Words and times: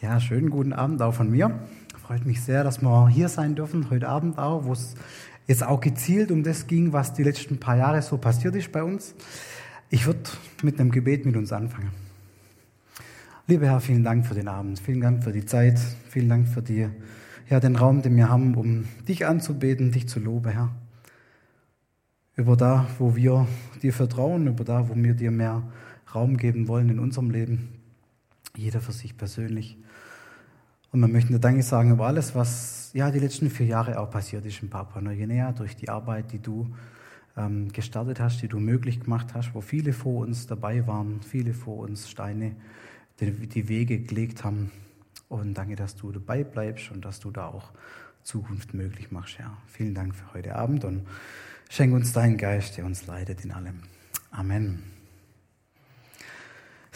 Ja, 0.00 0.20
schönen 0.20 0.50
guten 0.50 0.72
Abend 0.72 1.02
auch 1.02 1.12
von 1.12 1.28
mir. 1.28 1.58
Freut 2.00 2.24
mich 2.24 2.40
sehr, 2.40 2.62
dass 2.62 2.80
wir 2.80 3.08
hier 3.08 3.28
sein 3.28 3.56
dürfen, 3.56 3.90
heute 3.90 4.08
Abend 4.08 4.38
auch, 4.38 4.64
wo 4.64 4.72
es 4.72 4.94
jetzt 5.48 5.64
auch 5.64 5.80
gezielt 5.80 6.30
um 6.30 6.44
das 6.44 6.68
ging, 6.68 6.92
was 6.92 7.14
die 7.14 7.24
letzten 7.24 7.58
paar 7.58 7.76
Jahre 7.76 8.00
so 8.00 8.16
passiert 8.16 8.54
ist 8.54 8.70
bei 8.70 8.84
uns. 8.84 9.16
Ich 9.90 10.06
würde 10.06 10.20
mit 10.62 10.78
einem 10.78 10.92
Gebet 10.92 11.26
mit 11.26 11.36
uns 11.36 11.52
anfangen. 11.52 11.90
Lieber 13.48 13.66
Herr, 13.66 13.80
vielen 13.80 14.04
Dank 14.04 14.24
für 14.24 14.34
den 14.34 14.46
Abend, 14.46 14.78
vielen 14.78 15.00
Dank 15.00 15.24
für 15.24 15.32
die 15.32 15.44
Zeit, 15.44 15.80
vielen 16.08 16.28
Dank 16.28 16.46
für 16.46 16.62
die, 16.62 16.88
ja, 17.50 17.58
den 17.58 17.74
Raum, 17.74 18.00
den 18.00 18.14
wir 18.14 18.28
haben, 18.28 18.54
um 18.54 18.84
dich 19.08 19.26
anzubeten, 19.26 19.90
dich 19.90 20.08
zu 20.08 20.20
loben, 20.20 20.52
Herr. 20.52 20.76
Über 22.36 22.56
da, 22.56 22.86
wo 23.00 23.16
wir 23.16 23.48
dir 23.82 23.92
vertrauen, 23.92 24.46
über 24.46 24.62
da, 24.62 24.88
wo 24.88 24.94
wir 24.94 25.14
dir 25.14 25.32
mehr 25.32 25.64
Raum 26.14 26.36
geben 26.36 26.68
wollen 26.68 26.88
in 26.88 27.00
unserem 27.00 27.30
Leben. 27.30 27.70
Jeder 28.54 28.80
für 28.80 28.92
sich 28.92 29.16
persönlich. 29.16 29.76
Und 30.90 31.00
wir 31.00 31.08
möchten 31.08 31.32
dir 31.32 31.38
Danke 31.38 31.62
sagen 31.62 31.90
über 31.90 32.06
alles, 32.06 32.34
was 32.34 32.90
ja 32.94 33.10
die 33.10 33.18
letzten 33.18 33.50
vier 33.50 33.66
Jahre 33.66 33.98
auch 33.98 34.10
passiert 34.10 34.46
ist 34.46 34.62
in 34.62 34.70
Papua-Neuguinea, 34.70 35.52
durch 35.52 35.76
die 35.76 35.88
Arbeit, 35.88 36.32
die 36.32 36.38
du 36.38 36.74
ähm, 37.36 37.70
gestartet 37.72 38.20
hast, 38.20 38.40
die 38.40 38.48
du 38.48 38.58
möglich 38.58 39.00
gemacht 39.00 39.34
hast, 39.34 39.54
wo 39.54 39.60
viele 39.60 39.92
vor 39.92 40.26
uns 40.26 40.46
dabei 40.46 40.86
waren, 40.86 41.20
viele 41.20 41.52
vor 41.52 41.78
uns 41.78 42.08
Steine, 42.08 42.56
die, 43.20 43.32
die 43.32 43.68
Wege 43.68 43.98
gelegt 43.98 44.44
haben. 44.44 44.70
Und 45.28 45.54
danke, 45.54 45.76
dass 45.76 45.94
du 45.94 46.10
dabei 46.10 46.42
bleibst 46.42 46.90
und 46.90 47.04
dass 47.04 47.20
du 47.20 47.30
da 47.30 47.48
auch 47.48 47.70
Zukunft 48.22 48.72
möglich 48.72 49.10
machst. 49.10 49.38
Ja. 49.38 49.56
Vielen 49.66 49.94
Dank 49.94 50.14
für 50.14 50.32
heute 50.32 50.56
Abend 50.56 50.84
und 50.84 51.06
schenk 51.68 51.92
uns 51.94 52.12
deinen 52.14 52.38
Geist, 52.38 52.78
der 52.78 52.86
uns 52.86 53.06
leitet 53.06 53.44
in 53.44 53.52
allem. 53.52 53.80
Amen. 54.30 54.97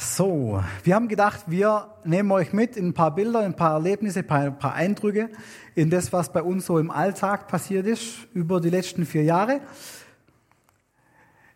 So, 0.05 0.62
wir 0.83 0.97
haben 0.97 1.06
gedacht, 1.06 1.45
wir 1.47 1.87
nehmen 2.05 2.33
euch 2.33 2.52
mit 2.52 2.77
in 2.77 2.88
ein 2.88 2.93
paar 2.93 3.15
Bilder, 3.15 3.38
ein 3.41 3.55
paar 3.55 3.74
Erlebnisse, 3.74 4.19
ein 4.19 4.27
paar, 4.27 4.41
ein 4.41 4.59
paar 4.59 4.74
Eindrücke 4.74 5.30
in 5.77 5.91
das, 5.91 6.12
was 6.12 6.33
bei 6.33 6.43
uns 6.43 6.66
so 6.66 6.79
im 6.80 6.91
Alltag 6.91 7.46
passiert 7.46 7.87
ist 7.87 8.26
über 8.35 8.60
die 8.60 8.68
letzten 8.68 9.07
vier 9.07 9.23
Jahre. 9.23 9.60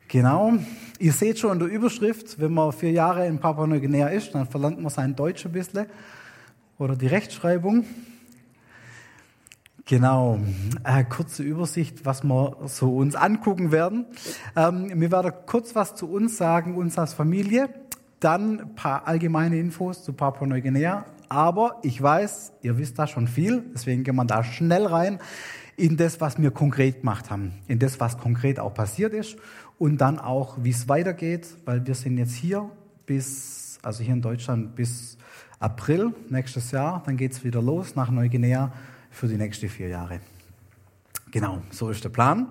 Genau. 0.07 0.53
Ihr 1.01 1.13
seht 1.13 1.41
schon 1.41 1.55
in 1.55 1.59
der 1.59 1.69
Überschrift, 1.69 2.41
wenn 2.41 2.55
man 2.55 2.71
vier 2.71 2.93
Jahre 2.93 3.27
in 3.27 3.41
Papua-Neuguinea 3.41 4.09
ist, 4.09 4.33
dann 4.33 4.47
verlangt 4.47 4.81
man 4.81 4.91
sein 4.91 5.17
Deutsch 5.17 5.45
ein 5.45 5.53
bisschen 5.53 5.87
oder 6.79 6.95
die 6.95 7.09
Rechtschreibung. 7.09 7.85
Genau, 9.87 10.39
äh, 10.85 11.05
kurze 11.05 11.43
Übersicht, 11.43 12.05
was 12.05 12.23
wir 12.23 12.57
so 12.67 12.97
uns 12.97 13.17
angucken 13.17 13.73
werden. 13.73 14.07
Ähm, 14.55 14.91
wir 14.95 15.11
werden 15.11 15.33
kurz 15.47 15.75
was 15.75 15.97
zu 15.97 16.09
uns 16.09 16.37
sagen, 16.37 16.77
uns 16.77 16.97
als 16.97 17.13
Familie. 17.13 17.69
Dann 18.21 18.61
ein 18.61 18.75
paar 18.75 19.07
allgemeine 19.07 19.59
Infos 19.59 20.03
zu 20.03 20.13
Papua-Neuguinea. 20.13 21.05
Aber 21.29 21.79
ich 21.83 22.01
weiß, 22.01 22.53
ihr 22.63 22.79
wisst 22.79 22.99
da 22.99 23.07
schon 23.07 23.27
viel, 23.27 23.65
deswegen 23.75 24.05
gehen 24.05 24.15
wir 24.17 24.25
da 24.25 24.45
schnell 24.45 24.87
rein 24.87 25.19
in 25.77 25.97
das, 25.97 26.21
was 26.21 26.41
wir 26.41 26.51
konkret 26.51 27.01
gemacht 27.01 27.31
haben, 27.31 27.53
in 27.67 27.79
das, 27.79 28.01
was 28.01 28.17
konkret 28.17 28.59
auch 28.59 28.73
passiert 28.73 29.13
ist 29.13 29.37
und 29.79 29.99
dann 29.99 30.19
auch, 30.19 30.57
wie 30.63 30.71
es 30.71 30.89
weitergeht, 30.89 31.49
weil 31.65 31.87
wir 31.87 31.95
sind 31.95 32.17
jetzt 32.17 32.35
hier 32.35 32.71
bis, 33.05 33.79
also 33.83 34.03
hier 34.03 34.15
in 34.15 34.23
Deutschland 34.23 34.75
bis 34.75 35.19
April 35.59 36.15
nächstes 36.29 36.71
Jahr, 36.71 37.03
dann 37.05 37.17
geht 37.17 37.33
es 37.33 37.45
wieder 37.45 37.61
los 37.61 37.95
nach 37.95 38.11
Neuguinea 38.11 38.73
für 39.11 39.27
die 39.27 39.37
nächsten 39.37 39.69
vier 39.69 39.89
Jahre. 39.89 40.21
Genau, 41.31 41.63
so 41.71 41.91
ist 41.91 42.05
der 42.05 42.11
Plan. 42.11 42.49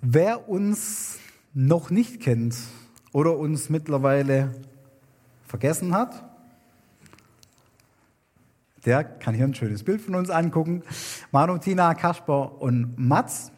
Wer 0.00 0.48
uns 0.48 1.18
noch 1.52 1.90
nicht 1.90 2.20
kennt, 2.20 2.56
oder 3.16 3.34
uns 3.38 3.70
mittlerweile 3.70 4.50
vergessen 5.46 5.94
hat, 5.94 6.22
der 8.84 9.04
kann 9.04 9.32
hier 9.32 9.46
ein 9.46 9.54
schönes 9.54 9.84
Bild 9.84 10.02
von 10.02 10.16
uns 10.16 10.28
angucken. 10.28 10.82
Manu, 11.32 11.56
Tina, 11.56 11.94
Kasper 11.94 12.60
und 12.60 12.98
Mats. 12.98 13.52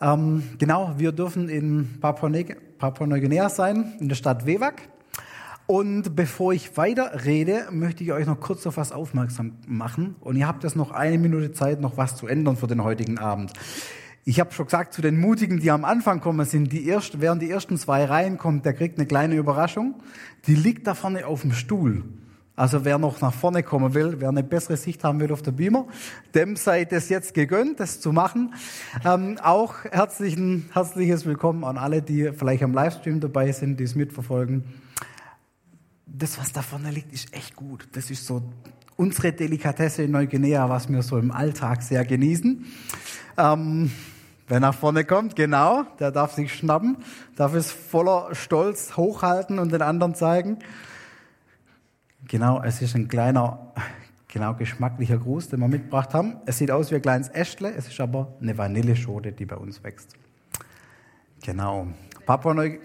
Ähm, 0.00 0.44
genau, 0.56 0.94
wir 0.96 1.12
dürfen 1.12 1.50
in 1.50 2.00
Papua-Neuguinea 2.00 3.50
sein, 3.50 3.92
in 4.00 4.08
der 4.08 4.16
Stadt 4.16 4.46
Wewak. 4.46 4.88
Und 5.66 6.16
bevor 6.16 6.54
ich 6.54 6.74
weiter 6.78 7.26
rede, 7.26 7.68
möchte 7.70 8.02
ich 8.02 8.12
euch 8.12 8.24
noch 8.24 8.40
kurz 8.40 8.66
auf 8.66 8.78
was 8.78 8.92
aufmerksam 8.92 9.58
machen. 9.66 10.16
Und 10.20 10.36
ihr 10.36 10.48
habt 10.48 10.64
jetzt 10.64 10.74
noch 10.74 10.90
eine 10.90 11.18
Minute 11.18 11.52
Zeit, 11.52 11.82
noch 11.82 11.98
was 11.98 12.16
zu 12.16 12.26
ändern 12.26 12.56
für 12.56 12.66
den 12.66 12.82
heutigen 12.82 13.18
Abend. 13.18 13.52
Ich 14.24 14.38
habe 14.38 14.52
schon 14.52 14.66
gesagt, 14.66 14.92
zu 14.92 15.00
den 15.00 15.18
Mutigen, 15.18 15.60
die 15.60 15.70
am 15.70 15.84
Anfang 15.84 16.20
kommen, 16.20 16.44
sind 16.44 16.72
die 16.72 16.88
ersten, 16.88 17.22
während 17.22 17.40
die 17.40 17.50
ersten 17.50 17.78
zwei 17.78 18.04
Reihen 18.04 18.36
kommt, 18.36 18.66
der 18.66 18.74
kriegt 18.74 18.98
eine 18.98 19.06
kleine 19.06 19.34
Überraschung. 19.36 19.94
Die 20.46 20.54
liegt 20.54 20.86
da 20.86 20.94
vorne 20.94 21.26
auf 21.26 21.40
dem 21.40 21.52
Stuhl. 21.52 22.04
Also 22.54 22.84
wer 22.84 22.98
noch 22.98 23.22
nach 23.22 23.32
vorne 23.32 23.62
kommen 23.62 23.94
will, 23.94 24.16
wer 24.18 24.28
eine 24.28 24.42
bessere 24.42 24.76
Sicht 24.76 25.02
haben 25.04 25.18
will 25.20 25.32
auf 25.32 25.40
der 25.40 25.52
Beamer, 25.52 25.86
dem 26.34 26.56
sei 26.56 26.84
das 26.84 27.08
jetzt 27.08 27.32
gegönnt, 27.32 27.80
das 27.80 28.00
zu 28.00 28.12
machen. 28.12 28.52
Ähm, 29.02 29.38
auch 29.42 29.84
herzlichen, 29.84 30.68
herzliches 30.74 31.24
Willkommen 31.24 31.64
an 31.64 31.78
alle, 31.78 32.02
die 32.02 32.32
vielleicht 32.36 32.62
am 32.62 32.74
Livestream 32.74 33.20
dabei 33.20 33.50
sind, 33.52 33.80
die 33.80 33.84
es 33.84 33.94
mitverfolgen. 33.94 34.64
Das, 36.04 36.38
was 36.38 36.52
da 36.52 36.60
vorne 36.60 36.90
liegt, 36.90 37.14
ist 37.14 37.32
echt 37.32 37.56
gut. 37.56 37.88
Das 37.92 38.10
ist 38.10 38.26
so 38.26 38.42
unsere 38.96 39.32
Delikatesse 39.32 40.02
in 40.02 40.10
Neuguinea, 40.10 40.68
was 40.68 40.90
wir 40.90 41.02
so 41.02 41.16
im 41.16 41.30
Alltag 41.30 41.82
sehr 41.82 42.04
genießen. 42.04 42.66
Ähm, 43.40 43.90
Wer 44.50 44.58
nach 44.58 44.74
vorne 44.74 45.04
kommt, 45.04 45.36
genau, 45.36 45.84
der 46.00 46.10
darf 46.10 46.32
sich 46.32 46.52
schnappen, 46.52 46.96
darf 47.36 47.54
es 47.54 47.70
voller 47.70 48.34
Stolz 48.34 48.96
hochhalten 48.96 49.60
und 49.60 49.70
den 49.70 49.80
anderen 49.80 50.16
zeigen. 50.16 50.58
Genau, 52.26 52.60
es 52.60 52.82
ist 52.82 52.96
ein 52.96 53.06
kleiner, 53.06 53.72
genau 54.26 54.54
geschmacklicher 54.54 55.18
Gruß, 55.18 55.50
den 55.50 55.60
wir 55.60 55.68
mitgebracht 55.68 56.14
haben. 56.14 56.38
Es 56.46 56.58
sieht 56.58 56.72
aus 56.72 56.90
wie 56.90 56.96
ein 56.96 57.02
kleines 57.02 57.28
Äschle, 57.28 57.72
es 57.72 57.86
ist 57.86 58.00
aber 58.00 58.34
eine 58.40 58.58
Vanilleschote, 58.58 59.30
die 59.30 59.46
bei 59.46 59.54
uns 59.54 59.84
wächst. 59.84 60.16
Genau. 61.44 61.86
Papua 62.26 62.52
Neu 62.52 62.78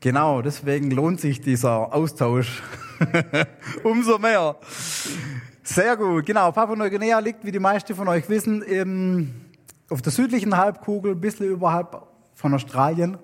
Genau, 0.00 0.40
deswegen 0.40 0.90
lohnt 0.90 1.20
sich 1.20 1.42
dieser 1.42 1.92
Austausch 1.92 2.62
umso 3.82 4.18
mehr. 4.18 4.56
Sehr 5.72 5.96
gut, 5.96 6.26
genau. 6.26 6.50
Papua-Neuguinea 6.50 7.20
liegt, 7.20 7.44
wie 7.44 7.52
die 7.52 7.60
meisten 7.60 7.94
von 7.94 8.08
euch 8.08 8.28
wissen, 8.28 8.60
im, 8.62 9.30
auf 9.88 10.02
der 10.02 10.10
südlichen 10.10 10.56
Halbkugel, 10.56 11.12
ein 11.12 11.20
bisschen 11.20 11.46
überhalb 11.46 12.08
von 12.34 12.52
Australien. 12.54 13.18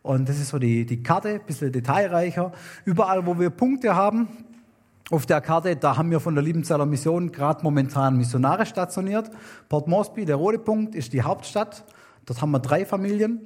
Und 0.00 0.30
das 0.30 0.38
ist 0.38 0.48
so 0.48 0.58
die, 0.58 0.86
die 0.86 1.02
Karte, 1.02 1.28
ein 1.28 1.44
bisschen 1.44 1.70
detailreicher. 1.70 2.52
Überall, 2.86 3.26
wo 3.26 3.38
wir 3.38 3.50
Punkte 3.50 3.94
haben, 3.94 4.28
auf 5.10 5.26
der 5.26 5.42
Karte, 5.42 5.76
da 5.76 5.98
haben 5.98 6.10
wir 6.10 6.20
von 6.20 6.34
der 6.34 6.42
Liebenzeller 6.42 6.86
Mission 6.86 7.30
gerade 7.30 7.62
momentan 7.62 8.16
Missionare 8.16 8.64
stationiert. 8.64 9.30
Port 9.68 9.88
Moresby, 9.88 10.24
der 10.24 10.36
rote 10.36 10.58
Punkt, 10.58 10.94
ist 10.94 11.12
die 11.12 11.20
Hauptstadt. 11.20 11.84
Dort 12.24 12.40
haben 12.40 12.52
wir 12.52 12.60
drei 12.60 12.86
Familien. 12.86 13.42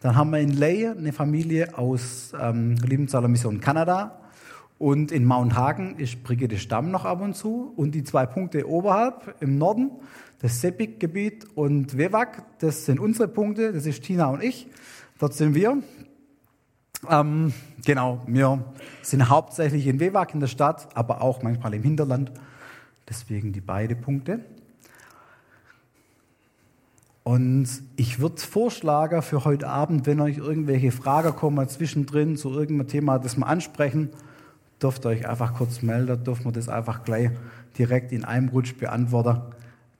Dann 0.00 0.14
haben 0.14 0.30
wir 0.32 0.40
in 0.40 0.50
Ley 0.50 0.86
eine 0.86 1.14
Familie 1.14 1.78
aus 1.78 2.34
ähm, 2.38 2.74
Liebenzeller 2.84 3.28
Mission 3.28 3.60
Kanada. 3.60 4.19
Und 4.80 5.12
in 5.12 5.26
Mount 5.26 5.56
Hagen 5.56 5.96
ist 5.98 6.24
Brigitte 6.24 6.56
Stamm 6.56 6.90
noch 6.90 7.04
ab 7.04 7.20
und 7.20 7.36
zu. 7.36 7.70
Und 7.76 7.94
die 7.94 8.02
zwei 8.02 8.24
Punkte 8.24 8.66
oberhalb 8.66 9.36
im 9.40 9.58
Norden, 9.58 9.90
das 10.38 10.62
Sepik-Gebiet 10.62 11.44
und 11.54 11.98
Wewak, 11.98 12.44
das 12.60 12.86
sind 12.86 12.98
unsere 12.98 13.28
Punkte. 13.28 13.74
Das 13.74 13.84
ist 13.84 14.02
Tina 14.02 14.30
und 14.30 14.42
ich. 14.42 14.68
Dort 15.18 15.34
sind 15.34 15.54
wir. 15.54 15.82
Ähm, 17.10 17.52
genau, 17.84 18.22
wir 18.26 18.64
sind 19.02 19.28
hauptsächlich 19.28 19.86
in 19.86 20.00
Wewak 20.00 20.32
in 20.32 20.40
der 20.40 20.46
Stadt, 20.46 20.88
aber 20.96 21.20
auch 21.20 21.42
manchmal 21.42 21.74
im 21.74 21.82
Hinterland. 21.82 22.32
Deswegen 23.06 23.52
die 23.52 23.60
beiden 23.60 24.00
Punkte. 24.00 24.40
Und 27.22 27.68
ich 27.96 28.18
würde 28.18 28.40
vorschlagen 28.40 29.20
für 29.20 29.44
heute 29.44 29.68
Abend, 29.68 30.06
wenn 30.06 30.20
euch 30.20 30.38
irgendwelche 30.38 30.90
Fragen 30.90 31.36
kommen 31.36 31.68
zwischendrin 31.68 32.38
zu 32.38 32.50
irgendeinem 32.50 32.88
Thema, 32.88 33.18
das 33.18 33.36
wir 33.36 33.46
ansprechen, 33.46 34.08
dürft 34.82 35.04
ihr 35.04 35.10
euch 35.10 35.28
einfach 35.28 35.54
kurz 35.54 35.82
melden, 35.82 36.22
dürfen 36.24 36.46
wir 36.46 36.52
das 36.52 36.68
einfach 36.68 37.04
gleich 37.04 37.30
direkt 37.78 38.12
in 38.12 38.24
einem 38.24 38.48
Rutsch 38.48 38.76
beantworten. 38.76 39.42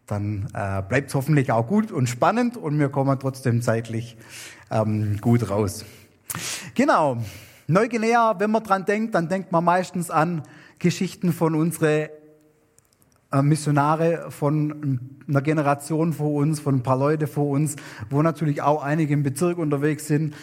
Dann 0.07 0.49
äh, 0.55 0.83
bleibt 0.83 1.09
es 1.09 1.15
hoffentlich 1.15 1.53
auch 1.53 1.67
gut 1.67 1.93
und 1.93 2.09
spannend 2.09 2.57
und 2.57 2.79
wir 2.79 2.89
kommen 2.89 3.19
trotzdem 3.19 3.63
zeitlich 3.63 4.17
ähm, 4.71 5.19
gut 5.21 5.49
raus. 5.51 5.85
Genau. 6.75 7.19
Neuguinea, 7.69 8.35
wenn 8.39 8.51
man 8.51 8.65
dran 8.65 8.85
denkt, 8.85 9.15
dann 9.15 9.29
denkt 9.29 9.53
man 9.53 9.63
meistens 9.63 10.11
an 10.11 10.43
Geschichten 10.81 11.33
von 11.33 11.55
unseren 11.55 12.09
äh, 13.33 13.43
Missionare 13.43 14.31
von 14.31 14.99
einer 15.29 15.43
Generation 15.43 16.13
vor 16.13 16.33
uns, 16.33 16.59
von 16.59 16.77
ein 16.77 16.83
paar 16.83 16.99
Leute 16.99 17.29
vor 17.29 17.47
uns, 17.47 17.77
wo 18.09 18.23
natürlich 18.23 18.63
auch 18.63 18.83
einige 18.83 19.15
im 19.15 19.23
Bezirk 19.23 19.59
unterwegs 19.59 20.09
sind. 20.09 20.35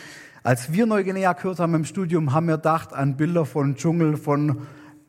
Als 0.47 0.71
wir 0.71 0.85
Neuguinea 0.85 1.33
gehört 1.33 1.59
haben 1.59 1.75
im 1.75 1.83
Studium, 1.83 2.31
haben 2.31 2.47
wir 2.47 2.55
gedacht 2.55 2.93
an 2.93 3.17
Bilder 3.17 3.45
von 3.45 3.75
Dschungel, 3.75 4.15
von 4.15 4.61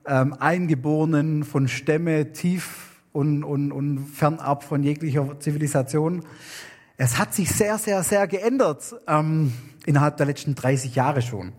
ähm, 0.04 0.34
Eingeborenen, 0.36 1.44
von 1.44 1.68
Stämme 1.68 2.32
tief 2.32 3.00
und, 3.12 3.44
und, 3.44 3.70
und 3.70 4.00
fernab 4.00 4.64
von 4.64 4.82
jeglicher 4.82 5.38
Zivilisation. 5.38 6.24
Es 6.96 7.20
hat 7.20 7.34
sich 7.34 7.52
sehr, 7.52 7.78
sehr, 7.78 8.02
sehr 8.02 8.26
geändert 8.26 8.96
ähm, 9.06 9.52
innerhalb 9.86 10.16
der 10.16 10.26
letzten 10.26 10.56
30 10.56 10.96
Jahre 10.96 11.22
schon. 11.22 11.52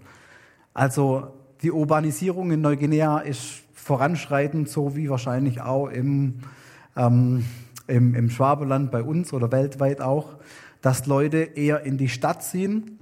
Also 0.74 1.30
die 1.62 1.72
Urbanisierung 1.72 2.52
in 2.52 2.60
Neuguinea 2.60 3.20
ist 3.20 3.64
voranschreitend, 3.74 4.68
so 4.68 4.98
wie 4.98 5.10
wahrscheinlich 5.10 5.62
auch 5.62 5.88
im, 5.88 6.42
ähm, 6.98 7.46
im, 7.88 8.14
im 8.14 8.30
Schwabeland 8.30 8.92
bei 8.92 9.04
uns 9.04 9.32
oder 9.32 9.54
weltweit 9.54 10.02
auch, 10.02 10.36
dass 10.82 11.06
Leute 11.06 11.38
eher 11.38 11.84
in 11.84 11.98
die 11.98 12.10
Stadt 12.10 12.44
ziehen, 12.44 12.99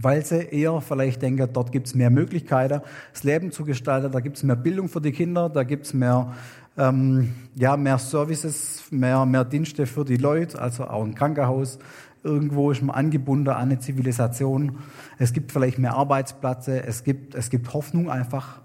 weil 0.00 0.24
sie 0.24 0.42
eher 0.42 0.80
vielleicht 0.80 1.22
denken, 1.22 1.48
dort 1.52 1.72
gibt 1.72 1.88
es 1.88 1.94
mehr 1.94 2.10
Möglichkeiten, 2.10 2.80
das 3.12 3.24
Leben 3.24 3.50
zu 3.50 3.64
gestalten, 3.64 4.12
da 4.12 4.20
gibt 4.20 4.36
es 4.36 4.42
mehr 4.42 4.56
Bildung 4.56 4.88
für 4.88 5.00
die 5.00 5.12
Kinder, 5.12 5.48
da 5.48 5.64
gibt 5.64 5.86
es 5.86 5.94
mehr, 5.94 6.34
ähm, 6.76 7.34
ja, 7.54 7.76
mehr 7.76 7.98
Services, 7.98 8.84
mehr, 8.90 9.26
mehr 9.26 9.44
Dienste 9.44 9.86
für 9.86 10.04
die 10.04 10.16
Leute, 10.16 10.60
also 10.60 10.84
auch 10.84 11.04
ein 11.04 11.14
Krankenhaus. 11.14 11.78
Irgendwo 12.24 12.70
ist 12.70 12.82
man 12.82 12.94
angebunden 12.94 13.48
an 13.48 13.56
eine 13.56 13.78
Zivilisation. 13.78 14.78
Es 15.18 15.32
gibt 15.32 15.52
vielleicht 15.52 15.78
mehr 15.78 15.94
Arbeitsplätze. 15.94 16.82
Es 16.84 17.04
gibt, 17.04 17.34
es 17.34 17.48
gibt 17.48 17.72
Hoffnung 17.72 18.10
einfach 18.10 18.60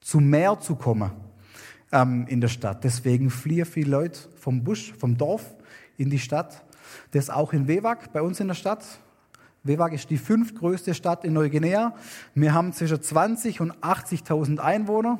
zu 0.00 0.18
mehr 0.20 0.58
zu 0.60 0.74
kommen 0.74 1.12
ähm, 1.92 2.26
in 2.28 2.40
der 2.40 2.48
Stadt. 2.48 2.84
Deswegen 2.84 3.30
fliehen 3.30 3.64
viele 3.64 3.90
Leute 3.90 4.20
vom 4.36 4.64
Busch, 4.64 4.92
vom 4.98 5.16
Dorf 5.16 5.54
in 5.96 6.10
die 6.10 6.18
Stadt. 6.18 6.64
Das 7.12 7.30
auch 7.30 7.52
in 7.52 7.68
Wewak, 7.68 8.12
bei 8.12 8.20
uns 8.22 8.40
in 8.40 8.48
der 8.48 8.54
Stadt. 8.54 8.84
Wewak 9.66 9.94
ist 9.94 10.10
die 10.10 10.18
fünftgrößte 10.18 10.92
Stadt 10.92 11.24
in 11.24 11.32
Neuguinea. 11.32 11.94
Wir 12.34 12.52
haben 12.52 12.74
zwischen 12.74 13.00
20 13.00 13.62
und 13.62 13.72
80.000 13.78 14.58
Einwohner. 14.58 15.18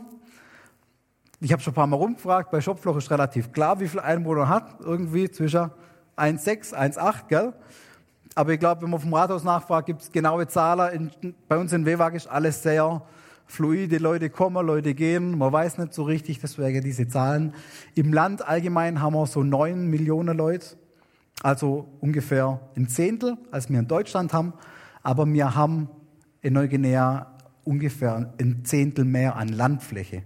Ich 1.41 1.51
habe 1.51 1.63
schon 1.63 1.73
ein 1.73 1.75
paar 1.75 1.87
Mal 1.87 1.97
rumgefragt, 1.97 2.51
bei 2.51 2.61
Schopfloch 2.61 2.99
ist 2.99 3.11
relativ 3.11 3.53
klar, 3.53 3.81
wie 3.81 3.89
viele 3.89 4.05
Einwohner 4.05 4.51
hat. 4.51 4.81
Irgendwie 4.81 5.31
zwischen 5.31 5.71
1,6, 6.19 6.75
1,8, 6.75 7.29
gell? 7.29 7.55
Aber 8.35 8.53
ich 8.53 8.61
glaube, 8.61 8.83
wenn 8.83 8.91
man 8.91 9.01
vom 9.01 9.15
Rathaus 9.15 9.45
nachfragt, 9.45 9.87
gibt 9.87 10.03
es 10.03 10.13
genaue 10.13 10.47
Zahlen. 10.47 11.11
In, 11.23 11.35
bei 11.49 11.57
uns 11.57 11.73
in 11.73 11.87
Wewak 11.87 12.13
ist 12.15 12.27
alles 12.27 12.63
sehr 12.63 13.01
fluide, 13.47 13.97
Leute 13.97 14.29
kommen, 14.29 14.67
Leute 14.67 14.93
gehen, 14.93 15.39
man 15.39 15.53
weiß 15.53 15.79
nicht 15.79 15.95
so 15.95 16.03
richtig, 16.03 16.41
deswegen 16.41 16.83
diese 16.83 17.09
Zahlen. 17.09 17.55
Im 17.95 18.13
Land 18.13 18.47
allgemein 18.47 19.01
haben 19.01 19.15
wir 19.15 19.27
so 19.27 19.43
neun 19.43 19.89
Millionen 19.89 20.37
Leute, 20.37 20.77
also 21.43 21.89
ungefähr 22.01 22.61
ein 22.77 22.89
Zehntel, 22.89 23.37
als 23.51 23.69
wir 23.71 23.79
in 23.79 23.89
Deutschland 23.89 24.33
haben, 24.33 24.53
aber 25.03 25.27
wir 25.27 25.55
haben 25.55 25.89
in 26.41 26.55
Neuguinea 26.55 27.35
ungefähr 27.65 28.33
ein 28.39 28.65
Zehntel 28.65 29.05
mehr 29.05 29.37
an 29.37 29.49
Landfläche. 29.49 30.23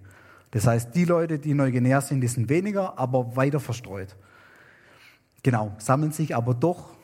Das 0.51 0.67
heißt, 0.67 0.95
die 0.95 1.05
Leute, 1.05 1.39
die 1.39 1.51
in 1.51 1.59
Neuguinea 1.59 2.01
sind, 2.01 2.21
die 2.21 2.29
sind 2.29 2.49
weniger, 2.49 2.99
aber 2.99 3.37
weiter 3.37 3.61
verstreut. 3.61 4.17
Genau, 5.43 5.75
sammeln 5.79 6.13
sich 6.13 6.35
aber 6.35 6.55
doch 6.55 6.97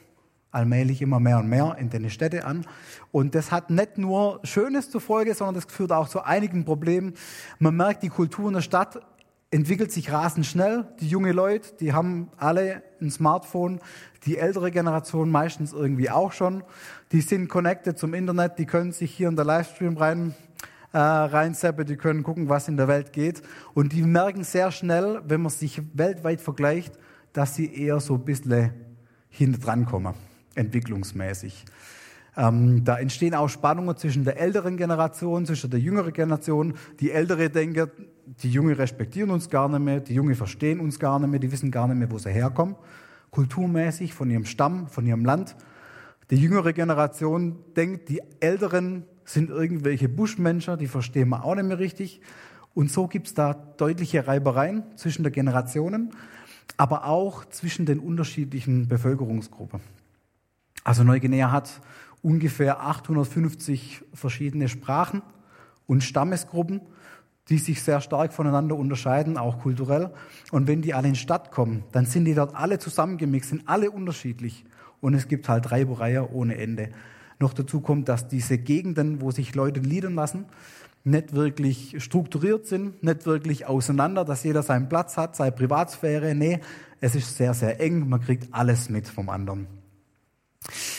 allmählich 0.51 1.03
immer 1.03 1.21
mehr 1.21 1.39
und 1.39 1.49
mehr 1.49 1.77
in 1.79 1.91
den 1.91 2.09
Städte 2.11 2.45
an. 2.45 2.65
Und 3.11 3.35
das 3.35 3.51
hat 3.51 3.71
nicht 3.71 3.99
nur 3.99 4.41
Schönes 4.45 4.91
zur 4.91 5.01
Folge, 5.01 5.35
sondern 5.35 5.56
das 5.56 5.65
führt 5.67 5.93
auch 5.93 6.09
zu 6.09 6.23
einigen 6.23 6.65
Problemen. 6.65 7.15
Man 7.59 7.77
merkt, 7.77 8.03
die 8.03 8.09
Kultur 8.09 8.49
in 8.49 8.55
der 8.55 8.61
Stadt 8.61 9.01
entwickelt 9.50 9.93
sich 9.93 10.11
rasend 10.11 10.46
schnell. 10.46 10.87
Die 11.00 11.08
junge 11.08 11.32
Leute, 11.32 11.75
die 11.79 11.93
haben 11.93 12.31
alle 12.37 12.82
ein 13.00 13.11
Smartphone, 13.11 13.81
die 14.26 14.38
ältere 14.38 14.70
Generation 14.70 15.31
meistens 15.31 15.73
irgendwie 15.73 16.11
auch 16.11 16.32
schon. 16.32 16.64
Die 17.12 17.20
sind 17.20 17.49
connected 17.49 17.99
zum 17.99 18.14
Internet, 18.14 18.58
die 18.58 18.67
können 18.67 18.93
sich 18.93 19.14
hier 19.14 19.29
in 19.29 19.37
der 19.37 19.44
Livestream 19.44 19.96
rein 19.96 20.35
äh, 20.93 20.99
reinseppen, 20.99 21.87
die 21.87 21.96
können 21.96 22.23
gucken, 22.23 22.49
was 22.49 22.69
in 22.69 22.76
der 22.76 22.88
Welt 22.88 23.12
geht. 23.12 23.43
Und 23.75 23.93
die 23.93 24.02
merken 24.02 24.44
sehr 24.44 24.70
schnell, 24.70 25.20
wenn 25.26 25.43
man 25.43 25.50
sich 25.50 25.82
weltweit 25.93 26.41
vergleicht, 26.41 26.99
dass 27.32 27.55
sie 27.56 27.75
eher 27.75 27.99
so 28.00 28.14
ein 28.14 28.25
bisschen 28.25 28.73
hinten 29.29 29.61
dran 29.61 29.87
kommen 29.87 30.14
entwicklungsmäßig. 30.55 31.64
Ähm, 32.37 32.85
da 32.85 32.99
entstehen 32.99 33.35
auch 33.35 33.49
Spannungen 33.49 33.96
zwischen 33.96 34.25
der 34.25 34.41
älteren 34.41 34.76
Generation, 34.76 35.46
zwischen 35.46 35.70
der 35.70 35.81
jüngeren 35.81 36.12
Generation. 36.12 36.75
Die 37.00 37.12
Ältere 37.12 37.50
denken, 37.50 37.91
die 38.26 38.50
Junge 38.50 38.79
respektieren 38.79 39.31
uns 39.31 39.50
gar 39.50 39.69
nicht 39.69 39.81
mehr, 39.81 40.00
die 40.00 40.15
Junge 40.15 40.35
verstehen 40.35 40.81
uns 40.81 40.99
gar 40.99 41.19
nicht 41.19 41.31
mehr, 41.31 41.41
die 41.41 41.53
wissen 41.53 41.71
gar 41.71 41.87
nicht 41.88 41.99
mehr, 41.99 42.11
wo 42.11 42.19
sie 42.19 42.31
herkommen, 42.31 42.76
kulturmäßig, 43.31 44.15
von 44.15 44.31
ihrem 44.31 44.44
Stamm, 44.44 44.88
von 44.88 45.06
ihrem 45.06 45.25
Land. 45.25 45.56
Die 46.31 46.37
jüngere 46.37 46.73
Generation 46.73 47.56
denkt, 47.76 48.09
die 48.09 48.21
Älteren 48.41 49.05
sind 49.25 49.50
irgendwelche 49.50 50.09
Buschmenschen, 50.09 50.79
die 50.79 50.87
verstehen 50.87 51.31
wir 51.31 51.44
auch 51.44 51.55
nicht 51.55 51.67
mehr 51.67 51.79
richtig. 51.79 52.21
Und 52.75 52.91
so 52.91 53.06
gibt 53.06 53.29
es 53.29 53.35
da 53.35 53.55
deutliche 53.55 54.27
Reibereien 54.27 54.82
zwischen 54.97 55.23
den 55.23 55.32
Generationen, 55.32 56.11
aber 56.77 57.06
auch 57.06 57.44
zwischen 57.47 57.87
den 57.87 57.99
unterschiedlichen 57.99 58.88
Bevölkerungsgruppen. 58.88 59.81
Also 60.82 61.05
Neuguinea 61.05 61.50
hat 61.50 61.81
ungefähr 62.23 62.82
850 62.82 64.03
verschiedene 64.12 64.69
Sprachen 64.69 65.23
und 65.87 66.03
Stammesgruppen, 66.03 66.81
die 67.49 67.58
sich 67.58 67.82
sehr 67.82 68.00
stark 68.00 68.32
voneinander 68.32 68.76
unterscheiden, 68.76 69.37
auch 69.37 69.61
kulturell. 69.61 70.11
Und 70.50 70.67
wenn 70.67 70.82
die 70.82 70.94
alle 70.94 71.08
in 71.08 71.14
die 71.14 71.20
Stadt 71.20 71.50
kommen, 71.50 71.85
dann 71.93 72.06
sind 72.06 72.25
die 72.25 72.35
dort 72.35 72.55
alle 72.55 72.79
zusammengemixt, 72.79 73.50
sind 73.50 73.62
alle 73.67 73.91
unterschiedlich. 73.91 74.64
Und 75.00 75.14
es 75.14 75.29
gibt 75.29 75.49
halt 75.49 75.70
Reibereien 75.70 76.26
ohne 76.32 76.56
Ende. 76.56 76.91
Noch 77.38 77.52
dazu 77.52 77.81
kommt, 77.81 78.08
dass 78.08 78.29
diese 78.29 78.56
Gegenden, 78.56 79.20
wo 79.20 79.31
sich 79.31 79.55
Leute 79.55 79.81
liedern 79.81 80.14
lassen, 80.14 80.46
nicht 81.05 81.35
wirklich 81.35 82.02
strukturiert 82.02 82.67
sind, 82.67 83.02
nicht 83.02 83.26
wirklich 83.26 83.67
auseinander, 83.67 84.25
dass 84.25 84.43
jeder 84.43 84.62
seinen 84.62 84.88
Platz 84.88 85.19
hat, 85.19 85.37
seine 85.37 85.52
Privatsphäre. 85.52 86.35
Nee, 86.35 86.61
es 87.00 87.14
ist 87.14 87.37
sehr, 87.37 87.52
sehr 87.52 87.79
eng. 87.81 88.08
Man 88.08 88.23
kriegt 88.23 88.49
alles 88.55 88.88
mit 88.88 89.06
vom 89.06 89.29
anderen. 89.29 89.67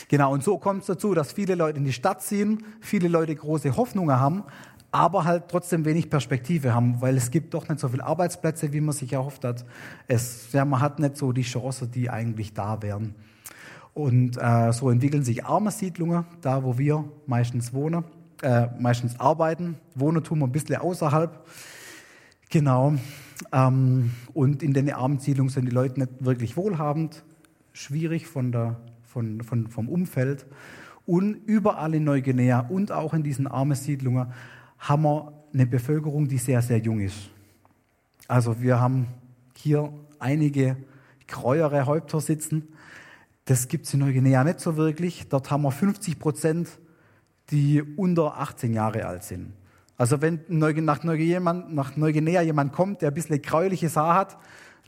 Genau, 0.09 0.31
und 0.31 0.44
so 0.44 0.59
kommt 0.59 0.81
es 0.81 0.88
dazu, 0.88 1.15
dass 1.15 1.33
viele 1.33 1.56
Leute 1.56 1.80
in 1.80 1.86
die 1.86 1.94
Stadt 1.94 2.21
ziehen, 2.21 2.63
viele 2.80 3.07
Leute 3.07 3.36
große 3.36 3.75
Hoffnungen 3.75 4.19
haben, 4.19 4.44
aber 4.95 5.25
halt 5.25 5.50
trotzdem 5.50 5.83
wenig 5.83 6.09
Perspektive 6.09 6.74
haben, 6.74 7.01
weil 7.01 7.18
es 7.18 7.30
gibt 7.30 7.53
doch 7.53 7.68
nicht 7.68 7.80
so 7.81 7.89
viele 7.89 8.06
Arbeitsplätze, 8.06 8.71
wie 8.71 8.80
man 8.80 8.94
sich 8.94 9.12
erhofft 9.12 9.44
hat. 9.44 9.65
Es, 10.07 10.51
ja, 10.53 10.63
man 10.63 10.80
hat 10.80 11.00
nicht 11.00 11.18
so 11.18 11.33
die 11.33 11.42
Chancen, 11.42 11.92
die 11.92 12.09
eigentlich 12.09 12.53
da 12.53 12.81
wären. 12.81 13.13
Und 13.94 14.38
äh, 14.38 14.71
so 14.71 14.89
entwickeln 14.89 15.24
sich 15.24 15.45
arme 15.45 15.71
Siedlungen, 15.71 16.25
da 16.42 16.63
wo 16.63 16.77
wir 16.77 17.03
meistens 17.27 17.74
wohnen, 17.74 18.06
äh, 18.42 18.68
meistens 18.80 19.19
arbeiten. 19.19 19.75
Wohnen 19.95 20.24
tun 20.24 20.39
wir 20.39 20.45
ein 20.45 20.51
bisschen 20.53 20.77
außerhalb. 20.77 21.45
Genau. 22.50 22.95
Ähm, 23.51 24.12
und 24.33 24.63
in 24.63 24.74
den 24.74 24.92
armen 24.94 25.19
Siedlungen 25.19 25.50
sind 25.50 25.65
die 25.65 25.71
Leute 25.71 26.00
nicht 26.00 26.24
wirklich 26.24 26.56
wohlhabend, 26.56 27.24
schwierig 27.74 28.27
von 28.27 28.53
der 28.53 28.77
von, 29.03 29.42
von, 29.44 29.68
vom 29.68 29.89
Umfeld. 29.89 30.45
Und 31.06 31.36
überall 31.45 31.94
in 31.94 32.03
Neuguinea 32.03 32.59
und 32.59 32.92
auch 32.92 33.13
in 33.13 33.24
diesen 33.24 33.47
armen 33.47 33.75
Siedlungen 33.75 34.27
haben 34.88 35.04
wir 35.04 35.34
eine 35.54 35.66
Bevölkerung, 35.66 36.28
die 36.28 36.38
sehr, 36.38 36.62
sehr 36.62 36.78
jung 36.78 37.00
ist. 37.00 37.30
Also 38.28 38.62
wir 38.62 38.80
haben 38.80 39.07
hier 39.56 39.92
einige 40.19 40.78
gräuere 41.28 41.86
Häupter 41.86 42.19
sitzen. 42.21 42.68
Das 43.45 43.68
gibt 43.68 43.86
es 43.86 43.94
in 43.94 44.02
Neuguinea 44.02 44.44
nicht 44.44 44.59
so 44.59 44.78
wirklich. 44.78 45.28
Dort 45.28 45.50
haben 45.50 45.64
wir 45.64 45.71
50 45.71 46.19
Prozent, 46.19 46.69
die 47.52 47.81
unter 47.81 48.38
18 48.40 48.74
Jahre 48.74 49.06
alt 49.06 49.24
sind. 49.24 49.54
Also 49.98 50.21
wenn 50.21 50.42
nach 50.50 51.04
Neuguinea 51.04 52.42
jemand 52.42 52.74
kommt, 52.74 53.02
der 53.02 53.12
ein 53.12 53.14
bisschen 53.14 53.42
gräuliches 53.42 53.95
Haar 53.95 54.16
hat, 54.16 54.38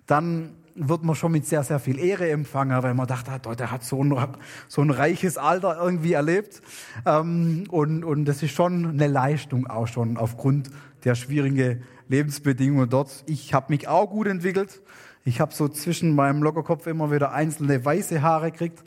dann 0.06 0.54
wird 0.78 1.04
man 1.04 1.16
schon 1.16 1.32
mit 1.32 1.46
sehr, 1.46 1.64
sehr 1.64 1.80
viel 1.80 2.00
Ehre 2.00 2.30
empfangen, 2.30 2.82
weil 2.84 2.94
man 2.94 3.08
dachte, 3.08 3.56
der 3.56 3.72
hat 3.72 3.84
so 3.84 4.04
ein, 4.04 4.16
so 4.68 4.82
ein 4.82 4.90
reiches 4.90 5.38
Alter 5.38 5.78
irgendwie 5.82 6.14
erlebt. 6.14 6.62
Ähm, 7.06 7.64
und, 7.70 8.04
und 8.04 8.26
das 8.26 8.44
ist 8.44 8.52
schon 8.52 8.86
eine 8.86 9.08
Leistung 9.08 9.68
auch 9.68 9.88
schon 9.88 10.18
aufgrund 10.18 10.70
der 11.04 11.16
schwierigen 11.16 11.84
Lebensbedingungen 12.08 12.90
dort. 12.90 13.24
Ich 13.28 13.54
habe 13.54 13.68
mich 13.70 13.88
auch 13.88 14.10
gut 14.10 14.28
entwickelt. 14.28 14.82
Ich 15.26 15.42
habe 15.42 15.54
so 15.54 15.68
zwischen 15.68 16.16
meinem 16.16 16.42
Lockerkopf 16.42 16.88
immer 16.88 17.12
wieder 17.12 17.34
einzelne 17.34 17.84
weiße 17.84 18.22
Haare 18.22 18.52
gekriegt. 18.52 18.84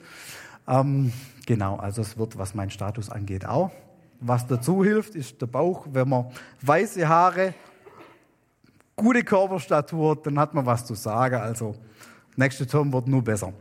Ähm, 0.67 1.11
genau, 1.45 1.75
also 1.75 2.01
es 2.01 2.17
wird, 2.17 2.37
was 2.37 2.55
mein 2.55 2.71
Status 2.71 3.09
angeht, 3.09 3.45
auch. 3.45 3.71
Was 4.19 4.47
dazu 4.47 4.83
hilft, 4.83 5.15
ist 5.15 5.41
der 5.41 5.47
Bauch. 5.47 5.87
Wenn 5.91 6.09
man 6.09 6.27
weiße 6.61 7.07
Haare 7.07 7.53
gute 8.95 9.23
Körperstatur, 9.23 10.21
dann 10.21 10.39
hat 10.39 10.53
man 10.53 10.65
was 10.65 10.85
zu 10.85 10.95
sagen. 10.95 11.35
Also, 11.35 11.75
nächste 12.35 12.67
Turm 12.67 12.91
wird 12.93 13.07
nur 13.07 13.23
besser. 13.23 13.53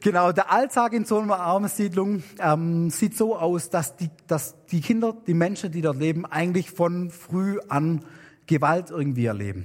Genau, 0.00 0.32
der 0.32 0.52
Alltag 0.52 0.92
in 0.92 1.06
so 1.06 1.18
einer 1.18 1.38
Armensiedlung 1.40 2.22
ähm, 2.38 2.90
sieht 2.90 3.16
so 3.16 3.38
aus, 3.38 3.70
dass 3.70 3.96
die, 3.96 4.10
dass 4.26 4.54
die 4.66 4.82
Kinder, 4.82 5.16
die 5.26 5.32
Menschen, 5.32 5.72
die 5.72 5.80
dort 5.80 5.96
leben, 5.96 6.26
eigentlich 6.26 6.70
von 6.70 7.10
früh 7.10 7.58
an 7.68 8.04
Gewalt 8.46 8.90
irgendwie 8.90 9.24
erleben. 9.24 9.64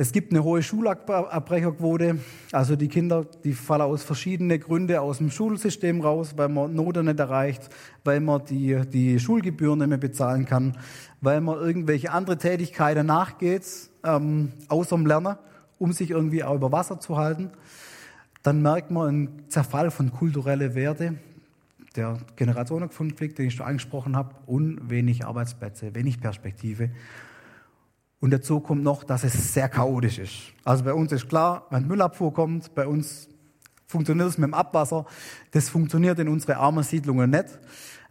Es 0.00 0.12
gibt 0.12 0.32
eine 0.32 0.42
hohe 0.42 0.62
Schulabbrecherquote. 0.62 2.20
Also 2.52 2.74
die 2.74 2.88
Kinder, 2.88 3.26
die 3.44 3.52
fallen 3.52 3.82
aus 3.82 4.02
verschiedenen 4.02 4.58
Gründen 4.58 4.96
aus 4.96 5.18
dem 5.18 5.30
Schulsystem 5.30 6.00
raus, 6.00 6.32
weil 6.38 6.48
man 6.48 6.74
Noten 6.74 7.04
nicht 7.04 7.20
erreicht, 7.20 7.68
weil 8.02 8.20
man 8.20 8.42
die, 8.46 8.80
die 8.90 9.20
Schulgebühren 9.20 9.80
nicht 9.80 9.88
mehr 9.88 9.98
bezahlen 9.98 10.46
kann, 10.46 10.78
weil 11.20 11.42
man 11.42 11.58
irgendwelche 11.58 12.12
andere 12.12 12.38
Tätigkeiten 12.38 13.04
nachgeht, 13.04 13.66
ähm, 14.02 14.52
außer 14.68 14.96
dem 14.96 15.04
Lernen, 15.04 15.36
um 15.78 15.92
sich 15.92 16.08
irgendwie 16.08 16.44
auch 16.44 16.54
über 16.54 16.72
Wasser 16.72 16.98
zu 16.98 17.18
halten. 17.18 17.50
Dann 18.42 18.62
merkt 18.62 18.90
man 18.90 19.06
einen 19.06 19.48
Zerfall 19.50 19.90
von 19.90 20.10
kulturellen 20.10 20.74
Werte. 20.74 21.16
der 21.94 22.16
Generationenkonflikt, 22.36 23.36
den 23.36 23.48
ich 23.48 23.54
schon 23.54 23.66
angesprochen 23.66 24.16
habe, 24.16 24.34
und 24.46 24.88
wenig 24.88 25.26
Arbeitsplätze, 25.26 25.94
wenig 25.94 26.22
Perspektive. 26.22 26.88
Und 28.20 28.32
dazu 28.32 28.60
kommt 28.60 28.82
noch, 28.82 29.02
dass 29.02 29.24
es 29.24 29.54
sehr 29.54 29.68
chaotisch 29.68 30.18
ist. 30.18 30.34
Also 30.64 30.84
bei 30.84 30.92
uns 30.92 31.10
ist 31.10 31.28
klar, 31.28 31.66
wenn 31.70 31.86
Müllabfuhr 31.86 32.32
kommt, 32.32 32.74
bei 32.74 32.86
uns 32.86 33.28
funktioniert 33.86 34.28
es 34.28 34.38
mit 34.38 34.48
dem 34.48 34.54
Abwasser. 34.54 35.06
Das 35.52 35.68
funktioniert 35.68 36.18
in 36.18 36.28
unsere 36.28 36.58
armen 36.58 36.84
Siedlungen 36.84 37.30
nicht. 37.30 37.58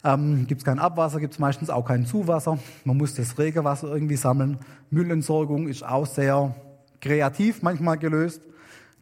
Ähm, 0.03 0.47
gibt 0.47 0.61
es 0.61 0.65
kein 0.65 0.79
Abwasser, 0.79 1.19
gibt 1.19 1.33
es 1.33 1.39
meistens 1.39 1.69
auch 1.69 1.85
kein 1.85 2.05
Zuwasser. 2.05 2.57
Man 2.85 2.97
muss 2.97 3.13
das 3.13 3.37
Regenwasser 3.37 3.87
irgendwie 3.87 4.15
sammeln. 4.15 4.57
Müllentsorgung 4.89 5.67
ist 5.67 5.83
auch 5.83 6.05
sehr 6.05 6.55
kreativ 7.01 7.61
manchmal 7.61 7.97
gelöst. 7.97 8.41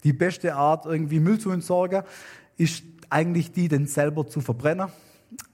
Die 0.04 0.14
beste 0.14 0.56
Art, 0.56 0.86
irgendwie 0.86 1.20
Müll 1.20 1.40
zu 1.40 1.52
entsorgen, 1.52 2.04
ist 2.58 2.84
eigentlich 3.10 3.52
die, 3.52 3.68
den 3.68 3.88
selber 3.88 4.28
zu 4.28 4.42
verbrennen. 4.42 4.90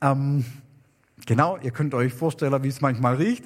Ähm, 0.01 0.45
genau, 1.25 1.57
ihr 1.61 1.71
könnt 1.71 1.93
euch 1.93 2.13
vorstellen, 2.13 2.63
wie 2.63 2.69
es 2.69 2.81
manchmal 2.81 3.15
riecht. 3.15 3.43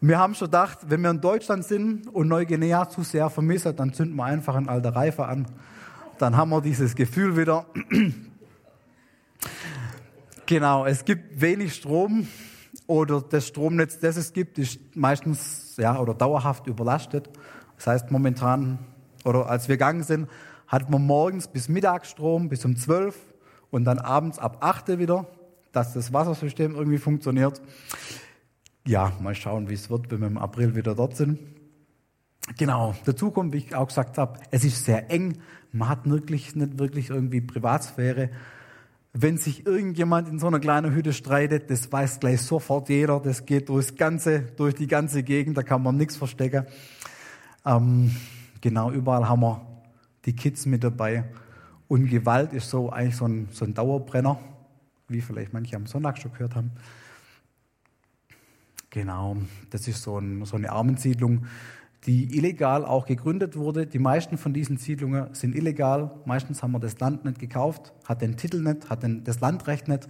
Wir 0.00 0.18
haben 0.18 0.34
schon 0.34 0.48
gedacht, 0.48 0.78
wenn 0.88 1.00
wir 1.00 1.10
in 1.10 1.22
Deutschland 1.22 1.64
sind 1.64 2.08
und 2.08 2.28
Neuguinea 2.28 2.86
zu 2.88 3.02
sehr 3.02 3.30
vermissen, 3.30 3.74
dann 3.76 3.94
zünden 3.94 4.14
wir 4.16 4.24
einfach 4.24 4.54
einen 4.54 4.68
alten 4.68 4.88
Reifen 4.88 5.24
an. 5.24 5.46
Dann 6.18 6.36
haben 6.36 6.50
wir 6.50 6.60
dieses 6.60 6.94
Gefühl 6.94 7.36
wieder. 7.38 7.64
genau, 10.46 10.84
es 10.84 11.02
gibt 11.02 11.40
wenig 11.40 11.74
Strom 11.74 12.28
oder 12.86 13.22
das 13.22 13.46
Stromnetz, 13.46 13.98
das 13.98 14.18
es 14.18 14.34
gibt, 14.34 14.58
ist 14.58 14.78
meistens 14.94 15.76
ja, 15.78 15.98
oder 15.98 16.12
dauerhaft 16.12 16.66
überlastet. 16.66 17.30
Das 17.76 17.86
heißt, 17.86 18.10
momentan 18.10 18.78
oder 19.24 19.48
als 19.48 19.66
wir 19.68 19.76
gegangen 19.76 20.02
sind, 20.02 20.28
hat 20.68 20.90
man 20.90 21.06
morgens 21.06 21.48
bis 21.48 21.70
Mittagsstrom 21.70 22.50
bis 22.50 22.66
um 22.66 22.76
12 22.76 23.16
und 23.70 23.84
dann 23.84 23.98
abends 23.98 24.38
ab 24.38 24.58
8 24.60 24.98
wieder, 24.98 25.26
dass 25.72 25.94
das 25.94 26.12
Wassersystem 26.12 26.74
irgendwie 26.74 26.98
funktioniert. 26.98 27.62
Ja, 28.86 29.12
mal 29.20 29.34
schauen, 29.34 29.68
wie 29.68 29.74
es 29.74 29.90
wird, 29.90 30.12
wenn 30.12 30.20
wir 30.20 30.28
im 30.28 30.38
April 30.38 30.76
wieder 30.76 30.94
dort 30.94 31.16
sind. 31.16 31.40
Genau, 32.56 32.94
dazu 33.04 33.32
kommt, 33.32 33.52
wie 33.52 33.58
ich 33.58 33.74
auch 33.74 33.88
gesagt 33.88 34.16
habe, 34.16 34.38
es 34.52 34.64
ist 34.64 34.84
sehr 34.84 35.10
eng. 35.10 35.38
Man 35.72 35.88
hat 35.88 36.08
wirklich 36.08 36.54
nicht 36.54 36.78
wirklich 36.78 37.10
irgendwie 37.10 37.40
Privatsphäre. 37.40 38.30
Wenn 39.12 39.38
sich 39.38 39.66
irgendjemand 39.66 40.28
in 40.28 40.38
so 40.38 40.46
einer 40.46 40.60
kleinen 40.60 40.94
Hütte 40.94 41.12
streitet, 41.12 41.68
das 41.68 41.90
weiß 41.90 42.20
gleich 42.20 42.42
sofort 42.42 42.88
jeder. 42.88 43.18
Das 43.18 43.44
geht 43.44 43.68
durchs 43.68 43.96
ganze, 43.96 44.42
durch 44.56 44.74
die 44.76 44.86
ganze 44.86 45.24
Gegend, 45.24 45.56
da 45.56 45.64
kann 45.64 45.82
man 45.82 45.96
nichts 45.96 46.16
verstecken. 46.16 46.66
Ähm, 47.64 48.14
genau, 48.60 48.92
überall 48.92 49.28
haben 49.28 49.40
wir 49.40 49.66
die 50.26 50.36
Kids 50.36 50.64
mit 50.64 50.84
dabei. 50.84 51.24
Und 51.88 52.08
Gewalt 52.08 52.52
ist 52.52 52.70
so 52.70 52.90
eigentlich 52.90 53.16
so 53.16 53.26
ein, 53.26 53.48
so 53.50 53.64
ein 53.64 53.74
Dauerbrenner, 53.74 54.38
wie 55.08 55.20
vielleicht 55.20 55.52
manche 55.52 55.74
am 55.74 55.86
Sonntag 55.86 56.18
schon 56.18 56.32
gehört 56.32 56.54
haben. 56.54 56.70
Genau, 58.96 59.36
das 59.68 59.88
ist 59.88 60.02
so, 60.02 60.18
ein, 60.18 60.46
so 60.46 60.56
eine 60.56 60.72
Armensiedlung, 60.72 61.44
die 62.06 62.34
illegal 62.34 62.82
auch 62.82 63.04
gegründet 63.04 63.54
wurde. 63.54 63.86
Die 63.86 63.98
meisten 63.98 64.38
von 64.38 64.54
diesen 64.54 64.78
Siedlungen 64.78 65.34
sind 65.34 65.54
illegal. 65.54 66.12
Meistens 66.24 66.62
haben 66.62 66.72
wir 66.72 66.78
das 66.78 66.98
Land 66.98 67.26
nicht 67.26 67.38
gekauft, 67.38 67.92
hat 68.06 68.22
den 68.22 68.38
Titel 68.38 68.62
nicht, 68.62 68.88
hat 68.88 69.02
den, 69.02 69.22
das 69.22 69.40
Landrecht 69.40 69.86
nicht. 69.86 70.08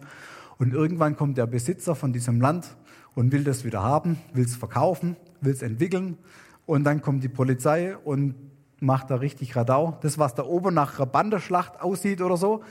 Und 0.58 0.72
irgendwann 0.72 1.16
kommt 1.16 1.36
der 1.36 1.48
Besitzer 1.48 1.96
von 1.96 2.12
diesem 2.12 2.40
Land 2.40 2.76
und 3.16 3.32
will 3.32 3.42
das 3.42 3.64
wieder 3.64 3.82
haben, 3.82 4.18
will 4.32 4.44
es 4.44 4.54
verkaufen, 4.54 5.16
will 5.40 5.52
es 5.52 5.62
entwickeln. 5.62 6.16
Und 6.64 6.84
dann 6.84 7.02
kommt 7.02 7.24
die 7.24 7.28
Polizei 7.28 7.96
und 7.96 8.36
macht 8.78 9.10
da 9.10 9.16
richtig 9.16 9.56
Radau. 9.56 9.98
Das, 10.02 10.16
was 10.16 10.36
da 10.36 10.44
oben 10.44 10.74
nach 10.74 10.96
einer 10.96 11.06
Banderschlacht 11.06 11.80
aussieht 11.80 12.20
oder 12.20 12.36
so, 12.36 12.62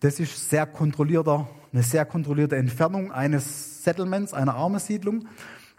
das 0.00 0.20
ist 0.20 0.48
sehr 0.48 0.64
kontrollierter, 0.64 1.46
eine 1.70 1.82
sehr 1.82 2.06
kontrollierte 2.06 2.56
Entfernung 2.56 3.12
eines 3.12 3.69
Settlements, 3.82 4.34
einer 4.34 4.54
Armensiedlung, 4.54 5.26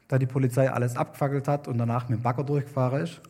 da 0.08 0.18
die 0.18 0.26
Polizei 0.26 0.72
alles 0.72 0.96
abgefackelt 0.96 1.48
hat 1.48 1.68
und 1.68 1.78
danach 1.78 2.10
mit 2.10 2.20
dem 2.20 2.24
Bagger 2.24 2.44
durchgefahren 2.44 3.04
ist. 3.04 3.22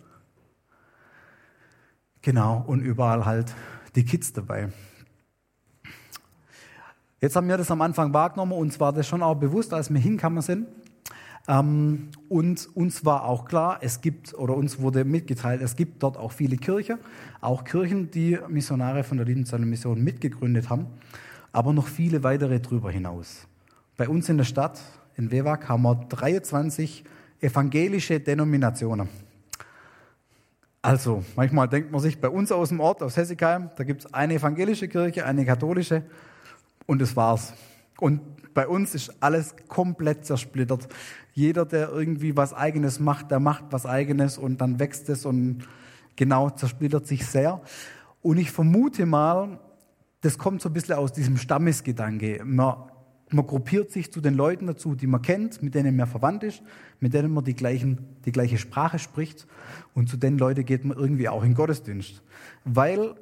Genau, 2.22 2.64
und 2.68 2.82
überall 2.82 3.26
halt 3.26 3.54
die 3.96 4.06
Kids 4.06 4.32
dabei. 4.34 4.70
Jetzt 7.20 7.36
haben 7.36 7.48
wir 7.48 7.58
das 7.58 7.70
am 7.70 7.82
Anfang 7.82 8.14
wahrgenommen, 8.14 8.54
und 8.54 8.74
zwar 8.74 8.94
das 8.94 9.08
schon 9.08 9.22
auch 9.22 9.36
bewusst, 9.36 9.74
als 9.74 9.92
wir 9.92 10.00
hinkamen 10.00 10.42
sind. 10.42 10.68
Ähm, 11.48 12.10
und 12.30 12.70
uns 12.76 13.04
war 13.06 13.26
auch 13.26 13.46
klar, 13.46 13.80
es 13.82 14.02
gibt, 14.02 14.34
oder 14.36 14.56
uns 14.56 14.80
wurde 14.80 15.04
mitgeteilt, 15.04 15.62
es 15.62 15.76
gibt 15.76 16.04
dort 16.04 16.18
auch 16.18 16.32
viele 16.32 16.58
Kirchen, 16.58 17.00
auch 17.40 17.64
Kirchen, 17.64 18.12
die 18.12 18.40
Missionare 18.48 19.04
von 19.04 19.18
der 19.18 19.26
Liebenzeller 19.26 19.66
Mission 19.66 20.04
mitgegründet 20.04 20.70
haben, 20.70 20.88
aber 21.52 21.74
noch 21.74 21.88
viele 21.88 22.24
weitere 22.24 22.60
drüber 22.60 22.92
hinaus. 22.92 23.48
Bei 24.02 24.10
uns 24.10 24.28
in 24.30 24.38
der 24.40 24.46
Stadt, 24.46 24.82
in 25.16 25.30
Wewak, 25.30 25.70
haben 25.70 25.84
wir 25.84 25.94
23 25.94 27.04
evangelische 27.40 28.20
Denominationen. 28.20 29.08
Also, 30.82 31.24
manchmal 31.36 31.68
denkt 31.68 31.92
man 31.92 32.02
sich, 32.02 32.20
bei 32.20 32.28
uns 32.28 32.52
aus 32.52 32.70
dem 32.70 32.80
Ort, 32.80 33.04
aus 33.04 33.16
Hessigheim, 33.16 33.70
da 33.76 33.84
gibt 33.84 34.06
es 34.06 34.12
eine 34.12 34.34
evangelische 34.34 34.88
Kirche, 34.88 35.24
eine 35.28 35.46
katholische 35.46 36.02
und 36.88 37.00
das 37.00 37.16
war's. 37.16 37.54
Und 38.00 38.22
bei 38.56 38.68
uns 38.68 38.96
ist 38.96 39.14
alles 39.20 39.54
komplett 39.68 40.26
zersplittert. 40.26 40.88
Jeder, 41.36 41.68
der 41.68 41.90
irgendwie 41.90 42.36
was 42.36 42.56
Eigenes 42.56 43.00
macht, 43.00 43.30
der 43.30 43.40
macht 43.40 43.66
was 43.70 43.86
Eigenes 43.86 44.40
und 44.40 44.62
dann 44.62 44.80
wächst 44.80 45.10
es 45.10 45.28
und 45.28 45.68
genau 46.16 46.50
zersplittert 46.50 47.06
sich 47.06 47.24
sehr. 47.28 47.62
Und 48.24 48.40
ich 48.40 48.50
vermute 48.50 49.06
mal, 49.06 49.60
das 50.22 50.40
kommt 50.40 50.64
so 50.64 50.70
ein 50.70 50.74
bisschen 50.74 50.96
aus 50.96 51.14
diesem 51.14 51.38
Stammesgedanke. 51.38 52.42
Man, 52.44 52.91
man 53.34 53.48
gruppiert 53.48 53.92
sich 53.92 54.12
zu 54.12 54.22
den 54.22 54.34
Leuten 54.34 54.68
dazu, 54.68 54.96
die 54.96 55.08
man 55.08 55.22
kennt, 55.22 55.62
mit 55.64 55.76
denen 55.76 55.96
man 55.96 56.08
verwandt 56.08 56.44
ist, 56.44 56.62
mit 57.00 57.14
denen 57.14 57.32
man 57.32 57.44
die, 57.44 57.54
gleichen, 57.54 58.18
die 58.26 58.32
gleiche 58.32 58.58
Sprache 58.58 59.00
spricht. 59.00 59.48
Und 59.94 60.10
zu 60.10 60.18
den 60.18 60.38
Leuten 60.38 60.66
geht 60.66 60.86
man 60.86 60.98
irgendwie 60.98 61.30
auch 61.30 61.44
in 61.44 61.54
Gottesdienst. 61.54 62.22
Weil 62.66 63.16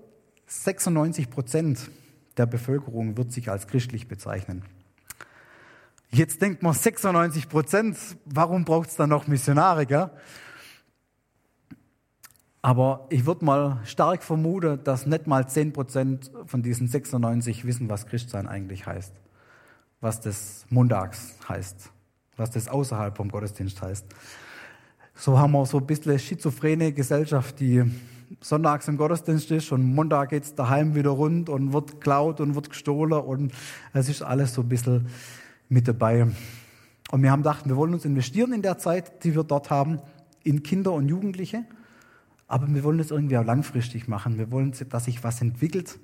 96 0.47 1.29
Prozent 1.29 1.91
der 2.37 2.45
Bevölkerung 2.45 3.17
wird 3.17 3.31
sich 3.31 3.49
als 3.51 3.67
christlich 3.67 4.07
bezeichnen. 4.07 4.63
Jetzt 6.11 6.41
denkt 6.41 6.63
man 6.63 6.73
96 6.73 7.49
Prozent, 7.49 7.97
warum 8.25 8.65
braucht 8.65 8.89
es 8.89 8.95
dann 8.95 9.09
noch 9.09 9.27
Missionare? 9.27 9.85
Gell? 9.85 10.09
Aber 12.61 13.05
ich 13.09 13.25
würde 13.25 13.45
mal 13.45 13.79
stark 13.85 14.23
vermuten, 14.23 14.83
dass 14.83 15.05
nicht 15.05 15.27
mal 15.27 15.47
10 15.47 15.71
Prozent 15.71 16.31
von 16.45 16.63
diesen 16.63 16.87
96 16.87 17.65
wissen, 17.65 17.89
was 17.89 18.07
Christsein 18.07 18.47
eigentlich 18.47 18.85
heißt. 18.85 19.13
Was 20.01 20.22
das 20.22 20.65
Montags 20.70 21.36
heißt. 21.48 21.91
Was 22.38 22.51
das 22.51 22.68
außerhalb 22.68 23.18
vom 23.18 23.29
Gottesdienst 23.29 23.82
heißt. 23.82 24.06
So 25.15 25.38
haben 25.38 25.51
wir 25.51 25.65
so 25.65 25.79
ein 25.79 25.86
bisschen 25.86 26.18
schizophrene 26.18 26.94
Gesellschaft, 26.94 27.60
die 27.60 27.84
sonntags 28.39 28.88
im 28.88 28.98
Gottesdienst 28.98 29.51
ist 29.51 29.72
und 29.72 29.84
Montag 29.84 30.29
geht 30.29 30.44
es 30.44 30.56
daheim 30.56 30.96
wieder 30.96 31.10
rund 31.10 31.50
und 31.50 31.74
wird 31.74 32.00
klaut 32.00 32.39
und 32.39 32.56
wird 32.56 32.70
gestohlen 32.70 33.20
und 33.20 33.51
es 33.94 34.08
ist 34.08 34.22
alles 34.22 34.53
so 34.53 34.62
ein 34.62 34.70
bisschen 34.70 35.08
mit 35.68 35.88
dabei. 35.88 36.27
Und 37.12 37.24
wir 37.24 37.32
haben 37.32 37.41
gedacht, 37.41 37.68
wir 37.68 37.75
wollen 37.75 37.94
uns 37.94 38.06
investieren 38.06 38.53
in 38.53 38.62
der 38.62 38.77
Zeit, 38.77 39.24
die 39.24 39.36
wir 39.36 39.44
dort 39.44 39.70
haben, 39.70 40.00
in 40.44 40.63
Kinder 40.63 40.94
und 40.94 41.08
Jugendliche. 41.10 41.65
Aber 42.48 42.68
wir 42.74 42.84
wollen 42.84 42.98
das 42.98 43.12
irgendwie 43.12 43.38
auch 43.38 43.46
langfristig 43.46 44.08
machen. 44.08 44.38
Wir 44.38 44.51
wollen, 44.51 44.74
dass 44.89 45.06
sich 45.06 45.24
was 45.24 45.41
entwickelt, 45.41 46.00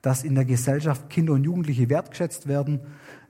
dass 0.00 0.24
in 0.24 0.34
der 0.34 0.44
Gesellschaft 0.44 1.08
Kinder 1.08 1.32
und 1.32 1.44
Jugendliche 1.44 1.88
wertgeschätzt 1.88 2.46
werden, 2.46 2.80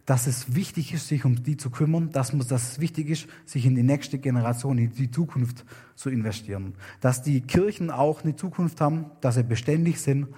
dass 0.07 0.27
es 0.27 0.55
wichtig 0.55 0.93
ist, 0.93 1.09
sich 1.09 1.25
um 1.25 1.43
die 1.43 1.57
zu 1.57 1.71
kümmern, 1.71 2.11
dass, 2.11 2.33
man, 2.33 2.47
dass 2.47 2.73
es 2.73 2.81
wichtig 2.81 3.09
ist, 3.09 3.27
sich 3.47 3.65
in 3.65 3.75
die 3.75 3.83
nächste 3.83 4.19
Generation, 4.19 4.77
in 4.79 4.93
die 4.93 5.11
Zukunft 5.11 5.65
zu 5.95 6.11
investieren. 6.11 6.75
Dass 7.01 7.23
die 7.23 7.41
Kirchen 7.41 7.91
auch 7.91 8.23
eine 8.23 8.37
Zukunft 8.37 8.81
haben, 8.81 9.07
dass 9.21 9.37
sie 9.37 9.43
beständig 9.43 10.01
sind 10.01 10.29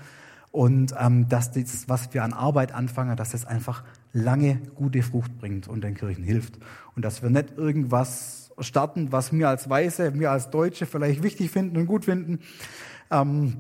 und 0.53 0.95
ähm, 0.99 1.29
dass 1.29 1.53
das, 1.53 1.89
was 1.89 2.15
wir 2.15 2.23
an 2.23 2.33
Arbeit 2.33 2.73
anfangen, 2.73 3.17
dass 3.17 3.35
es 3.35 3.45
einfach 3.45 3.83
lange 4.13 4.61
gute 4.75 5.03
Frucht 5.03 5.37
bringt 5.39 5.69
und 5.69 5.83
den 5.83 5.95
Kirchen 5.95 6.25
hilft. 6.25 6.59
Und 6.95 7.05
dass 7.05 7.23
wir 7.23 7.31
nicht 7.31 7.59
irgendwas 7.59 8.53
starten, 8.61 9.13
was 9.13 9.33
wir 9.33 9.49
als 9.49 9.69
Weiße, 9.69 10.19
wir 10.19 10.31
als 10.31 10.51
Deutsche 10.51 10.87
vielleicht 10.87 11.23
wichtig 11.23 11.51
finden 11.51 11.77
und 11.77 11.87
gut 11.87 12.05
finden, 12.05 12.39
ähm, 13.11 13.57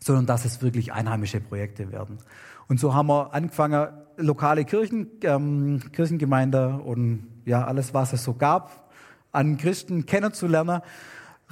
sondern 0.00 0.26
dass 0.26 0.44
es 0.44 0.60
wirklich 0.60 0.92
einheimische 0.92 1.40
Projekte 1.40 1.90
werden. 1.90 2.18
Und 2.68 2.80
so 2.80 2.94
haben 2.94 3.08
wir 3.08 3.32
angefangen, 3.32 3.88
lokale 4.16 4.64
Kirchen, 4.64 5.08
ähm, 5.22 5.80
Kirchengemeinde 5.92 6.78
und 6.78 7.26
ja, 7.44 7.64
alles, 7.64 7.94
was 7.94 8.12
es 8.12 8.24
so 8.24 8.34
gab, 8.34 8.90
an 9.32 9.56
Christen 9.56 10.06
kennenzulernen, 10.06 10.80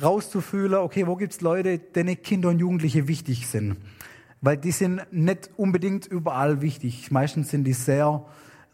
rauszufühlen, 0.03 0.75
okay, 0.81 1.07
wo 1.07 1.17
gibt's 1.17 1.41
Leute, 1.41 1.79
denen 1.79 2.21
Kinder 2.21 2.49
und 2.49 2.59
Jugendliche 2.59 3.07
wichtig 3.07 3.47
sind. 3.47 3.77
Weil 4.41 4.57
die 4.57 4.73
sind 4.73 5.01
nicht 5.13 5.51
unbedingt 5.57 6.07
überall 6.07 6.61
wichtig. 6.61 7.11
Meistens 7.11 7.51
sind 7.51 7.65
die 7.65 7.73
sehr, 7.73 8.25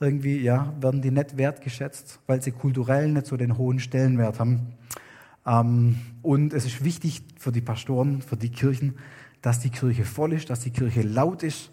irgendwie, 0.00 0.40
ja, 0.40 0.72
werden 0.80 1.02
die 1.02 1.10
nicht 1.10 1.36
wertgeschätzt, 1.36 2.20
weil 2.26 2.40
sie 2.40 2.52
kulturell 2.52 3.08
nicht 3.08 3.26
so 3.26 3.36
den 3.36 3.58
hohen 3.58 3.80
Stellenwert 3.80 4.40
haben. 4.40 4.74
Ähm, 5.46 5.98
und 6.22 6.54
es 6.54 6.64
ist 6.64 6.82
wichtig 6.84 7.22
für 7.38 7.52
die 7.52 7.60
Pastoren, 7.60 8.22
für 8.22 8.36
die 8.36 8.50
Kirchen, 8.50 8.98
dass 9.42 9.60
die 9.60 9.70
Kirche 9.70 10.04
voll 10.04 10.32
ist, 10.32 10.48
dass 10.50 10.60
die 10.60 10.70
Kirche 10.70 11.02
laut 11.02 11.42
ist, 11.42 11.70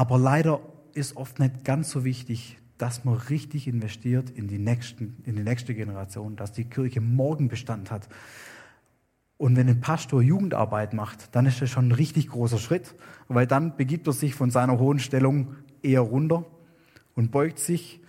aber 0.00 0.18
leider 0.18 0.60
ist 0.94 1.18
oft 1.18 1.38
nicht 1.40 1.62
ganz 1.62 1.90
so 1.90 2.04
wichtig, 2.04 2.56
dass 2.78 3.04
man 3.04 3.16
richtig 3.16 3.68
investiert 3.68 4.30
in 4.30 4.48
die, 4.48 4.56
nächsten, 4.56 5.22
in 5.26 5.36
die 5.36 5.42
nächste 5.42 5.74
Generation, 5.74 6.36
dass 6.36 6.52
die 6.52 6.64
Kirche 6.64 7.02
morgen 7.02 7.48
Bestand 7.48 7.90
hat. 7.90 8.08
Und 9.36 9.56
wenn 9.56 9.68
ein 9.68 9.82
Pastor 9.82 10.22
Jugendarbeit 10.22 10.94
macht, 10.94 11.34
dann 11.36 11.44
ist 11.44 11.60
das 11.60 11.68
schon 11.68 11.88
ein 11.88 11.92
richtig 11.92 12.28
großer 12.28 12.56
Schritt, 12.56 12.94
weil 13.28 13.46
dann 13.46 13.76
begibt 13.76 14.06
er 14.06 14.14
sich 14.14 14.34
von 14.34 14.50
seiner 14.50 14.78
hohen 14.78 15.00
Stellung 15.00 15.56
eher 15.82 16.00
runter 16.00 16.46
und 17.14 17.30
beugt 17.30 17.58
sich. 17.58 18.00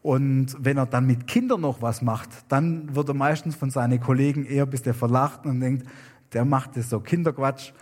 Und 0.00 0.56
wenn 0.58 0.78
er 0.78 0.86
dann 0.86 1.06
mit 1.06 1.26
Kindern 1.26 1.60
noch 1.60 1.82
was 1.82 2.00
macht, 2.00 2.30
dann 2.48 2.96
wird 2.96 3.08
er 3.08 3.14
meistens 3.14 3.54
von 3.54 3.68
seinen 3.68 4.00
Kollegen 4.00 4.46
eher 4.46 4.64
bis 4.64 4.80
der 4.80 4.94
verlacht 4.94 5.44
und 5.44 5.60
denkt, 5.60 5.86
der 6.32 6.46
macht 6.46 6.78
das 6.78 6.88
so 6.88 7.00
Kinderquatsch. 7.00 7.74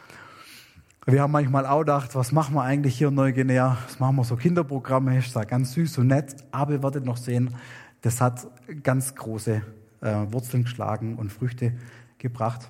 Wir 1.04 1.20
haben 1.20 1.32
manchmal 1.32 1.66
auch 1.66 1.80
gedacht, 1.80 2.14
was 2.14 2.30
machen 2.30 2.54
wir 2.54 2.62
eigentlich 2.62 2.96
hier 2.96 3.08
in 3.08 3.14
Neuguinea? 3.14 3.76
Was 3.86 3.98
machen 3.98 4.14
wir 4.14 4.22
so 4.22 4.36
Kinderprogramme? 4.36 5.18
Ist 5.18 5.32
zwar 5.32 5.44
ganz 5.44 5.72
süß 5.72 5.98
und 5.98 6.06
nett, 6.06 6.36
aber 6.52 6.74
ihr 6.74 6.82
werdet 6.84 7.04
noch 7.04 7.16
sehen, 7.16 7.56
das 8.02 8.20
hat 8.20 8.46
ganz 8.84 9.16
große 9.16 9.62
äh, 10.00 10.14
Wurzeln 10.30 10.62
geschlagen 10.62 11.16
und 11.16 11.32
Früchte 11.32 11.72
gebracht. 12.18 12.68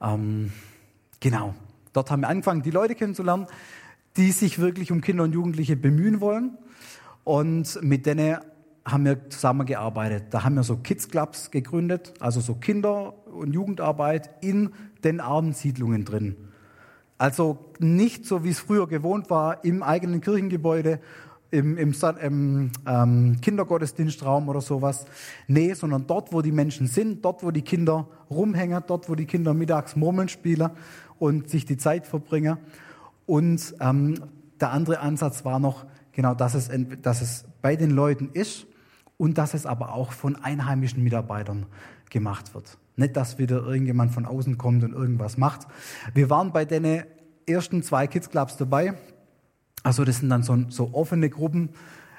Ähm, 0.00 0.52
genau, 1.20 1.54
dort 1.92 2.10
haben 2.10 2.22
wir 2.22 2.28
angefangen, 2.28 2.62
die 2.62 2.70
Leute 2.70 2.94
kennenzulernen, 2.94 3.46
die 4.16 4.32
sich 4.32 4.58
wirklich 4.58 4.90
um 4.90 5.02
Kinder 5.02 5.24
und 5.24 5.34
Jugendliche 5.34 5.76
bemühen 5.76 6.22
wollen. 6.22 6.56
Und 7.24 7.78
mit 7.82 8.06
denen 8.06 8.38
haben 8.86 9.04
wir 9.04 9.28
zusammengearbeitet. 9.28 10.28
Da 10.30 10.44
haben 10.44 10.54
wir 10.54 10.62
so 10.62 10.78
Kids 10.78 11.10
Clubs 11.10 11.50
gegründet, 11.50 12.14
also 12.20 12.40
so 12.40 12.54
Kinder- 12.54 13.12
und 13.26 13.52
Jugendarbeit 13.52 14.30
in 14.42 14.72
den 15.04 15.20
armen 15.20 15.52
Siedlungen 15.52 16.06
drin. 16.06 16.36
Also 17.18 17.58
nicht 17.78 18.26
so, 18.26 18.44
wie 18.44 18.50
es 18.50 18.60
früher 18.60 18.86
gewohnt 18.86 19.30
war, 19.30 19.64
im 19.64 19.82
eigenen 19.82 20.20
Kirchengebäude, 20.20 21.00
im, 21.50 21.78
im, 21.78 21.94
im 22.20 22.70
ähm, 22.86 23.40
Kindergottesdienstraum 23.40 24.48
oder 24.48 24.60
sowas. 24.60 25.06
Nee, 25.46 25.72
sondern 25.74 26.06
dort, 26.06 26.32
wo 26.32 26.42
die 26.42 26.52
Menschen 26.52 26.86
sind, 26.86 27.24
dort, 27.24 27.42
wo 27.42 27.50
die 27.50 27.62
Kinder 27.62 28.08
rumhängen, 28.30 28.82
dort, 28.86 29.08
wo 29.08 29.14
die 29.14 29.26
Kinder 29.26 29.54
mittags 29.54 29.96
Murmeln 29.96 30.28
spielen 30.28 30.70
und 31.18 31.48
sich 31.48 31.64
die 31.64 31.76
Zeit 31.76 32.06
verbringen. 32.06 32.58
Und 33.24 33.74
ähm, 33.80 34.20
der 34.60 34.72
andere 34.72 35.00
Ansatz 35.00 35.44
war 35.44 35.58
noch, 35.58 35.86
genau, 36.12 36.34
dass 36.34 36.54
es, 36.54 36.70
dass 37.02 37.22
es 37.22 37.44
bei 37.62 37.76
den 37.76 37.90
Leuten 37.90 38.30
ist 38.32 38.66
und 39.16 39.38
dass 39.38 39.54
es 39.54 39.66
aber 39.66 39.92
auch 39.92 40.12
von 40.12 40.36
einheimischen 40.36 41.02
Mitarbeitern 41.02 41.66
gemacht 42.10 42.54
wird. 42.54 42.78
Nicht, 42.96 43.16
dass 43.16 43.38
wieder 43.38 43.64
irgendjemand 43.64 44.12
von 44.12 44.26
außen 44.26 44.56
kommt 44.58 44.82
und 44.82 44.92
irgendwas 44.92 45.36
macht. 45.36 45.66
Wir 46.14 46.30
waren 46.30 46.52
bei 46.52 46.64
den 46.64 47.04
ersten 47.46 47.82
zwei 47.82 48.06
Kids 48.06 48.30
Clubs 48.30 48.56
dabei. 48.56 48.94
Also 49.82 50.04
das 50.04 50.18
sind 50.18 50.30
dann 50.30 50.42
so, 50.42 50.64
so 50.68 50.94
offene 50.94 51.30
Gruppen, 51.30 51.70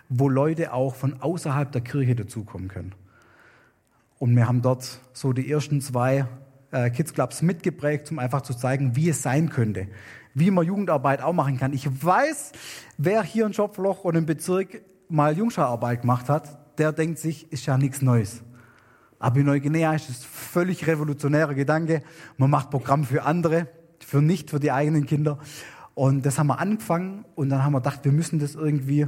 wo 0.10 0.30
Leute 0.30 0.74
auch 0.74 0.96
von 0.96 1.22
außerhalb 1.22 1.72
der 1.72 1.82
Kirche 1.82 2.16
dazukommen 2.16 2.68
können. 2.70 2.94
Und 4.20 4.36
wir 4.36 4.48
haben 4.48 4.62
dort 4.62 5.00
so 5.14 5.34
die 5.34 5.52
ersten 5.52 5.82
zwei 5.82 6.26
äh, 6.72 6.90
Kids 6.90 7.14
Clubs 7.14 7.42
mitgeprägt, 7.42 8.12
um 8.12 8.20
einfach 8.20 8.42
zu 8.42 8.54
zeigen, 8.54 8.96
wie 8.96 9.10
es 9.10 9.22
sein 9.22 9.50
könnte, 9.50 9.88
wie 10.34 10.52
man 10.52 10.66
Jugendarbeit 10.66 11.22
auch 11.22 11.34
machen 11.34 11.58
kann. 11.58 11.74
Ich 11.74 11.88
weiß, 12.04 12.52
wer 12.98 13.24
hier 13.24 13.46
ein 13.46 13.54
Schopfloch 13.54 14.04
und 14.04 14.16
im 14.16 14.26
Bezirk 14.26 14.82
mal 15.10 15.38
Jungschararbeit 15.38 16.02
gemacht 16.02 16.30
hat, 16.30 16.78
der 16.78 16.92
denkt 16.92 17.20
sich, 17.20 17.52
ist 17.52 17.66
ja 17.66 17.78
nichts 17.78 18.02
Neues. 18.02 18.44
Aber 19.20 19.40
in 19.40 19.46
Neuguinea 19.46 19.94
ist 19.94 20.10
es 20.10 20.24
völlig 20.24 20.86
revolutionärer 20.86 21.54
Gedanke. 21.54 22.04
Man 22.38 22.50
macht 22.50 22.70
Programm 22.70 23.04
für 23.04 23.24
andere, 23.24 23.68
für 24.00 24.22
nicht 24.22 24.50
für 24.50 24.60
die 24.60 24.72
eigenen 24.72 25.06
Kinder. 25.06 25.40
Und 25.96 26.26
das 26.26 26.38
haben 26.38 26.48
wir 26.48 26.60
angefangen 26.60 27.26
und 27.36 27.50
dann 27.50 27.64
haben 27.64 27.74
wir 27.74 27.80
gedacht, 27.80 28.06
wir 28.06 28.12
müssen 28.12 28.38
das 28.38 28.54
irgendwie 28.54 29.08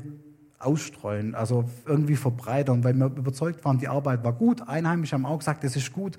ausstreuen, 0.58 1.36
also 1.36 1.70
irgendwie 1.86 2.16
verbreitern, 2.16 2.84
weil 2.84 2.94
wir 2.96 3.06
überzeugt 3.06 3.64
waren, 3.64 3.78
die 3.78 3.88
Arbeit 3.88 4.24
war 4.24 4.34
gut. 4.34 4.68
Einheimische 4.68 5.14
haben 5.14 5.26
auch 5.26 5.38
gesagt, 5.38 5.64
das 5.64 5.76
ist 5.76 5.94
gut. 5.94 6.18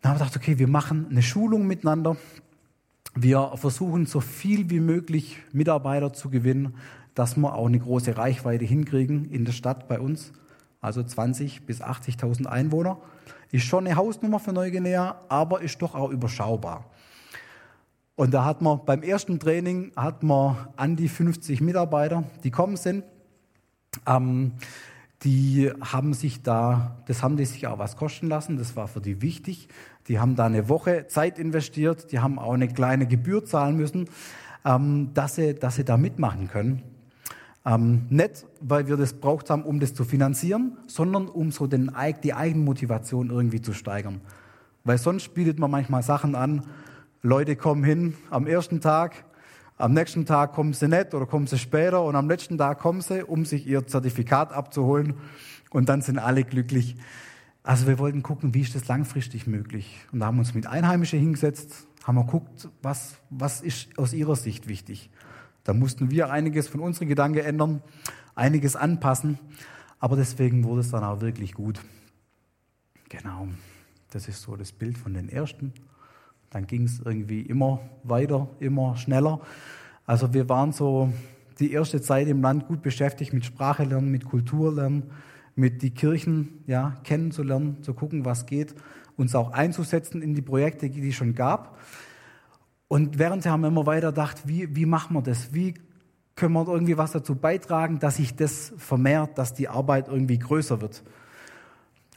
Dann 0.00 0.12
haben 0.12 0.20
wir 0.20 0.26
gedacht, 0.26 0.36
okay, 0.36 0.58
wir 0.58 0.68
machen 0.68 1.06
eine 1.10 1.22
Schulung 1.22 1.66
miteinander. 1.66 2.16
Wir 3.14 3.52
versuchen 3.56 4.06
so 4.06 4.20
viel 4.20 4.70
wie 4.70 4.80
möglich 4.80 5.38
Mitarbeiter 5.52 6.12
zu 6.12 6.28
gewinnen, 6.28 6.74
dass 7.14 7.36
wir 7.36 7.54
auch 7.54 7.66
eine 7.66 7.78
große 7.78 8.16
Reichweite 8.16 8.64
hinkriegen 8.64 9.30
in 9.30 9.44
der 9.44 9.52
Stadt 9.52 9.88
bei 9.88 9.98
uns 10.00 10.32
also 10.82 11.02
20 11.02 11.64
bis 11.64 11.80
80.000 11.80 12.44
Einwohner. 12.46 12.98
Ist 13.50 13.64
schon 13.64 13.86
eine 13.86 13.96
Hausnummer 13.96 14.40
für 14.40 14.52
Neuguinea, 14.52 15.20
aber 15.28 15.62
ist 15.62 15.80
doch 15.80 15.94
auch 15.94 16.10
überschaubar. 16.10 16.90
Und 18.14 18.34
da 18.34 18.44
hat 18.44 18.60
man 18.60 18.84
beim 18.84 19.02
ersten 19.02 19.40
Training 19.40 19.92
hat 19.96 20.22
man 20.22 20.68
an 20.76 20.96
die 20.96 21.08
50 21.08 21.60
Mitarbeiter, 21.62 22.24
die 22.44 22.50
kommen 22.50 22.76
sind. 22.76 23.04
Ähm, 24.06 24.52
die 25.22 25.70
haben 25.80 26.14
sich 26.14 26.42
da, 26.42 26.96
das 27.06 27.22
haben 27.22 27.36
die 27.36 27.44
sich 27.44 27.66
auch 27.68 27.78
was 27.78 27.96
kosten 27.96 28.26
lassen. 28.26 28.56
Das 28.56 28.74
war 28.74 28.88
für 28.88 29.00
die 29.00 29.22
wichtig. 29.22 29.68
Die 30.08 30.18
haben 30.18 30.34
da 30.34 30.46
eine 30.46 30.68
Woche 30.68 31.06
Zeit 31.06 31.38
investiert. 31.38 32.10
Die 32.10 32.18
haben 32.18 32.38
auch 32.38 32.54
eine 32.54 32.68
kleine 32.68 33.06
Gebühr 33.06 33.44
zahlen 33.44 33.76
müssen, 33.76 34.08
ähm, 34.64 35.10
dass 35.14 35.36
sie, 35.36 35.54
dass 35.54 35.76
sie 35.76 35.84
da 35.84 35.96
mitmachen 35.96 36.48
können. 36.48 36.82
Ähm, 37.64 38.06
nicht, 38.10 38.44
weil 38.60 38.88
wir 38.88 38.96
das 38.96 39.14
braucht 39.14 39.48
haben, 39.48 39.62
um 39.62 39.78
das 39.78 39.94
zu 39.94 40.04
finanzieren, 40.04 40.78
sondern 40.86 41.28
um 41.28 41.52
so 41.52 41.66
den, 41.66 41.92
die 42.24 42.34
Eigenmotivation 42.34 43.30
irgendwie 43.30 43.60
zu 43.60 43.72
steigern. 43.72 44.20
Weil 44.84 44.98
sonst 44.98 45.32
bietet 45.34 45.58
man 45.58 45.70
manchmal 45.70 46.02
Sachen 46.02 46.34
an, 46.34 46.64
Leute 47.22 47.54
kommen 47.54 47.84
hin 47.84 48.14
am 48.30 48.48
ersten 48.48 48.80
Tag, 48.80 49.24
am 49.78 49.94
nächsten 49.94 50.26
Tag 50.26 50.52
kommen 50.52 50.72
sie 50.72 50.88
nicht 50.88 51.14
oder 51.14 51.26
kommen 51.26 51.46
sie 51.46 51.58
später 51.58 52.02
und 52.02 52.16
am 52.16 52.28
letzten 52.28 52.58
Tag 52.58 52.80
kommen 52.80 53.00
sie, 53.00 53.24
um 53.24 53.44
sich 53.44 53.66
ihr 53.66 53.86
Zertifikat 53.86 54.52
abzuholen 54.52 55.14
und 55.70 55.88
dann 55.88 56.02
sind 56.02 56.18
alle 56.18 56.42
glücklich. 56.42 56.96
Also 57.62 57.86
wir 57.86 57.98
wollten 58.00 58.24
gucken, 58.24 58.54
wie 58.54 58.60
ist 58.62 58.74
das 58.74 58.88
langfristig 58.88 59.46
möglich. 59.46 60.00
Und 60.10 60.18
da 60.18 60.26
haben 60.26 60.36
wir 60.36 60.40
uns 60.40 60.54
mit 60.54 60.66
Einheimischen 60.66 61.20
hingesetzt, 61.20 61.86
haben 62.02 62.16
wir 62.16 62.24
geguckt, 62.24 62.68
was, 62.82 63.14
was 63.30 63.60
ist 63.60 63.96
aus 63.98 64.12
ihrer 64.12 64.34
Sicht 64.34 64.66
wichtig. 64.66 65.10
Da 65.64 65.72
mussten 65.72 66.10
wir 66.10 66.30
einiges 66.30 66.68
von 66.68 66.80
unseren 66.80 67.08
Gedanken 67.08 67.38
ändern, 67.38 67.82
einiges 68.34 68.76
anpassen, 68.76 69.38
aber 69.98 70.16
deswegen 70.16 70.64
wurde 70.64 70.80
es 70.80 70.90
dann 70.90 71.04
auch 71.04 71.20
wirklich 71.20 71.54
gut. 71.54 71.80
Genau, 73.08 73.48
das 74.10 74.26
ist 74.26 74.42
so 74.42 74.56
das 74.56 74.72
Bild 74.72 74.98
von 74.98 75.14
den 75.14 75.28
ersten. 75.28 75.72
Dann 76.50 76.66
ging 76.66 76.84
es 76.84 77.00
irgendwie 77.00 77.42
immer 77.42 77.80
weiter, 78.02 78.48
immer 78.58 78.96
schneller. 78.96 79.40
Also 80.04 80.34
wir 80.34 80.48
waren 80.48 80.72
so 80.72 81.12
die 81.58 81.72
erste 81.72 82.00
Zeit 82.00 82.26
im 82.28 82.42
Land 82.42 82.66
gut 82.66 82.82
beschäftigt 82.82 83.32
mit 83.32 83.44
Sprache 83.44 83.84
lernen, 83.84 84.10
mit 84.10 84.24
Kultur 84.24 84.74
lernen, 84.74 85.10
mit 85.54 85.82
die 85.82 85.90
Kirchen 85.90 86.64
ja, 86.66 86.96
kennenzulernen, 87.04 87.82
zu 87.82 87.94
gucken, 87.94 88.24
was 88.24 88.46
geht, 88.46 88.74
uns 89.16 89.34
auch 89.34 89.52
einzusetzen 89.52 90.22
in 90.22 90.34
die 90.34 90.42
Projekte, 90.42 90.90
die 90.90 91.08
es 91.08 91.14
schon 91.14 91.34
gab. 91.34 91.78
Und 92.92 93.18
während 93.18 93.46
haben 93.46 93.62
wir 93.62 93.68
immer 93.68 93.86
weiter 93.86 94.08
gedacht, 94.08 94.42
wie, 94.44 94.76
wie 94.76 94.84
machen 94.84 95.16
wir 95.16 95.22
das? 95.22 95.54
Wie 95.54 95.72
können 96.36 96.52
wir 96.52 96.68
irgendwie 96.68 96.98
was 96.98 97.12
dazu 97.12 97.34
beitragen, 97.34 97.98
dass 98.00 98.16
sich 98.16 98.36
das 98.36 98.74
vermehrt, 98.76 99.38
dass 99.38 99.54
die 99.54 99.66
Arbeit 99.66 100.08
irgendwie 100.08 100.38
größer 100.38 100.82
wird? 100.82 101.02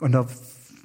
Und 0.02 0.12
da 0.12 0.28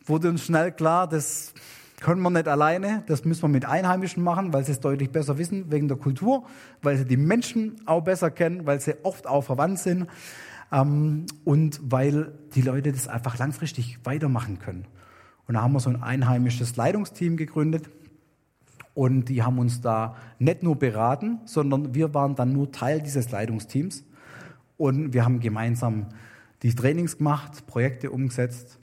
wurde 0.07 0.29
uns 0.29 0.45
schnell 0.45 0.71
klar, 0.71 1.09
das 1.09 1.55
können 1.99 2.23
wir 2.23 2.31
nicht 2.31 2.47
alleine, 2.47 3.03
das 3.09 3.25
müssen 3.25 3.43
wir 3.43 3.49
mit 3.49 3.65
Einheimischen 3.65 4.23
machen, 4.23 4.53
weil 4.53 4.65
sie 4.65 4.71
es 4.71 4.79
deutlich 4.79 5.11
besser 5.11 5.39
wissen, 5.39 5.73
wegen 5.73 5.89
der 5.89 5.97
Kultur, 5.97 6.45
weil 6.83 6.97
sie 6.97 7.05
die 7.05 7.17
Menschen 7.17 7.81
auch 7.87 8.03
besser 8.03 8.31
kennen, 8.31 8.67
weil 8.67 8.81
sie 8.81 8.95
oft 9.03 9.27
auch 9.27 9.43
verwandt 9.43 9.81
sind 9.81 10.07
ähm, 10.71 11.27
und 11.45 11.81
weil 11.83 12.39
die 12.55 12.63
Leute 12.63 12.93
das 12.93 13.09
einfach 13.09 13.39
langfristig 13.39 13.99
weitermachen 14.05 14.61
können. 14.61 14.87
Und 15.49 15.55
da 15.55 15.63
haben 15.63 15.73
wir 15.73 15.81
so 15.81 15.91
ein 15.91 16.01
einheimisches 16.01 16.77
Leitungsteam 16.77 17.37
gegründet, 17.37 17.91
und 18.95 19.27
die 19.29 19.43
haben 19.43 19.59
uns 19.59 19.81
da 19.81 20.17
nicht 20.39 20.63
nur 20.63 20.77
beraten, 20.77 21.41
sondern 21.45 21.95
wir 21.95 22.13
waren 22.13 22.35
dann 22.35 22.53
nur 22.53 22.73
Teil 22.73 23.01
dieses 23.01 23.31
Leitungsteams. 23.31 24.05
Und 24.77 25.13
wir 25.13 25.25
haben 25.25 25.41
gemeinsam 25.41 26.07
die 26.63 26.75
Trainings 26.75 27.19
gemacht, 27.19 27.67
Projekte 27.67 28.11
umgesetzt. 28.11 28.79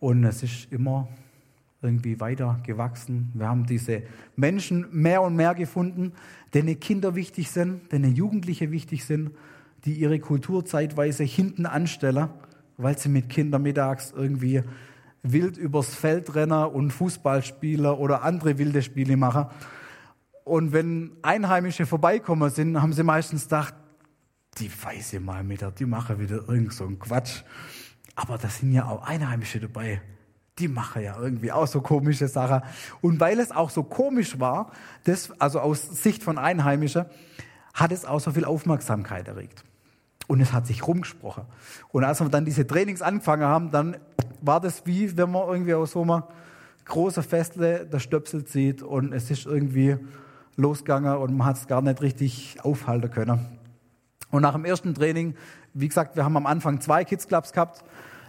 Und 0.00 0.24
es 0.24 0.42
ist 0.42 0.72
immer 0.72 1.08
irgendwie 1.82 2.18
weiter 2.20 2.60
gewachsen. 2.64 3.30
Wir 3.34 3.48
haben 3.48 3.66
diese 3.66 4.02
Menschen 4.34 4.86
mehr 4.90 5.22
und 5.22 5.36
mehr 5.36 5.54
gefunden, 5.54 6.12
denen 6.54 6.80
Kinder 6.80 7.14
wichtig 7.14 7.50
sind, 7.50 7.92
denen 7.92 8.14
Jugendliche 8.14 8.70
wichtig 8.70 9.04
sind, 9.04 9.30
die 9.84 9.94
ihre 9.94 10.18
Kultur 10.18 10.64
zeitweise 10.64 11.22
hinten 11.24 11.66
anstellen, 11.66 12.28
weil 12.76 12.98
sie 12.98 13.08
mit 13.08 13.28
Kindern 13.28 13.62
mittags 13.62 14.12
irgendwie 14.16 14.62
wild 15.32 15.56
übers 15.56 15.94
Feld 15.94 16.34
rennen 16.34 16.66
und 16.66 16.90
Fußballspieler 16.90 17.98
oder 17.98 18.22
andere 18.22 18.58
wilde 18.58 18.82
Spiele 18.82 19.16
machen. 19.16 19.46
Und 20.44 20.72
wenn 20.72 21.12
Einheimische 21.22 21.86
vorbeikommen 21.86 22.50
sind, 22.50 22.80
haben 22.80 22.92
sie 22.92 23.02
meistens 23.02 23.44
gedacht, 23.44 23.74
die 24.58 24.70
weiße 24.70 25.20
mal 25.20 25.44
mit 25.44 25.60
der, 25.60 25.70
die 25.70 25.86
machen 25.86 26.18
wieder 26.18 26.48
irgend 26.48 26.72
so 26.72 26.84
einen 26.84 26.98
Quatsch. 26.98 27.42
Aber 28.14 28.38
da 28.38 28.48
sind 28.48 28.72
ja 28.72 28.86
auch 28.86 29.02
Einheimische 29.02 29.60
dabei. 29.60 30.00
Die 30.58 30.68
machen 30.68 31.02
ja 31.02 31.18
irgendwie 31.18 31.52
auch 31.52 31.66
so 31.66 31.82
komische 31.82 32.28
Sachen. 32.28 32.62
Und 33.02 33.20
weil 33.20 33.40
es 33.40 33.50
auch 33.50 33.70
so 33.70 33.82
komisch 33.82 34.40
war, 34.40 34.72
das, 35.04 35.32
also 35.40 35.60
aus 35.60 36.02
Sicht 36.02 36.22
von 36.22 36.38
Einheimischen, 36.38 37.04
hat 37.74 37.92
es 37.92 38.06
auch 38.06 38.20
so 38.20 38.30
viel 38.30 38.46
Aufmerksamkeit 38.46 39.28
erregt. 39.28 39.64
Und 40.26 40.40
es 40.40 40.52
hat 40.52 40.66
sich 40.66 40.86
rumgesprochen. 40.86 41.44
Und 41.90 42.04
als 42.04 42.20
wir 42.20 42.28
dann 42.28 42.44
diese 42.44 42.66
Trainings 42.66 43.02
angefangen 43.02 43.44
haben, 43.44 43.70
dann 43.70 43.96
war 44.40 44.60
das 44.60 44.84
wie, 44.86 45.16
wenn 45.16 45.30
man 45.30 45.48
irgendwie 45.48 45.74
aus 45.74 45.92
so 45.92 46.02
einem 46.02 46.22
großen 46.84 47.22
Festle 47.22 47.86
der 47.86 47.98
Stöpsel 47.98 48.44
zieht 48.44 48.82
und 48.82 49.12
es 49.12 49.30
ist 49.30 49.46
irgendwie 49.46 49.96
losgegangen 50.56 51.16
und 51.16 51.36
man 51.36 51.48
hat 51.48 51.56
es 51.56 51.66
gar 51.66 51.82
nicht 51.82 52.00
richtig 52.00 52.58
aufhalten 52.62 53.10
können. 53.10 53.40
Und 54.30 54.42
nach 54.42 54.54
dem 54.54 54.64
ersten 54.64 54.94
Training, 54.94 55.34
wie 55.74 55.88
gesagt, 55.88 56.16
wir 56.16 56.24
haben 56.24 56.36
am 56.36 56.46
Anfang 56.46 56.80
zwei 56.80 57.04
Kids 57.04 57.28
Clubs 57.28 57.52
gehabt. 57.52 57.84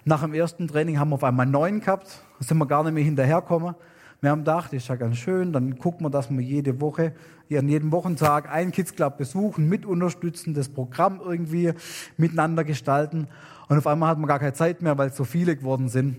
Nach 0.05 0.21
dem 0.21 0.33
ersten 0.33 0.67
Training 0.67 0.99
haben 0.99 1.09
wir 1.09 1.15
auf 1.15 1.23
einmal 1.23 1.45
neun 1.45 1.79
gehabt. 1.79 2.21
Da 2.39 2.45
sind 2.45 2.57
wir 2.57 2.65
gar 2.65 2.83
nicht 2.83 2.93
mehr 2.93 3.03
hinterhergekommen. 3.03 3.75
Wir 4.21 4.31
haben 4.31 4.39
gedacht, 4.39 4.73
das 4.73 4.83
ist 4.83 4.87
ja 4.87 4.95
ganz 4.95 5.17
schön, 5.17 5.53
dann 5.53 5.77
gucken 5.77 6.05
wir, 6.05 6.09
dass 6.09 6.31
wir 6.31 6.41
jede 6.41 6.81
Woche, 6.81 7.13
an 7.55 7.69
jedem 7.69 7.91
Wochentag 7.91 8.51
einen 8.51 8.71
Kids 8.71 8.95
Club 8.95 9.17
besuchen, 9.17 9.69
mit 9.69 9.85
unterstützen, 9.85 10.53
das 10.53 10.69
Programm 10.69 11.21
irgendwie 11.23 11.73
miteinander 12.17 12.63
gestalten. 12.63 13.27
Und 13.69 13.77
auf 13.77 13.87
einmal 13.87 14.09
hat 14.09 14.17
man 14.17 14.27
gar 14.27 14.39
keine 14.39 14.53
Zeit 14.53 14.81
mehr, 14.81 14.97
weil 14.97 15.09
es 15.09 15.15
so 15.15 15.23
viele 15.23 15.55
geworden 15.55 15.87
sind. 15.87 16.17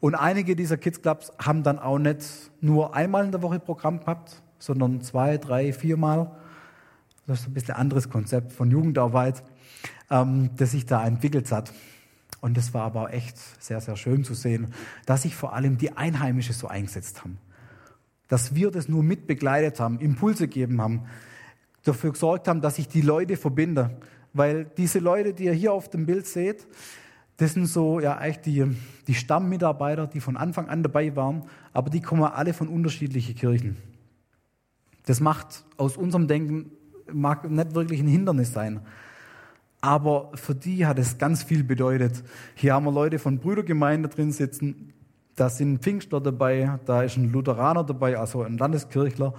Und 0.00 0.14
einige 0.14 0.54
dieser 0.54 0.76
Kids 0.76 1.02
Clubs 1.02 1.32
haben 1.38 1.62
dann 1.62 1.78
auch 1.78 1.98
nicht 1.98 2.22
nur 2.60 2.94
einmal 2.94 3.24
in 3.24 3.32
der 3.32 3.42
Woche 3.42 3.58
Programm 3.58 4.00
gehabt, 4.00 4.42
sondern 4.58 5.00
zwei, 5.00 5.38
drei, 5.38 5.72
viermal. 5.72 6.30
Das 7.26 7.40
ist 7.40 7.48
ein 7.48 7.54
bisschen 7.54 7.74
ein 7.74 7.80
anderes 7.80 8.08
Konzept 8.08 8.52
von 8.52 8.70
Jugendarbeit, 8.70 9.42
ähm, 10.10 10.50
das 10.56 10.70
sich 10.70 10.86
da 10.86 11.04
entwickelt 11.04 11.50
hat. 11.50 11.72
Und 12.40 12.56
das 12.56 12.72
war 12.72 12.82
aber 12.82 13.12
echt 13.12 13.36
sehr, 13.62 13.80
sehr 13.80 13.96
schön 13.96 14.22
zu 14.22 14.34
sehen, 14.34 14.72
dass 15.06 15.22
sich 15.22 15.34
vor 15.34 15.54
allem 15.54 15.76
die 15.76 15.96
Einheimischen 15.96 16.54
so 16.54 16.68
eingesetzt 16.68 17.22
haben. 17.22 17.38
Dass 18.28 18.54
wir 18.54 18.70
das 18.70 18.88
nur 18.88 19.02
mitbegleitet 19.02 19.80
haben, 19.80 19.98
Impulse 20.00 20.48
gegeben 20.48 20.80
haben, 20.80 21.02
dafür 21.84 22.12
gesorgt 22.12 22.48
haben, 22.48 22.60
dass 22.60 22.76
sich 22.76 22.88
die 22.88 23.00
Leute 23.00 23.36
verbinden. 23.36 23.90
Weil 24.32 24.66
diese 24.76 24.98
Leute, 24.98 25.32
die 25.32 25.44
ihr 25.44 25.52
hier 25.52 25.72
auf 25.72 25.88
dem 25.88 26.06
Bild 26.06 26.26
seht, 26.26 26.66
das 27.38 27.54
sind 27.54 27.66
so 27.66 28.00
ja 28.00 28.18
eigentlich 28.18 28.40
die, 28.40 28.76
die 29.06 29.14
Stammmitarbeiter, 29.14 30.06
die 30.06 30.20
von 30.20 30.36
Anfang 30.36 30.68
an 30.68 30.82
dabei 30.82 31.14
waren, 31.16 31.44
aber 31.72 31.88
die 31.88 32.00
kommen 32.00 32.24
alle 32.24 32.52
von 32.52 32.68
unterschiedlichen 32.68 33.34
Kirchen. 33.34 33.76
Das 35.06 35.20
macht 35.20 35.64
aus 35.76 35.96
unserem 35.96 36.28
Denken 36.28 36.72
mag 37.12 37.48
nicht 37.50 37.74
wirklich 37.74 38.00
ein 38.00 38.08
Hindernis 38.08 38.52
sein. 38.52 38.80
Aber 39.80 40.32
für 40.34 40.54
die 40.54 40.86
hat 40.86 40.98
es 40.98 41.18
ganz 41.18 41.42
viel 41.42 41.62
bedeutet. 41.62 42.24
Hier 42.54 42.74
haben 42.74 42.84
wir 42.84 42.92
Leute 42.92 43.18
von 43.18 43.38
Brüdergemeinde 43.38 44.08
drin 44.08 44.32
sitzen. 44.32 44.92
Da 45.38 45.48
sind 45.48 45.82
Pfingstler 45.82 46.20
dabei, 46.20 46.78
da 46.84 47.02
ist 47.02 47.16
ein 47.16 47.30
Lutheraner 47.30 47.84
dabei, 47.84 48.18
also 48.18 48.42
ein 48.42 48.58
Landeskirchler. 48.58 49.34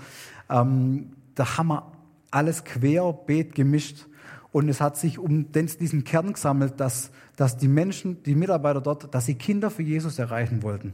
Ähm, 0.49 1.11
da 1.35 1.57
haben 1.57 1.67
wir 1.67 1.91
alles 2.31 2.63
querbeet 2.63 3.53
gemischt. 3.53 4.07
Und 4.51 4.69
es 4.69 4.81
hat 4.81 4.97
sich 4.97 5.19
um 5.19 5.51
diesen 5.51 6.03
Kern 6.05 6.33
gesammelt, 6.33 6.79
dass, 6.79 7.11
dass 7.35 7.57
die 7.57 7.67
Menschen, 7.67 8.23
die 8.23 8.33
Mitarbeiter 8.33 8.81
dort, 8.81 9.13
dass 9.13 9.25
sie 9.25 9.35
Kinder 9.35 9.69
für 9.69 9.83
Jesus 9.83 10.19
erreichen 10.19 10.63
wollten. 10.63 10.93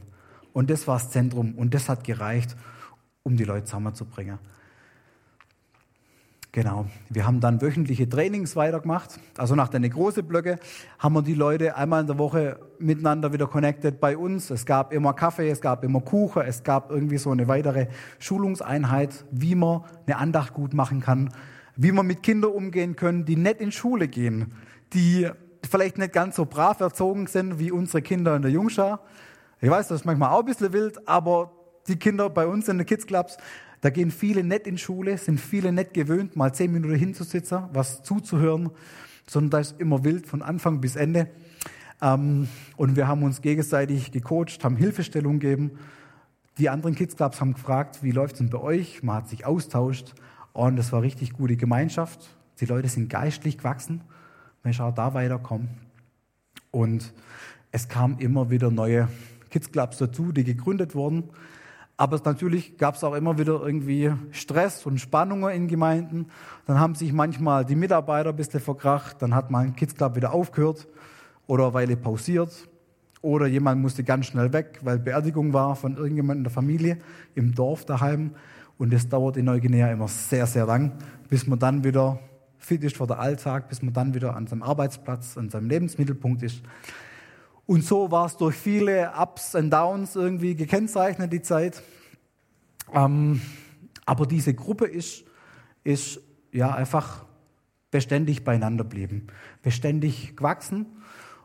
Und 0.52 0.70
das 0.70 0.86
war 0.88 0.98
das 0.98 1.10
Zentrum. 1.10 1.54
Und 1.54 1.72
das 1.72 1.88
hat 1.88 2.04
gereicht, 2.04 2.56
um 3.22 3.36
die 3.36 3.44
Leute 3.44 3.64
zusammenzubringen. 3.64 4.38
Genau. 6.56 6.86
Wir 7.10 7.26
haben 7.26 7.40
dann 7.40 7.60
wöchentliche 7.60 8.08
Trainings 8.08 8.56
weitergemacht. 8.56 9.20
Also 9.36 9.54
nach 9.54 9.68
den 9.68 9.82
großen 9.90 10.26
Blöcke 10.26 10.58
haben 10.98 11.12
wir 11.12 11.20
die 11.20 11.34
Leute 11.34 11.76
einmal 11.76 12.00
in 12.00 12.06
der 12.06 12.16
Woche 12.16 12.58
miteinander 12.78 13.34
wieder 13.34 13.46
connected 13.46 14.00
bei 14.00 14.16
uns. 14.16 14.48
Es 14.48 14.64
gab 14.64 14.90
immer 14.94 15.12
Kaffee, 15.12 15.50
es 15.50 15.60
gab 15.60 15.84
immer 15.84 16.00
Kuchen, 16.00 16.44
es 16.46 16.62
gab 16.62 16.90
irgendwie 16.90 17.18
so 17.18 17.30
eine 17.30 17.46
weitere 17.46 17.88
Schulungseinheit, 18.18 19.26
wie 19.30 19.54
man 19.54 19.82
eine 20.06 20.16
Andacht 20.16 20.54
gut 20.54 20.72
machen 20.72 21.02
kann, 21.02 21.28
wie 21.76 21.92
man 21.92 22.06
mit 22.06 22.22
Kindern 22.22 22.52
umgehen 22.52 22.96
können, 22.96 23.26
die 23.26 23.36
nicht 23.36 23.60
in 23.60 23.70
Schule 23.70 24.08
gehen, 24.08 24.54
die 24.94 25.28
vielleicht 25.62 25.98
nicht 25.98 26.14
ganz 26.14 26.36
so 26.36 26.46
brav 26.46 26.80
erzogen 26.80 27.26
sind 27.26 27.58
wie 27.58 27.70
unsere 27.70 28.00
Kinder 28.00 28.34
in 28.34 28.40
der 28.40 28.50
Jungschar. 28.50 29.00
Ich 29.60 29.68
weiß, 29.68 29.88
das 29.88 30.00
ist 30.00 30.06
manchmal 30.06 30.30
auch 30.30 30.38
ein 30.38 30.46
bisschen 30.46 30.72
wild, 30.72 31.06
aber 31.06 31.52
die 31.86 31.96
Kinder 31.96 32.30
bei 32.30 32.46
uns 32.46 32.66
in 32.68 32.78
den 32.78 32.86
Kids 32.86 33.06
Clubs, 33.06 33.36
da 33.80 33.90
gehen 33.90 34.10
viele 34.10 34.42
nicht 34.42 34.66
in 34.66 34.78
Schule, 34.78 35.18
sind 35.18 35.40
viele 35.40 35.72
nicht 35.72 35.94
gewöhnt, 35.94 36.36
mal 36.36 36.52
zehn 36.52 36.72
Minuten 36.72 36.94
hinzusitzen, 36.94 37.64
was 37.72 38.02
zuzuhören, 38.02 38.70
sondern 39.28 39.50
da 39.50 39.58
ist 39.58 39.80
immer 39.80 40.04
wild 40.04 40.26
von 40.26 40.42
Anfang 40.42 40.80
bis 40.80 40.96
Ende. 40.96 41.28
Ähm, 42.00 42.48
und 42.76 42.96
wir 42.96 43.08
haben 43.08 43.22
uns 43.22 43.42
gegenseitig 43.42 44.12
gecoacht, 44.12 44.62
haben 44.64 44.76
Hilfestellung 44.76 45.38
gegeben. 45.38 45.78
Die 46.58 46.68
anderen 46.68 46.94
Kids 46.94 47.16
Clubs 47.16 47.40
haben 47.40 47.54
gefragt, 47.54 48.02
wie 48.02 48.12
läuft 48.12 48.34
es 48.34 48.38
denn 48.38 48.50
bei 48.50 48.58
euch? 48.58 49.02
Man 49.02 49.16
hat 49.16 49.28
sich 49.28 49.44
austauscht 49.44 50.14
und 50.52 50.78
es 50.78 50.92
war 50.92 51.02
richtig 51.02 51.34
gute 51.34 51.56
Gemeinschaft. 51.56 52.30
Die 52.60 52.66
Leute 52.66 52.88
sind 52.88 53.10
geistlich 53.10 53.58
gewachsen. 53.58 54.02
Man 54.62 54.78
auch 54.80 54.94
da 54.94 55.14
weiterkommen. 55.14 55.68
Und 56.70 57.12
es 57.72 57.88
kamen 57.88 58.18
immer 58.18 58.50
wieder 58.50 58.70
neue 58.70 59.08
Kids 59.50 59.70
Clubs 59.70 59.98
dazu, 59.98 60.32
die 60.32 60.44
gegründet 60.44 60.94
wurden. 60.94 61.24
Aber 61.98 62.20
natürlich 62.24 62.76
gab 62.76 62.96
es 62.96 63.04
auch 63.04 63.14
immer 63.14 63.38
wieder 63.38 63.60
irgendwie 63.62 64.12
Stress 64.30 64.84
und 64.84 64.98
Spannungen 64.98 65.50
in 65.54 65.66
Gemeinden. 65.66 66.26
Dann 66.66 66.78
haben 66.78 66.94
sich 66.94 67.12
manchmal 67.12 67.64
die 67.64 67.76
Mitarbeiter 67.76 68.30
ein 68.30 68.36
bisschen 68.36 68.60
verkracht. 68.60 69.22
Dann 69.22 69.34
hat 69.34 69.50
mein 69.50 69.74
Kids 69.76 69.94
Club 69.94 70.14
wieder 70.14 70.32
aufgehört 70.32 70.88
oder 71.46 71.64
eine 71.64 71.74
Weile 71.74 71.96
pausiert. 71.96 72.68
Oder 73.22 73.46
jemand 73.46 73.80
musste 73.80 74.04
ganz 74.04 74.26
schnell 74.26 74.52
weg, 74.52 74.80
weil 74.82 74.98
Beerdigung 74.98 75.52
war 75.52 75.74
von 75.74 75.96
irgendjemandem 75.96 76.40
in 76.40 76.44
der 76.44 76.52
Familie 76.52 76.98
im 77.34 77.54
Dorf 77.54 77.86
daheim. 77.86 78.32
Und 78.78 78.92
das 78.92 79.08
dauert 79.08 79.38
in 79.38 79.46
Neuguinea 79.46 79.90
immer 79.90 80.06
sehr, 80.06 80.46
sehr 80.46 80.66
lang, 80.66 80.92
bis 81.30 81.46
man 81.46 81.58
dann 81.58 81.82
wieder 81.82 82.20
fit 82.58 82.84
ist 82.84 82.96
für 82.96 83.06
den 83.06 83.16
Alltag, 83.16 83.68
bis 83.68 83.80
man 83.80 83.94
dann 83.94 84.12
wieder 84.12 84.36
an 84.36 84.46
seinem 84.46 84.62
Arbeitsplatz, 84.62 85.38
an 85.38 85.48
seinem 85.48 85.68
Lebensmittelpunkt 85.68 86.42
ist. 86.42 86.62
Und 87.66 87.84
so 87.84 88.10
war 88.12 88.26
es 88.26 88.36
durch 88.36 88.54
viele 88.54 89.12
Ups 89.18 89.54
und 89.56 89.70
Downs 89.70 90.14
irgendwie 90.14 90.54
gekennzeichnet, 90.54 91.32
die 91.32 91.42
Zeit. 91.42 91.82
Ähm, 92.94 93.40
aber 94.04 94.26
diese 94.26 94.54
Gruppe 94.54 94.86
ist, 94.86 95.24
ist 95.82 96.20
ja 96.52 96.72
einfach 96.72 97.24
beständig 97.90 98.44
beieinander 98.44 98.84
geblieben, 98.84 99.26
beständig 99.62 100.36
gewachsen. 100.36 100.86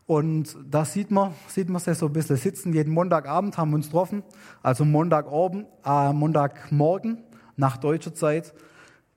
Und 0.05 0.57
da 0.69 0.85
sieht 0.85 1.09
man, 1.09 1.33
sieht 1.47 1.69
man 1.69 1.81
sie 1.81 1.95
so 1.95 2.07
ein 2.07 2.13
bisschen 2.13 2.35
sitzen. 2.35 2.73
Jeden 2.73 2.93
Montagabend 2.93 3.57
haben 3.57 3.71
wir 3.71 3.77
uns 3.77 3.87
getroffen, 3.87 4.23
also 4.61 4.85
Montagabend, 4.85 5.67
äh, 5.85 6.13
Montagmorgen 6.13 7.23
nach 7.55 7.77
deutscher 7.77 8.13
Zeit, 8.13 8.53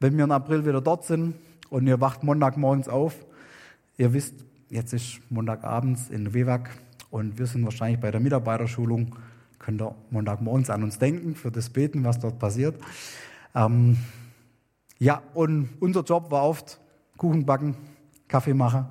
wenn 0.00 0.16
wir 0.16 0.24
im 0.24 0.30
April 0.30 0.64
wieder 0.64 0.80
dort 0.80 1.04
sind 1.04 1.34
und 1.68 1.86
ihr 1.86 2.00
wacht 2.00 2.22
Montagmorgens 2.22 2.88
auf. 2.88 3.14
Ihr 3.96 4.12
wisst, 4.12 4.34
jetzt 4.70 4.92
ist 4.92 5.20
Montagabends 5.30 6.10
in 6.10 6.32
Wewak 6.32 6.70
und 7.14 7.38
wir 7.38 7.46
sind 7.46 7.64
wahrscheinlich 7.64 8.00
bei 8.00 8.10
der 8.10 8.20
Mitarbeiterschulung, 8.20 9.14
könnt 9.60 9.80
ihr 9.80 9.94
Montagmorgens 10.10 10.68
an 10.68 10.82
uns 10.82 10.98
denken, 10.98 11.36
für 11.36 11.52
das 11.52 11.70
Beten, 11.70 12.02
was 12.02 12.18
dort 12.18 12.40
passiert. 12.40 12.74
Ähm, 13.54 13.98
ja, 14.98 15.22
und 15.32 15.68
unser 15.78 16.02
Job 16.02 16.32
war 16.32 16.42
oft 16.42 16.80
Kuchen 17.16 17.46
backen, 17.46 17.76
Kaffee 18.26 18.52
machen. 18.52 18.86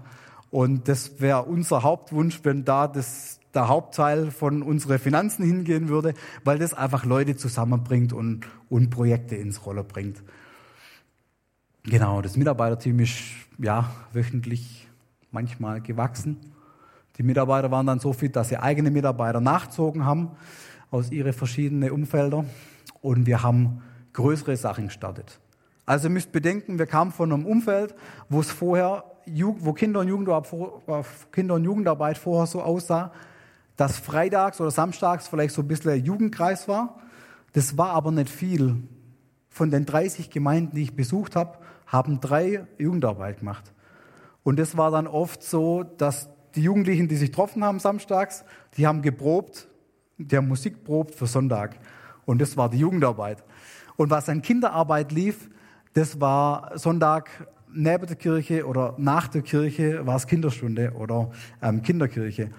Und 0.52 0.88
das 0.88 1.20
wäre 1.20 1.44
unser 1.44 1.84
Hauptwunsch, 1.84 2.40
wenn 2.44 2.64
da 2.64 2.88
das, 2.88 3.42
der 3.54 3.68
Hauptteil 3.68 4.32
von 4.32 4.64
unseren 4.64 5.00
Finanzen 5.00 5.44
hingehen 5.46 5.90
würde, 5.90 6.14
weil 6.46 6.60
das 6.60 6.74
einfach 6.74 7.04
Leute 7.04 7.36
zusammenbringt 7.36 8.14
und, 8.14 8.48
und 8.70 8.90
Projekte 8.90 9.36
ins 9.36 9.66
Roller 9.66 9.84
bringt. 9.84 10.24
Genau, 11.84 12.22
das 12.22 12.38
Mitarbeiterteam 12.38 13.02
ist 13.02 13.16
ja 13.58 13.94
wöchentlich 14.14 14.88
manchmal 15.30 15.82
gewachsen. 15.82 16.53
Die 17.18 17.24
Mitarbeiter 17.24 17.70
waren 17.70 17.86
dann 17.86 18.00
so 18.00 18.12
fit, 18.14 18.36
dass 18.36 18.50
sie 18.50 18.58
eigene 18.58 18.90
Mitarbeiter 18.90 19.40
nachzogen 19.40 20.06
haben 20.06 20.32
aus 20.90 21.12
ihren 21.12 21.34
verschiedenen 21.34 21.92
Umfelder 21.92 22.46
und 23.02 23.26
wir 23.26 23.44
haben 23.44 23.82
größere 24.14 24.58
Sachen 24.58 24.86
gestartet. 24.86 25.40
Also 25.86 26.08
ihr 26.08 26.12
müsst 26.12 26.32
bedenken, 26.32 26.80
wir 26.80 26.86
kamen 26.86 27.12
von 27.12 27.32
einem 27.32 27.46
Umfeld, 27.46 27.94
wo 28.30 28.40
es 28.40 28.52
vorher, 28.52 29.04
wo 29.26 29.74
Kinder 29.74 30.00
und 30.00 30.08
Jugendarbeit, 30.08 30.52
Kinder 31.32 31.56
und 31.56 31.66
Jugendarbeit 31.66 32.18
vorher 32.18 32.48
so 32.48 32.62
aussah, 32.62 33.12
dass 33.76 33.98
freitags 33.98 34.62
oder 34.62 34.72
samstags 34.72 35.28
vielleicht 35.28 35.54
so 35.54 35.62
ein 35.62 35.68
bisschen 35.68 36.04
Jugendkreis 36.04 36.68
war. 36.68 37.00
Das 37.54 37.78
war 37.78 37.90
aber 37.90 38.12
nicht 38.12 38.30
viel. 38.30 38.84
Von 39.50 39.72
den 39.72 39.86
30 39.86 40.30
Gemeinden, 40.30 40.76
die 40.76 40.84
ich 40.84 40.96
besucht 40.96 41.36
habe, 41.36 41.58
haben 41.86 42.20
drei 42.20 42.66
Jugendarbeit 42.78 43.40
gemacht. 43.40 43.72
Und 44.44 44.58
das 44.58 44.78
war 44.78 44.90
dann 44.92 45.08
oft 45.08 45.44
so, 45.44 45.84
dass 45.84 46.30
die 46.56 46.62
Jugendlichen, 46.62 47.08
die 47.08 47.16
sich 47.16 47.32
getroffen 47.32 47.64
haben 47.64 47.80
samstags, 47.80 48.46
die 48.78 48.88
haben 48.88 49.02
geprobt, 49.02 49.68
die 50.18 50.38
haben 50.38 50.48
Musik 50.48 50.84
probt 50.84 51.16
für 51.16 51.28
Sonntag. 51.28 51.78
Und 52.26 52.42
das 52.42 52.56
war 52.58 52.70
die 52.70 52.78
Jugendarbeit. 52.78 53.44
Und 53.96 54.10
was 54.10 54.30
an 54.30 54.42
Kinderarbeit 54.42 55.12
lief, 55.12 55.50
das 55.94 56.20
war 56.20 56.78
Sonntag 56.78 57.48
neben 57.72 58.06
der 58.06 58.16
Kirche 58.16 58.68
oder 58.68 58.96
nach 58.98 59.28
der 59.28 59.42
Kirche 59.42 60.06
war 60.06 60.16
es 60.16 60.28
Kinderstunde 60.28 60.94
oder 60.94 61.32
ähm, 61.62 61.82
Kinderkirche. 61.82 62.52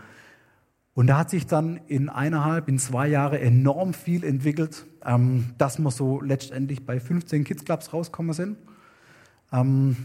Und 0.95 1.09
da 1.09 1.19
hat 1.19 1.31
sich 1.31 1.47
dann 1.47 1.81
in 1.89 2.09
eineinhalb, 2.09 2.69
in 2.69 2.79
zwei 2.79 3.09
Jahren 3.09 3.41
enorm 3.41 3.95
viel 3.95 4.23
entwickelt, 4.25 4.87
ähm, 5.05 5.51
dass 5.59 5.79
wir 5.79 5.91
so 5.91 6.21
letztendlich 6.21 6.87
bei 6.87 7.01
15 7.01 7.43
Kids 7.45 7.65
Clubs 7.65 7.93
rausgekommen 7.93 8.33
sind. 8.33 8.59
Ähm, 9.53 9.97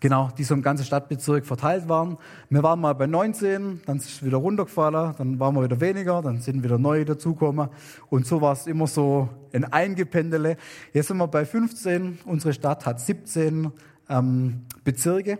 genau, 0.00 0.28
die 0.36 0.44
so 0.44 0.54
im 0.54 0.62
ganzen 0.62 0.84
Stadtbezirk 0.84 1.46
verteilt 1.46 1.88
waren. 1.88 2.18
Wir 2.50 2.62
waren 2.62 2.80
mal 2.80 2.94
bei 2.94 3.06
19, 3.06 3.82
dann 3.86 3.96
ist 3.96 4.06
es 4.06 4.24
wieder 4.24 4.38
runtergefallen, 4.38 5.14
dann 5.16 5.40
waren 5.40 5.54
wir 5.54 5.64
wieder 5.64 5.80
weniger, 5.80 6.22
dann 6.22 6.40
sind 6.40 6.62
wieder 6.62 6.78
neue 6.78 7.04
dazugekommen. 7.04 7.68
Und 8.08 8.26
so 8.26 8.40
war 8.40 8.52
es 8.52 8.66
immer 8.66 8.86
so 8.86 9.28
ein 9.52 9.64
Eingependele. 9.64 10.56
Jetzt 10.92 11.08
sind 11.08 11.16
wir 11.18 11.28
bei 11.28 11.44
15. 11.44 12.18
Unsere 12.24 12.52
Stadt 12.52 12.86
hat 12.86 13.00
17 13.00 13.70
ähm, 14.08 14.62
Bezirke. 14.84 15.38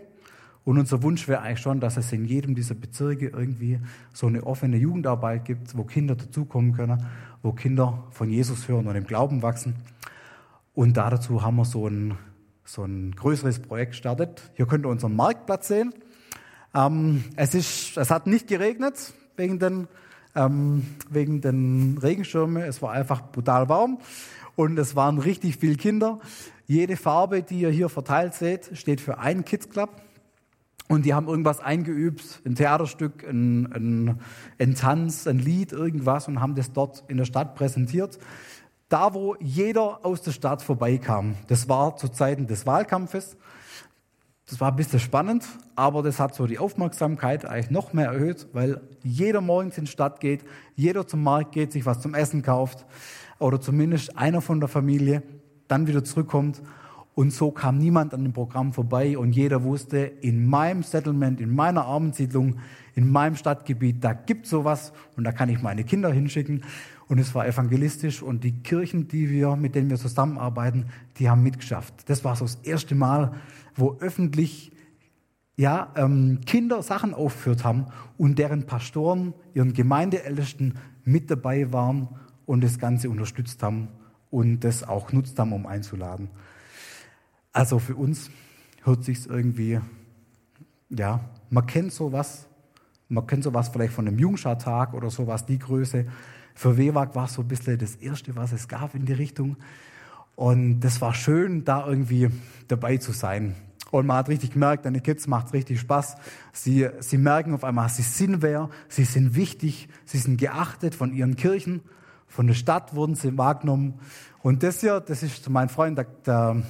Und 0.67 0.77
unser 0.77 1.01
Wunsch 1.01 1.29
wäre 1.29 1.41
eigentlich 1.41 1.61
schon, 1.61 1.79
dass 1.79 1.95
es 1.95 2.11
in 2.11 2.25
jedem 2.25 2.53
dieser 2.53 2.75
Bezirke 2.75 3.27
irgendwie 3.27 3.79
so 4.11 4.27
eine 4.27 4.43
offene 4.43 4.75
Jugendarbeit 4.75 5.45
gibt, 5.45 5.77
wo 5.77 5.85
Kinder 5.85 6.15
dazukommen 6.15 6.73
können, 6.73 7.05
wo 7.41 7.53
Kinder 7.53 8.03
von 8.11 8.29
Jesus 8.29 8.67
hören 8.67 8.85
und 8.87 8.95
im 8.97 9.05
Glauben 9.05 9.41
wachsen. 9.41 9.75
Und 10.73 10.97
dazu 10.97 11.41
haben 11.41 11.55
wir 11.55 11.63
so 11.63 11.87
ein 11.87 12.17
so 12.67 12.83
ein 12.83 13.15
größeres 13.15 13.59
Projekt 13.59 13.95
startet. 13.95 14.41
Hier 14.55 14.67
könnt 14.67 14.85
ihr 14.85 14.89
unseren 14.89 15.15
Marktplatz 15.15 15.69
sehen. 15.69 15.93
Ähm, 16.75 17.23
es, 17.37 17.55
ist, 17.55 17.97
es 17.97 18.11
hat 18.11 18.27
nicht 18.27 18.47
geregnet 18.47 19.13
wegen 19.37 19.57
den, 19.57 19.87
ähm, 20.35 20.85
wegen 21.09 21.39
den 21.39 21.97
Regenschirmen. 21.97 22.61
Es 22.61 22.81
war 22.81 22.91
einfach 22.91 23.31
brutal 23.31 23.69
warm 23.69 23.99
und 24.55 24.77
es 24.77 24.95
waren 24.95 25.17
richtig 25.17 25.57
viele 25.57 25.77
Kinder. 25.77 26.19
Jede 26.65 26.97
Farbe, 26.97 27.41
die 27.41 27.61
ihr 27.61 27.69
hier 27.69 27.87
verteilt 27.87 28.33
seht, 28.33 28.77
steht 28.77 28.99
für 28.99 29.17
einen 29.17 29.45
Kids 29.45 29.69
Club. 29.69 30.01
Und 30.89 31.05
die 31.05 31.13
haben 31.13 31.27
irgendwas 31.27 31.59
eingeübt, 31.59 32.41
ein 32.45 32.55
Theaterstück, 32.55 33.27
ein, 33.27 33.65
ein, 33.73 34.19
ein 34.57 34.75
Tanz, 34.75 35.27
ein 35.27 35.37
Lied, 35.37 35.73
irgendwas 35.73 36.29
und 36.29 36.39
haben 36.39 36.55
das 36.55 36.71
dort 36.71 37.03
in 37.09 37.17
der 37.17 37.25
Stadt 37.25 37.55
präsentiert 37.55 38.19
da 38.89 39.13
wo 39.13 39.35
jeder 39.39 40.05
aus 40.05 40.21
der 40.21 40.31
Stadt 40.31 40.61
vorbeikam. 40.61 41.35
Das 41.47 41.67
war 41.67 41.97
zu 41.97 42.09
Zeiten 42.09 42.47
des 42.47 42.65
Wahlkampfes. 42.65 43.37
Das 44.49 44.61
war 44.61 44.71
ein 44.71 44.77
bisschen 44.77 45.01
spannend, 45.01 45.45
aber 45.75 46.01
das 46.01 46.21
hat 46.21 46.33
so 46.33 46.47
die 46.47 46.57
Aufmerksamkeit 46.57 47.45
eigentlich 47.45 47.69
noch 47.69 47.91
mehr 47.91 48.07
erhöht, 48.07 48.47
weil 48.53 48.79
jeder 49.03 49.41
morgens 49.41 49.77
in 49.77 49.85
die 49.85 49.91
Stadt 49.91 50.21
geht, 50.21 50.45
jeder 50.73 51.05
zum 51.05 51.21
Markt 51.21 51.51
geht, 51.51 51.73
sich 51.73 51.85
was 51.85 51.99
zum 51.99 52.13
Essen 52.13 52.43
kauft 52.43 52.85
oder 53.39 53.59
zumindest 53.59 54.17
einer 54.17 54.39
von 54.39 54.61
der 54.61 54.69
Familie 54.69 55.21
dann 55.67 55.85
wieder 55.87 56.03
zurückkommt. 56.03 56.61
Und 57.13 57.33
so 57.33 57.51
kam 57.51 57.77
niemand 57.77 58.13
an 58.13 58.23
dem 58.23 58.31
Programm 58.31 58.71
vorbei 58.71 59.17
und 59.17 59.35
jeder 59.35 59.63
wusste, 59.63 59.97
in 59.97 60.45
meinem 60.45 60.83
Settlement, 60.83 61.41
in 61.41 61.53
meiner 61.53 61.83
Armensiedlung, 61.85 62.59
in 62.95 63.11
meinem 63.11 63.35
Stadtgebiet, 63.35 64.01
da 64.01 64.13
gibt 64.13 64.45
sowas 64.45 64.93
und 65.17 65.25
da 65.25 65.33
kann 65.33 65.49
ich 65.49 65.61
meine 65.61 65.83
Kinder 65.83 66.11
hinschicken 66.13 66.63
und 67.07 67.19
es 67.19 67.33
war 67.33 67.47
evangelistisch 67.47 68.21
und 68.21 68.43
die 68.43 68.51
Kirchen, 68.63 69.07
die 69.07 69.29
wir, 69.29 69.55
mit 69.55 69.75
denen 69.75 69.89
wir 69.89 69.97
zusammenarbeiten, 69.97 70.87
die 71.17 71.29
haben 71.29 71.43
mitgeschafft. 71.43 72.09
Das 72.09 72.23
war 72.23 72.35
so 72.35 72.45
das 72.45 72.55
erste 72.63 72.95
Mal, 72.95 73.33
wo 73.75 73.97
öffentlich 73.99 74.71
ja, 75.55 75.91
ähm, 75.95 76.41
Kinder 76.45 76.83
Sachen 76.83 77.13
aufgeführt 77.13 77.63
haben 77.63 77.87
und 78.17 78.37
deren 78.37 78.67
Pastoren, 78.67 79.33
ihren 79.53 79.73
Gemeindeältesten 79.73 80.77
mit 81.03 81.31
dabei 81.31 81.73
waren 81.73 82.09
und 82.45 82.63
das 82.63 82.77
Ganze 82.77 83.09
unterstützt 83.09 83.63
haben 83.63 83.87
und 84.29 84.59
das 84.59 84.83
auch 84.83 85.07
genutzt 85.07 85.39
haben, 85.39 85.53
um 85.53 85.65
einzuladen. 85.65 86.29
Also 87.53 87.79
für 87.79 87.95
uns 87.95 88.29
hört 88.83 89.03
sich 89.03 89.27
irgendwie, 89.27 89.79
ja, 90.89 91.21
man 91.49 91.65
kennt 91.65 91.91
sowas, 91.91 92.47
man 93.09 93.25
kennt 93.25 93.43
sowas 93.43 93.69
vielleicht 93.69 93.93
von 93.93 94.07
einem 94.07 94.19
Jungschartag 94.19 94.93
oder 94.93 95.09
sowas, 95.09 95.45
die 95.45 95.57
Größe, 95.57 96.05
für 96.57 96.75
WEWAG 96.75 97.13
war 97.13 97.25
es 97.25 97.35
so 97.35 97.43
ein 97.43 97.47
bisschen 97.47 97.77
das 97.77 97.97
Erste, 97.97 98.35
was 98.35 98.51
es 98.51 98.67
gab 98.67 98.95
in 98.95 99.05
die 99.05 99.13
Richtung. 99.13 99.57
Und 100.35 100.79
das 100.79 100.99
war 101.01 101.13
schön, 101.13 101.63
da 101.63 101.85
irgendwie 101.85 102.31
dabei 102.67 102.97
zu 102.97 103.11
sein. 103.11 103.55
Und 103.91 104.07
man 104.07 104.17
hat 104.17 104.27
richtig 104.27 104.53
gemerkt, 104.53 104.83
deine 104.83 104.99
Kids 104.99 105.27
macht 105.27 105.53
richtig 105.53 105.79
Spaß. 105.79 106.15
Sie, 106.53 106.89
sie 106.99 107.19
merken 107.19 107.53
auf 107.53 107.63
einmal, 107.63 107.89
sie 107.89 108.01
sind 108.01 108.41
wer, 108.41 108.71
sie 108.89 109.03
sind 109.03 109.35
wichtig, 109.35 109.87
sie 110.05 110.17
sind 110.17 110.37
geachtet 110.37 110.95
von 110.95 111.13
ihren 111.13 111.35
Kirchen, 111.35 111.81
von 112.27 112.47
der 112.47 112.55
Stadt 112.55 112.95
wurden 112.95 113.13
sie 113.13 113.37
wahrgenommen. 113.37 113.99
Und 114.41 114.63
das 114.63 114.81
hier, 114.81 114.99
das 114.99 115.21
ist 115.21 115.47
mein 115.51 115.69
Freund, 115.69 115.99
der, 115.99 116.07
der, 116.25 116.63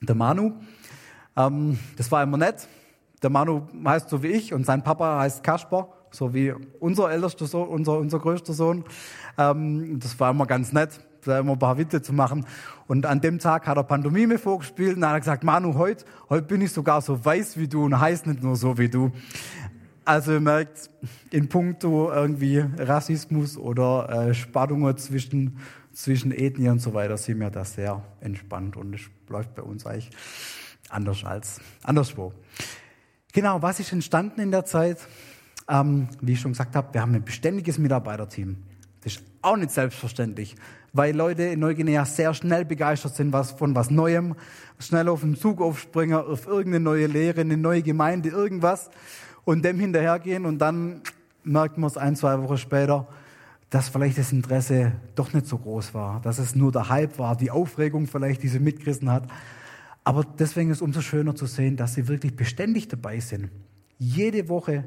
der 0.00 0.14
Manu. 0.14 0.52
Ähm, 1.36 1.80
das 1.96 2.12
war 2.12 2.22
immer 2.22 2.36
nett. 2.36 2.68
Der 3.24 3.30
Manu 3.30 3.66
heißt 3.84 4.08
so 4.08 4.22
wie 4.22 4.28
ich 4.28 4.54
und 4.54 4.64
sein 4.64 4.84
Papa 4.84 5.18
heißt 5.18 5.42
Kasper 5.42 5.88
so 6.10 6.34
wie 6.34 6.52
unser 6.78 7.10
ältester 7.10 7.46
Sohn, 7.46 7.68
unser, 7.68 7.98
unser 7.98 8.18
größter 8.18 8.52
Sohn. 8.52 8.84
Ähm, 9.38 9.98
das 10.00 10.18
war 10.18 10.30
immer 10.30 10.46
ganz 10.46 10.72
nett, 10.72 11.00
da 11.24 11.38
immer 11.38 11.52
ein 11.52 11.58
paar 11.58 11.78
Witze 11.78 12.02
zu 12.02 12.12
machen. 12.12 12.46
Und 12.86 13.06
an 13.06 13.20
dem 13.20 13.38
Tag 13.38 13.66
hat 13.66 13.76
er 13.76 13.84
Pantomime 13.84 14.38
vorgespielt 14.38 14.96
und 14.96 15.02
dann 15.02 15.10
hat 15.10 15.16
er 15.16 15.20
gesagt, 15.20 15.44
Manu, 15.44 15.74
heute, 15.74 16.04
heute 16.28 16.46
bin 16.46 16.60
ich 16.60 16.72
sogar 16.72 17.00
so 17.00 17.24
weiß 17.24 17.56
wie 17.58 17.68
du 17.68 17.84
und 17.84 17.98
heißt 17.98 18.26
nicht 18.26 18.42
nur 18.42 18.56
so 18.56 18.78
wie 18.78 18.88
du. 18.88 19.12
Also 20.04 20.32
ihr 20.32 20.40
merkt, 20.40 20.90
in 21.30 21.48
puncto 21.48 22.10
irgendwie 22.10 22.64
Rassismus 22.78 23.56
oder 23.56 24.28
äh, 24.28 24.34
Spannungen 24.34 24.96
zwischen, 24.96 25.58
zwischen 25.92 26.32
Ethnien 26.32 26.72
und 26.72 26.78
so 26.80 26.94
weiter 26.94 27.16
sind 27.16 27.38
wir 27.38 27.50
da 27.50 27.64
sehr 27.64 28.02
entspannt 28.20 28.76
und 28.76 28.94
es 28.94 29.02
läuft 29.28 29.54
bei 29.54 29.62
uns 29.62 29.86
eigentlich 29.86 30.10
anders 30.88 31.24
als 31.24 31.60
anderswo. 31.82 32.32
Genau, 33.32 33.62
was 33.62 33.78
ist 33.78 33.92
entstanden 33.92 34.40
in 34.40 34.50
der 34.50 34.64
Zeit? 34.64 34.98
Ähm, 35.70 36.08
wie 36.20 36.32
ich 36.32 36.40
schon 36.40 36.52
gesagt 36.52 36.74
habe, 36.74 36.92
wir 36.92 37.00
haben 37.00 37.14
ein 37.14 37.24
beständiges 37.24 37.78
Mitarbeiterteam. 37.78 38.56
Das 39.02 39.14
ist 39.14 39.22
auch 39.40 39.56
nicht 39.56 39.70
selbstverständlich, 39.70 40.56
weil 40.92 41.14
Leute 41.14 41.44
in 41.44 41.60
Neuguinea 41.60 42.04
sehr 42.04 42.34
schnell 42.34 42.64
begeistert 42.64 43.14
sind 43.14 43.32
was, 43.32 43.52
von 43.52 43.74
was 43.74 43.88
Neuem, 43.88 44.34
schnell 44.78 45.08
auf 45.08 45.20
den 45.20 45.36
Zug 45.36 45.60
aufspringen, 45.60 46.16
auf 46.16 46.46
irgendeine 46.46 46.84
neue 46.84 47.06
Lehre, 47.06 47.42
eine 47.42 47.56
neue 47.56 47.82
Gemeinde, 47.82 48.30
irgendwas 48.30 48.90
und 49.44 49.64
dem 49.64 49.78
hinterhergehen 49.78 50.44
und 50.44 50.58
dann 50.58 51.02
merkt 51.44 51.78
man 51.78 51.88
es 51.88 51.96
ein, 51.96 52.16
zwei 52.16 52.42
Wochen 52.42 52.58
später, 52.58 53.06
dass 53.70 53.88
vielleicht 53.88 54.18
das 54.18 54.32
Interesse 54.32 54.92
doch 55.14 55.32
nicht 55.32 55.46
so 55.46 55.56
groß 55.56 55.94
war, 55.94 56.20
dass 56.20 56.38
es 56.38 56.56
nur 56.56 56.72
der 56.72 56.88
Hype 56.88 57.18
war, 57.18 57.36
die 57.36 57.50
Aufregung 57.50 58.08
vielleicht, 58.08 58.42
die 58.42 58.48
sie 58.48 58.58
mitgerissen 58.58 59.10
hat. 59.10 59.28
Aber 60.02 60.24
deswegen 60.24 60.70
ist 60.70 60.78
es 60.78 60.82
umso 60.82 61.00
schöner 61.00 61.36
zu 61.36 61.46
sehen, 61.46 61.76
dass 61.76 61.94
sie 61.94 62.08
wirklich 62.08 62.34
beständig 62.34 62.88
dabei 62.88 63.20
sind. 63.20 63.50
Jede 63.98 64.48
Woche 64.48 64.84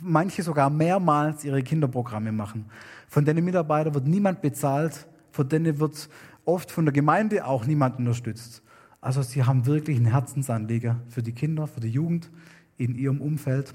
manche 0.00 0.42
sogar 0.42 0.70
mehrmals 0.70 1.44
ihre 1.44 1.62
Kinderprogramme 1.62 2.32
machen. 2.32 2.66
Von 3.08 3.24
denen 3.24 3.44
Mitarbeitern 3.44 3.94
wird 3.94 4.06
niemand 4.06 4.42
bezahlt, 4.42 5.06
von 5.30 5.48
denen 5.48 5.78
wird 5.78 6.08
oft 6.44 6.70
von 6.70 6.84
der 6.84 6.92
Gemeinde 6.92 7.46
auch 7.46 7.66
niemand 7.66 7.98
unterstützt. 7.98 8.62
Also 9.00 9.22
sie 9.22 9.44
haben 9.44 9.66
wirklich 9.66 9.96
einen 9.96 10.06
Herzensanleger 10.06 11.00
für 11.08 11.22
die 11.22 11.32
Kinder, 11.32 11.66
für 11.66 11.80
die 11.80 11.90
Jugend 11.90 12.30
in 12.76 12.94
ihrem 12.94 13.20
Umfeld. 13.20 13.74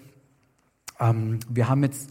Ähm, 1.00 1.40
wir 1.50 1.70
haben 1.70 1.84
jetzt 1.84 2.10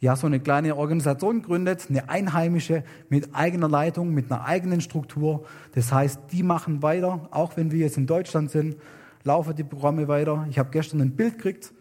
ja 0.00 0.14
so 0.14 0.26
eine 0.26 0.38
kleine 0.38 0.76
Organisation 0.76 1.42
gegründet, 1.42 1.86
eine 1.88 2.08
einheimische 2.08 2.84
mit 3.08 3.34
eigener 3.34 3.68
Leitung, 3.68 4.14
mit 4.14 4.30
einer 4.30 4.44
eigenen 4.44 4.80
Struktur. 4.80 5.44
Das 5.72 5.92
heißt, 5.92 6.20
die 6.30 6.42
machen 6.42 6.82
weiter, 6.82 7.28
auch 7.32 7.56
wenn 7.56 7.72
wir 7.72 7.80
jetzt 7.80 7.96
in 7.96 8.06
Deutschland 8.06 8.50
sind, 8.50 8.76
laufen 9.24 9.56
die 9.56 9.64
Programme 9.64 10.06
weiter. 10.06 10.46
Ich 10.48 10.58
habe 10.58 10.70
gestern 10.70 11.00
ein 11.00 11.16
Bild 11.16 11.38
gekriegt 11.38 11.72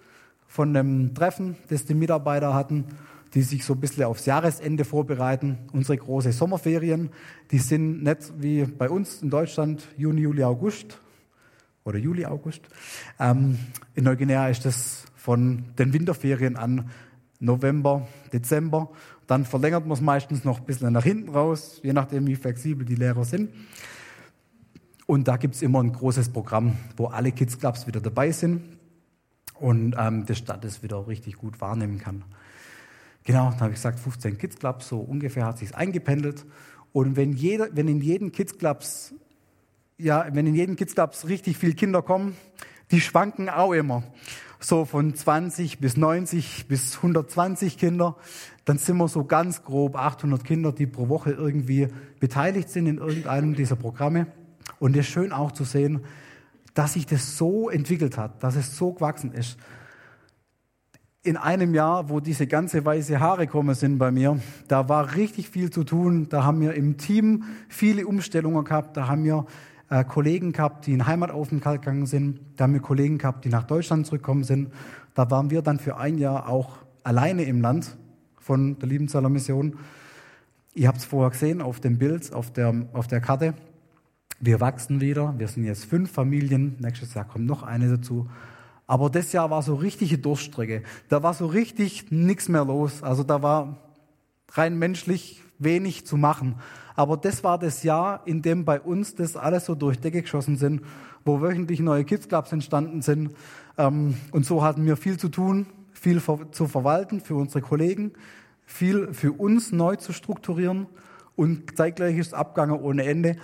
von 0.47 0.75
einem 0.75 1.13
Treffen, 1.13 1.57
das 1.67 1.85
die 1.85 1.93
Mitarbeiter 1.93 2.53
hatten, 2.53 2.85
die 3.33 3.41
sich 3.41 3.65
so 3.65 3.73
ein 3.73 3.79
bisschen 3.79 4.05
aufs 4.05 4.25
Jahresende 4.25 4.85
vorbereiten. 4.85 5.57
Unsere 5.73 5.97
große 5.97 6.31
Sommerferien, 6.31 7.09
die 7.51 7.59
sind 7.59 8.03
nicht 8.03 8.33
wie 8.39 8.63
bei 8.63 8.89
uns 8.89 9.21
in 9.21 9.29
Deutschland 9.29 9.87
Juni, 9.97 10.21
Juli, 10.21 10.43
August 10.43 10.99
oder 11.83 11.99
Juli, 11.99 12.25
August. 12.25 12.61
Ähm, 13.19 13.59
in 13.95 14.05
Neuguinea 14.05 14.49
ist 14.49 14.65
das 14.65 15.05
von 15.15 15.65
den 15.77 15.93
Winterferien 15.93 16.55
an 16.55 16.89
November, 17.39 18.07
Dezember. 18.31 18.89
Dann 19.27 19.45
verlängert 19.45 19.85
man 19.85 19.97
es 19.97 20.01
meistens 20.01 20.43
noch 20.43 20.59
ein 20.59 20.65
bisschen 20.65 20.93
nach 20.93 21.03
hinten 21.03 21.29
raus, 21.29 21.79
je 21.83 21.93
nachdem, 21.93 22.25
wie 22.27 22.35
flexibel 22.35 22.85
die 22.85 22.95
Lehrer 22.95 23.25
sind. 23.25 23.51
Und 25.05 25.27
da 25.27 25.37
gibt 25.37 25.55
es 25.55 25.61
immer 25.61 25.83
ein 25.83 25.91
großes 25.91 26.29
Programm, 26.29 26.77
wo 26.95 27.05
alle 27.05 27.31
Kids 27.31 27.59
Clubs 27.59 27.87
wieder 27.87 28.01
dabei 28.01 28.31
sind 28.31 28.76
und 29.59 29.95
ähm, 29.97 30.25
die 30.25 30.35
Stadt 30.35 30.63
es 30.65 30.83
wieder 30.83 31.07
richtig 31.07 31.37
gut 31.37 31.59
wahrnehmen 31.61 31.99
kann. 31.99 32.23
Genau, 33.23 33.51
da 33.51 33.61
habe 33.61 33.71
ich 33.71 33.75
gesagt, 33.75 33.99
15 33.99 34.37
Kids 34.37 34.57
Clubs, 34.57 34.87
so 34.87 34.99
ungefähr 34.99 35.45
hat 35.45 35.57
sich 35.57 35.75
eingependelt. 35.75 36.45
Und 36.93 37.15
wenn, 37.15 37.33
jeder, 37.33 37.67
wenn 37.73 37.87
in 37.87 38.01
jeden 38.01 38.31
Kids 38.31 38.57
Clubs, 38.57 39.13
ja, 39.97 40.25
wenn 40.31 40.47
in 40.47 40.55
jeden 40.55 40.75
Kids 40.75 40.95
Clubs 40.95 41.27
richtig 41.27 41.57
viele 41.57 41.73
Kinder 41.73 42.01
kommen, 42.01 42.37
die 42.91 43.01
schwanken 43.01 43.49
auch 43.49 43.73
immer. 43.73 44.03
So 44.59 44.85
von 44.85 45.13
20 45.13 45.79
bis 45.79 45.97
90 45.97 46.67
bis 46.67 46.95
120 46.97 47.77
Kinder, 47.77 48.15
dann 48.65 48.77
sind 48.77 48.97
wir 48.97 49.07
so 49.07 49.25
ganz 49.25 49.63
grob 49.63 49.95
800 49.95 50.43
Kinder, 50.43 50.71
die 50.71 50.87
pro 50.87 51.09
Woche 51.09 51.31
irgendwie 51.31 51.89
beteiligt 52.19 52.69
sind 52.69 52.87
in 52.87 52.97
irgendeinem 52.97 53.55
dieser 53.55 53.75
Programme. 53.75 54.27
Und 54.79 54.95
es 54.95 55.01
ist 55.01 55.11
schön 55.11 55.31
auch 55.31 55.51
zu 55.51 55.63
sehen, 55.63 56.01
dass 56.77 56.93
sich 56.93 57.07
das 57.07 57.37
so 57.37 57.69
entwickelt 57.69 58.17
hat, 58.17 58.43
dass 58.43 58.55
es 58.55 58.77
so 58.77 58.93
gewachsen 58.93 59.31
ist. 59.31 59.57
In 61.23 61.35
einem 61.35 61.73
Jahr, 61.73 62.09
wo 62.09 62.19
diese 62.19 62.45
ganze 62.45 62.85
weiße 62.85 63.19
Haare 63.19 63.47
kommen 63.47 63.73
sind 63.73 63.97
bei 63.97 64.11
mir, 64.11 64.39
da 64.67 64.87
war 64.87 65.15
richtig 65.15 65.49
viel 65.49 65.71
zu 65.71 65.83
tun. 65.83 66.29
Da 66.29 66.43
haben 66.43 66.61
wir 66.61 66.75
im 66.75 66.97
Team 66.97 67.45
viele 67.67 68.05
Umstellungen 68.05 68.63
gehabt. 68.63 68.95
Da 68.95 69.07
haben 69.07 69.23
wir 69.23 69.47
äh, 69.89 70.03
Kollegen 70.03 70.51
gehabt, 70.51 70.85
die 70.85 70.93
in 70.93 71.07
Heimataufenthalt 71.07 71.81
gegangen 71.81 72.05
sind. 72.05 72.41
Da 72.57 72.65
haben 72.65 72.73
wir 72.73 72.79
Kollegen 72.79 73.17
gehabt, 73.17 73.43
die 73.43 73.49
nach 73.49 73.63
Deutschland 73.63 74.05
zurückgekommen 74.05 74.43
sind. 74.43 74.71
Da 75.15 75.31
waren 75.31 75.49
wir 75.49 75.63
dann 75.63 75.79
für 75.79 75.97
ein 75.97 76.19
Jahr 76.19 76.47
auch 76.47 76.77
alleine 77.03 77.43
im 77.43 77.59
Land 77.59 77.97
von 78.39 78.77
der 78.77 78.87
Liebenzeller 78.87 79.29
Mission. 79.29 79.79
Ihr 80.75 80.87
habt 80.87 80.99
es 80.99 81.05
vorher 81.05 81.31
gesehen 81.31 81.63
auf 81.63 81.79
dem 81.79 81.97
Bild, 81.97 82.31
auf 82.33 82.53
der, 82.53 82.85
auf 82.93 83.07
der 83.07 83.19
Karte. 83.19 83.55
Wir 84.39 84.59
wachsen 84.59 85.01
wieder. 85.01 85.33
Wir 85.37 85.47
sind 85.47 85.63
jetzt 85.63 85.85
fünf 85.85 86.11
Familien. 86.11 86.75
Nächstes 86.79 87.13
Jahr 87.15 87.25
kommt 87.25 87.45
noch 87.45 87.63
eine 87.63 87.89
dazu. 87.89 88.29
Aber 88.85 89.09
das 89.09 89.33
Jahr 89.33 89.49
war 89.49 89.63
so 89.63 89.75
richtige 89.75 90.19
Durststrecke. 90.19 90.83
Da 91.09 91.23
war 91.23 91.33
so 91.33 91.47
richtig 91.47 92.11
nichts 92.11 92.47
mehr 92.47 92.63
los. 92.63 93.01
Also 93.01 93.23
da 93.23 93.41
war 93.41 93.77
rein 94.51 94.77
menschlich 94.77 95.41
wenig 95.57 96.05
zu 96.05 96.17
machen. 96.17 96.55
Aber 96.95 97.17
das 97.17 97.43
war 97.43 97.57
das 97.57 97.83
Jahr, 97.83 98.21
in 98.25 98.41
dem 98.43 98.63
bei 98.63 98.79
uns 98.79 99.15
das 99.15 99.35
alles 99.35 99.65
so 99.65 99.75
durch 99.75 99.99
Decke 99.99 100.21
geschossen 100.21 100.57
sind, 100.57 100.81
wo 101.25 101.41
wöchentlich 101.41 101.79
neue 101.79 102.05
Kids 102.05 102.27
Clubs 102.27 102.51
entstanden 102.51 103.01
sind. 103.01 103.31
Ähm, 103.77 104.15
und 104.31 104.45
so 104.45 104.63
hatten 104.63 104.85
wir 104.85 104.97
viel 104.97 105.17
zu 105.17 105.29
tun, 105.29 105.65
viel 105.93 106.21
zu 106.51 106.67
verwalten 106.67 107.21
für 107.21 107.35
unsere 107.35 107.61
Kollegen, 107.61 108.13
viel 108.65 109.13
für 109.13 109.31
uns 109.31 109.71
neu 109.71 109.95
zu 109.95 110.13
strukturieren 110.13 110.85
und 111.35 111.75
zeitgleich 111.75 112.17
ist 112.17 112.33
Abgange 112.33 112.79
ohne 112.79 113.03
Ende. 113.03 113.37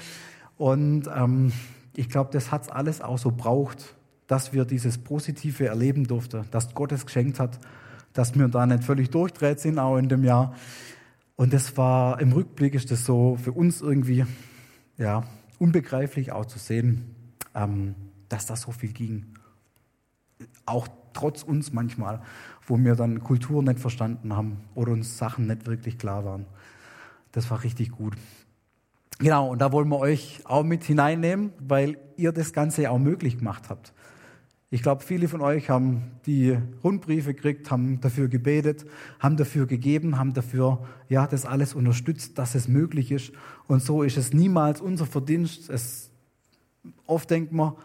Und 0.63 1.09
ähm, 1.13 1.51
ich 1.93 2.07
glaube, 2.07 2.29
das 2.31 2.49
hat 2.53 2.61
es 2.61 2.69
alles 2.69 3.01
auch 3.01 3.17
so 3.17 3.31
braucht, 3.31 3.95
dass 4.27 4.53
wir 4.53 4.63
dieses 4.63 4.97
Positive 4.97 5.67
erleben 5.67 6.07
durften, 6.07 6.45
dass 6.51 6.73
Gott 6.73 6.93
es 6.93 7.05
geschenkt 7.05 7.37
hat, 7.37 7.59
dass 8.13 8.33
wir 8.39 8.47
da 8.47 8.65
nicht 8.65 8.85
völlig 8.85 9.09
durchdreht 9.09 9.59
sind, 9.59 9.77
auch 9.77 9.97
in 9.97 10.07
dem 10.07 10.23
Jahr. 10.23 10.55
Und 11.35 11.51
das 11.51 11.75
war, 11.75 12.21
im 12.21 12.31
Rückblick 12.31 12.75
ist 12.75 12.91
das 12.91 13.03
so 13.03 13.35
für 13.35 13.51
uns 13.51 13.81
irgendwie, 13.81 14.25
ja, 14.97 15.25
unbegreiflich 15.59 16.31
auch 16.31 16.45
zu 16.45 16.59
sehen, 16.59 17.13
ähm, 17.53 17.95
dass 18.29 18.45
da 18.45 18.55
so 18.55 18.71
viel 18.71 18.93
ging. 18.93 19.33
Auch 20.65 20.87
trotz 21.11 21.43
uns 21.43 21.73
manchmal, 21.73 22.21
wo 22.67 22.77
wir 22.77 22.95
dann 22.95 23.21
Kultur 23.21 23.61
nicht 23.61 23.79
verstanden 23.79 24.33
haben 24.33 24.61
oder 24.75 24.93
uns 24.93 25.17
Sachen 25.17 25.45
nicht 25.45 25.67
wirklich 25.67 25.97
klar 25.97 26.23
waren. 26.23 26.45
Das 27.33 27.51
war 27.51 27.63
richtig 27.63 27.91
gut. 27.91 28.15
Genau, 29.23 29.51
und 29.51 29.59
da 29.59 29.71
wollen 29.71 29.87
wir 29.87 29.99
euch 29.99 30.41
auch 30.43 30.65
mit 30.65 30.83
hineinnehmen, 30.83 31.53
weil 31.57 31.97
ihr 32.17 32.33
das 32.33 32.51
Ganze 32.51 32.91
auch 32.91 32.99
möglich 32.99 33.37
gemacht 33.37 33.69
habt. 33.69 33.93
Ich 34.69 34.81
glaube, 34.81 35.01
viele 35.01 35.29
von 35.29 35.39
euch 35.39 35.69
haben 35.69 36.11
die 36.25 36.57
Rundbriefe 36.83 37.33
gekriegt, 37.33 37.71
haben 37.71 38.01
dafür 38.01 38.27
gebetet, 38.27 38.85
haben 39.21 39.37
dafür 39.37 39.65
gegeben, 39.65 40.17
haben 40.17 40.33
dafür 40.33 40.85
ja 41.07 41.25
das 41.25 41.45
alles 41.45 41.73
unterstützt, 41.73 42.37
dass 42.37 42.53
es 42.53 42.67
möglich 42.67 43.13
ist. 43.13 43.31
Und 43.65 43.81
so 43.81 44.03
ist 44.03 44.17
es 44.17 44.33
niemals 44.33 44.81
unser 44.81 45.05
Verdienst. 45.05 45.69
Es, 45.69 46.09
oft 47.07 47.29
denkt 47.29 47.53
man, 47.53 47.75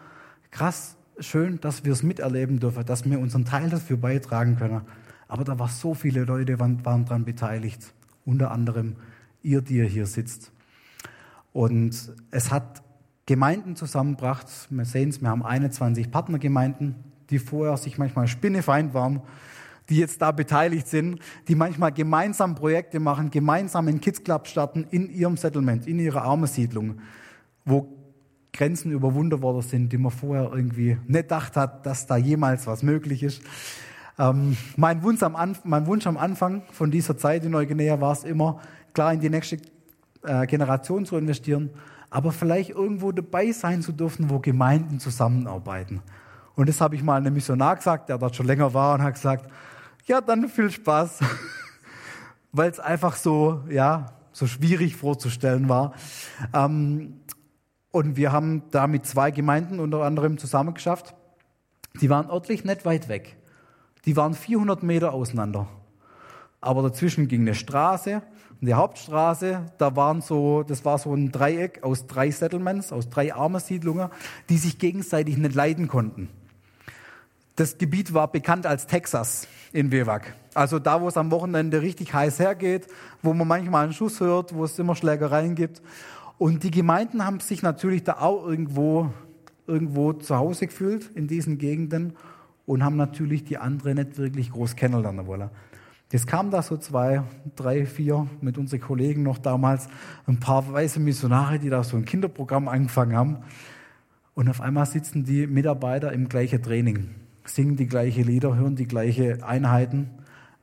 krass, 0.51 0.97
schön, 1.21 1.61
dass 1.61 1.85
wir 1.85 1.93
es 1.93 2.03
miterleben 2.03 2.59
dürfen, 2.59 2.85
dass 2.85 3.09
wir 3.09 3.17
unseren 3.17 3.45
Teil 3.45 3.69
dafür 3.69 3.95
beitragen 3.95 4.57
können. 4.57 4.81
Aber 5.29 5.45
da 5.45 5.57
waren 5.57 5.69
so 5.69 5.93
viele 5.93 6.25
Leute, 6.25 6.59
waren, 6.59 6.83
waren 6.83 7.05
daran 7.05 7.23
beteiligt. 7.23 7.93
Unter 8.25 8.51
anderem 8.51 8.97
ihr, 9.41 9.61
die 9.61 9.77
ihr 9.77 9.85
hier 9.85 10.05
sitzt. 10.05 10.51
Und 11.53 12.13
es 12.31 12.51
hat 12.51 12.83
Gemeinden 13.25 13.75
zusammengebracht. 13.75 14.47
Wir 14.69 14.85
sehen 14.85 15.09
es, 15.09 15.21
wir 15.21 15.29
haben 15.29 15.45
21 15.45 16.11
Partnergemeinden, 16.11 16.95
die 17.29 17.39
vorher 17.39 17.77
sich 17.77 17.97
manchmal 17.97 18.27
spinnefeind 18.27 18.93
waren, 18.93 19.21
die 19.89 19.97
jetzt 19.97 20.21
da 20.21 20.31
beteiligt 20.31 20.87
sind, 20.87 21.19
die 21.47 21.55
manchmal 21.55 21.91
gemeinsam 21.91 22.55
Projekte 22.55 22.99
machen, 22.99 23.31
gemeinsam 23.31 23.87
einen 23.87 24.01
Kids 24.01 24.23
Club 24.23 24.47
starten 24.47 24.85
in 24.91 25.09
ihrem 25.09 25.37
Settlement, 25.37 25.87
in 25.87 25.99
ihrer 25.99 26.23
Armensiedlung, 26.23 26.99
wo 27.65 27.87
Grenzen 28.53 28.91
überwunden 28.91 29.41
worden 29.41 29.61
sind, 29.61 29.91
die 29.91 29.97
man 29.97 30.11
vorher 30.11 30.51
irgendwie 30.53 30.97
nicht 31.07 31.23
gedacht 31.23 31.55
hat, 31.55 31.85
dass 31.85 32.07
da 32.07 32.17
jemals 32.17 32.67
was 32.67 32.83
möglich 32.83 33.23
ist. 33.23 33.41
Ähm, 34.17 34.57
mein, 34.75 35.03
Wunsch 35.03 35.23
am 35.23 35.55
mein 35.63 35.85
Wunsch 35.85 36.07
am 36.07 36.17
Anfang 36.17 36.63
von 36.71 36.91
dieser 36.91 37.17
Zeit 37.17 37.45
in 37.45 37.51
Neuguinea 37.51 38.01
war 38.01 38.11
es 38.11 38.23
immer, 38.23 38.59
klar 38.93 39.13
in 39.13 39.19
die 39.19 39.29
nächste 39.29 39.57
äh, 40.23 40.45
Generation 40.47 41.05
zu 41.05 41.17
investieren, 41.17 41.69
aber 42.09 42.31
vielleicht 42.31 42.71
irgendwo 42.71 43.11
dabei 43.11 43.51
sein 43.51 43.81
zu 43.81 43.91
dürfen, 43.91 44.29
wo 44.29 44.39
Gemeinden 44.39 44.99
zusammenarbeiten. 44.99 46.01
Und 46.55 46.67
das 46.67 46.81
habe 46.81 46.95
ich 46.95 47.03
mal 47.03 47.15
einem 47.15 47.33
Missionar 47.33 47.75
gesagt, 47.75 48.09
der 48.09 48.17
dort 48.17 48.35
schon 48.35 48.45
länger 48.45 48.73
war 48.73 48.95
und 48.95 49.03
hat 49.03 49.13
gesagt, 49.13 49.49
ja, 50.05 50.21
dann 50.21 50.49
viel 50.49 50.71
Spaß, 50.71 51.19
weil 52.51 52.69
es 52.69 52.79
einfach 52.79 53.15
so, 53.15 53.63
ja, 53.69 54.07
so 54.31 54.47
schwierig 54.47 54.95
vorzustellen 54.95 55.69
war. 55.69 55.93
Ähm, 56.53 57.21
und 57.91 58.17
wir 58.17 58.31
haben 58.31 58.63
da 58.71 58.87
mit 58.87 59.05
zwei 59.05 59.31
Gemeinden 59.31 59.79
unter 59.79 60.03
anderem 60.03 60.37
zusammengeschafft. 60.37 61.15
Die 62.01 62.09
waren 62.09 62.29
örtlich 62.29 62.63
nicht 62.63 62.85
weit 62.85 63.09
weg. 63.09 63.37
Die 64.05 64.15
waren 64.15 64.33
400 64.33 64.83
Meter 64.83 65.13
auseinander. 65.13 65.67
Aber 66.61 66.81
dazwischen 66.81 67.27
ging 67.27 67.41
eine 67.41 67.55
Straße 67.55 68.21
und 68.61 68.67
die 68.67 68.73
Hauptstraße, 68.73 69.67
da 69.77 69.95
waren 69.95 70.21
so, 70.21 70.63
das 70.63 70.83
war 70.83 70.97
so 70.97 71.13
ein 71.13 71.31
Dreieck 71.31 71.83
aus 71.83 72.07
drei 72.07 72.29
Settlements, 72.29 72.91
aus 72.91 73.09
drei 73.09 73.33
Armensiedlungen, 73.33 74.09
die 74.49 74.57
sich 74.57 74.77
gegenseitig 74.79 75.37
nicht 75.37 75.55
leiden 75.55 75.87
konnten. 75.87 76.29
Das 77.55 77.77
Gebiet 77.77 78.13
war 78.13 78.31
bekannt 78.31 78.65
als 78.65 78.85
Texas 78.87 79.47
in 79.71 79.91
Wewak. 79.91 80.33
Also 80.53 80.79
da, 80.79 81.01
wo 81.01 81.07
es 81.07 81.15
am 81.15 81.31
Wochenende 81.31 81.81
richtig 81.81 82.13
heiß 82.13 82.39
hergeht, 82.39 82.87
wo 83.21 83.33
man 83.33 83.47
manchmal 83.47 83.85
einen 83.85 83.93
Schuss 83.93 84.19
hört, 84.19 84.53
wo 84.53 84.65
es 84.65 84.77
immer 84.77 84.95
Schlägereien 84.95 85.55
gibt. 85.55 85.81
Und 86.37 86.63
die 86.63 86.71
Gemeinden 86.71 87.25
haben 87.25 87.39
sich 87.39 87.61
natürlich 87.61 88.03
da 88.03 88.19
auch 88.19 88.45
irgendwo, 88.45 89.09
irgendwo 89.67 90.13
zu 90.13 90.37
Hause 90.37 90.67
gefühlt 90.67 91.09
in 91.15 91.27
diesen 91.27 91.57
Gegenden 91.57 92.15
und 92.65 92.83
haben 92.83 92.97
natürlich 92.97 93.43
die 93.45 93.57
anderen 93.57 93.95
nicht 93.95 94.17
wirklich 94.17 94.51
groß 94.51 94.75
kennenlernen 94.75 95.27
wollen. 95.27 95.49
Jetzt 96.11 96.25
kamen 96.25 96.49
da 96.49 96.63
so 96.63 96.75
zwei, 96.75 97.21
drei, 97.55 97.85
vier 97.85 98.27
mit 98.41 98.57
unseren 98.57 98.81
Kollegen 98.81 99.21
noch 99.21 99.37
damals, 99.37 99.87
ein 100.25 100.39
paar 100.39 100.71
weiße 100.73 100.99
Missionare, 100.99 101.59
die 101.59 101.69
da 101.69 101.83
so 101.83 101.97
ein 101.97 102.05
Kinderprogramm 102.05 102.67
angefangen 102.67 103.15
haben. 103.15 103.37
Und 104.33 104.49
auf 104.49 104.59
einmal 104.59 104.87
sitzen 104.87 105.23
die 105.23 105.45
Mitarbeiter 105.45 106.11
im 106.11 106.27
gleichen 106.27 106.63
Training, 106.63 107.11
singen 107.43 107.75
die 107.75 107.85
gleichen 107.85 108.23
Lieder, 108.23 108.55
hören 108.55 108.75
die 108.75 108.87
gleichen 108.87 109.43
Einheiten 109.43 110.09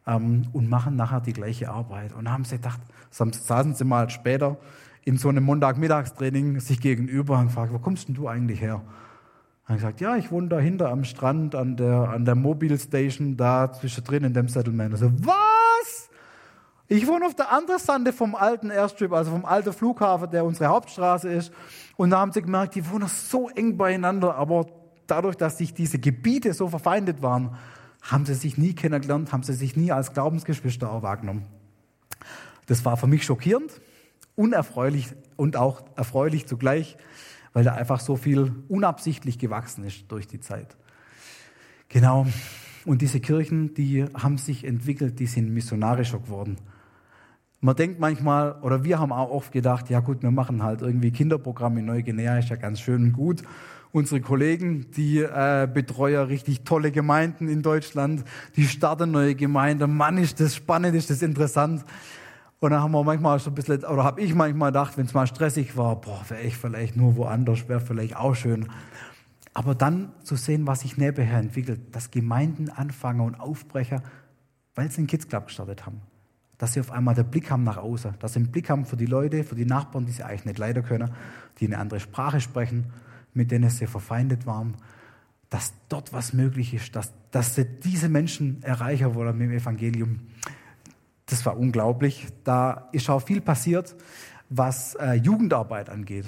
ähm, 0.04 0.48
und 0.52 0.68
machen 0.68 0.96
nachher 0.96 1.20
die 1.20 1.32
gleiche 1.32 1.70
Arbeit. 1.70 2.12
Und 2.12 2.28
haben 2.28 2.44
sie 2.44 2.56
gedacht, 2.56 2.80
saßen 3.10 3.74
sie 3.74 3.84
mal 3.84 4.10
später 4.10 4.56
in 5.04 5.16
so 5.16 5.28
einem 5.28 5.44
Montagmittagstraining 5.44 6.58
sich 6.58 6.80
gegenüber 6.80 7.38
und 7.38 7.46
gefragt, 7.46 7.72
wo 7.72 7.78
kommst 7.78 8.08
denn 8.08 8.16
du 8.16 8.26
eigentlich 8.26 8.60
her? 8.60 8.82
Dann 9.66 9.76
gesagt, 9.76 10.00
ja, 10.00 10.16
ich 10.16 10.30
wohne 10.30 10.48
da 10.48 10.58
hinter 10.58 10.90
am 10.90 11.04
Strand 11.04 11.54
an 11.54 11.76
der, 11.76 12.10
an 12.10 12.24
der 12.24 12.36
Mobile 12.36 12.78
Station, 12.78 13.36
da 13.36 13.72
zwischendrin 13.72 14.24
in 14.24 14.32
dem 14.32 14.48
Settlement. 14.48 14.92
Also, 14.92 15.10
was? 15.20 16.08
Ich 16.88 17.08
wohne 17.08 17.26
auf 17.26 17.34
der 17.34 17.50
anderen 17.50 17.80
Seite 17.80 18.12
vom 18.12 18.36
alten 18.36 18.70
Airstrip, 18.70 19.12
also 19.12 19.32
vom 19.32 19.44
alten 19.44 19.72
Flughafen, 19.72 20.30
der 20.30 20.44
unsere 20.44 20.68
Hauptstraße 20.68 21.28
ist. 21.28 21.52
Und 21.96 22.10
da 22.10 22.20
haben 22.20 22.30
sie 22.30 22.42
gemerkt, 22.42 22.76
die 22.76 22.88
wohnen 22.88 23.08
so 23.08 23.48
eng 23.48 23.76
beieinander, 23.76 24.36
aber 24.36 24.66
dadurch, 25.08 25.36
dass 25.36 25.58
sich 25.58 25.74
diese 25.74 25.98
Gebiete 25.98 26.52
so 26.52 26.68
verfeindet 26.68 27.22
waren, 27.22 27.56
haben 28.02 28.24
sie 28.24 28.34
sich 28.34 28.56
nie 28.56 28.72
kennengelernt, 28.72 29.32
haben 29.32 29.42
sie 29.42 29.54
sich 29.54 29.76
nie 29.76 29.90
als 29.90 30.12
Glaubensgeschwister 30.12 31.02
wahrgenommen. 31.02 31.44
Das 32.66 32.84
war 32.84 32.96
für 32.96 33.08
mich 33.08 33.24
schockierend, 33.24 33.80
unerfreulich 34.36 35.08
und 35.34 35.56
auch 35.56 35.82
erfreulich 35.96 36.46
zugleich 36.46 36.96
weil 37.56 37.64
da 37.64 37.72
einfach 37.72 38.00
so 38.00 38.16
viel 38.16 38.52
unabsichtlich 38.68 39.38
gewachsen 39.38 39.82
ist 39.84 40.12
durch 40.12 40.26
die 40.26 40.40
Zeit. 40.40 40.76
Genau. 41.88 42.26
Und 42.84 43.00
diese 43.00 43.18
Kirchen, 43.18 43.72
die 43.72 44.04
haben 44.12 44.36
sich 44.36 44.62
entwickelt, 44.62 45.18
die 45.20 45.26
sind 45.26 45.54
missionarischer 45.54 46.18
geworden. 46.18 46.58
Man 47.62 47.74
denkt 47.74 47.98
manchmal, 47.98 48.60
oder 48.60 48.84
wir 48.84 48.98
haben 48.98 49.10
auch 49.10 49.30
oft 49.30 49.52
gedacht, 49.52 49.88
ja 49.88 50.00
gut, 50.00 50.22
wir 50.22 50.30
machen 50.30 50.62
halt 50.62 50.82
irgendwie 50.82 51.10
Kinderprogramm 51.10 51.78
in 51.78 51.86
Neuguinea, 51.86 52.36
ist 52.36 52.50
ja 52.50 52.56
ganz 52.56 52.78
schön 52.78 53.04
und 53.04 53.12
gut. 53.14 53.42
Unsere 53.90 54.20
Kollegen, 54.20 54.90
die 54.90 55.20
äh, 55.20 55.66
betreuen 55.66 56.26
richtig 56.26 56.64
tolle 56.64 56.92
Gemeinden 56.92 57.48
in 57.48 57.62
Deutschland, 57.62 58.22
die 58.56 58.64
starten 58.64 59.12
neue 59.12 59.34
Gemeinden. 59.34 59.96
Mann, 59.96 60.18
ist 60.18 60.40
das 60.40 60.56
spannend, 60.56 60.94
ist 60.94 61.08
das 61.08 61.22
interessant. 61.22 61.86
Und 62.58 62.70
dann 62.70 62.80
haben 62.80 62.92
wir 62.92 63.04
manchmal 63.04 63.38
so 63.38 63.50
ein 63.50 63.54
bisschen, 63.54 63.84
oder 63.84 64.04
habe 64.04 64.20
ich 64.22 64.34
manchmal 64.34 64.70
gedacht, 64.70 64.96
wenn 64.96 65.06
es 65.06 65.14
mal 65.14 65.26
stressig 65.26 65.76
war, 65.76 66.00
boah, 66.00 66.24
wäre 66.28 66.42
ich 66.42 66.56
vielleicht 66.56 66.96
nur 66.96 67.16
woanders, 67.16 67.68
wäre 67.68 67.80
vielleicht 67.80 68.16
auch 68.16 68.34
schön. 68.34 68.68
Aber 69.52 69.74
dann 69.74 70.12
zu 70.22 70.36
sehen, 70.36 70.66
was 70.66 70.80
sich 70.80 70.96
nebenher 70.96 71.38
entwickelt, 71.38 71.94
dass 71.94 72.10
Gemeinden 72.10 72.70
anfangen 72.70 73.20
und 73.20 73.34
aufbrechen, 73.34 74.02
weil 74.74 74.90
sie 74.90 74.98
einen 74.98 75.06
Kids 75.06 75.28
Club 75.28 75.46
gestartet 75.46 75.86
haben. 75.86 76.00
Dass 76.58 76.72
sie 76.72 76.80
auf 76.80 76.90
einmal 76.90 77.14
den 77.14 77.30
Blick 77.30 77.50
haben 77.50 77.64
nach 77.64 77.76
außen, 77.76 78.14
dass 78.18 78.32
sie 78.32 78.40
einen 78.40 78.52
Blick 78.52 78.70
haben 78.70 78.86
für 78.86 78.96
die 78.96 79.06
Leute, 79.06 79.44
für 79.44 79.54
die 79.54 79.66
Nachbarn, 79.66 80.06
die 80.06 80.12
sie 80.12 80.22
eigentlich 80.22 80.46
nicht 80.46 80.58
leiden 80.58 80.82
können, 80.82 81.10
die 81.58 81.66
eine 81.66 81.78
andere 81.78 82.00
Sprache 82.00 82.40
sprechen, 82.40 82.92
mit 83.34 83.50
denen 83.50 83.68
sie 83.68 83.86
verfeindet 83.86 84.46
waren, 84.46 84.76
dass 85.50 85.74
dort 85.88 86.12
was 86.12 86.32
möglich 86.32 86.74
ist, 86.74 86.96
dass, 86.96 87.12
dass 87.30 87.54
sie 87.54 87.64
diese 87.64 88.08
Menschen 88.08 88.62
erreichen 88.62 89.14
wollen 89.14 89.36
mit 89.36 89.50
dem 89.50 89.56
Evangelium. 89.56 90.20
Das 91.26 91.44
war 91.44 91.58
unglaublich. 91.58 92.26
Da 92.44 92.88
ist 92.92 93.10
auch 93.10 93.20
viel 93.20 93.40
passiert, 93.40 93.96
was 94.48 94.94
äh, 94.94 95.14
Jugendarbeit 95.14 95.90
angeht. 95.90 96.26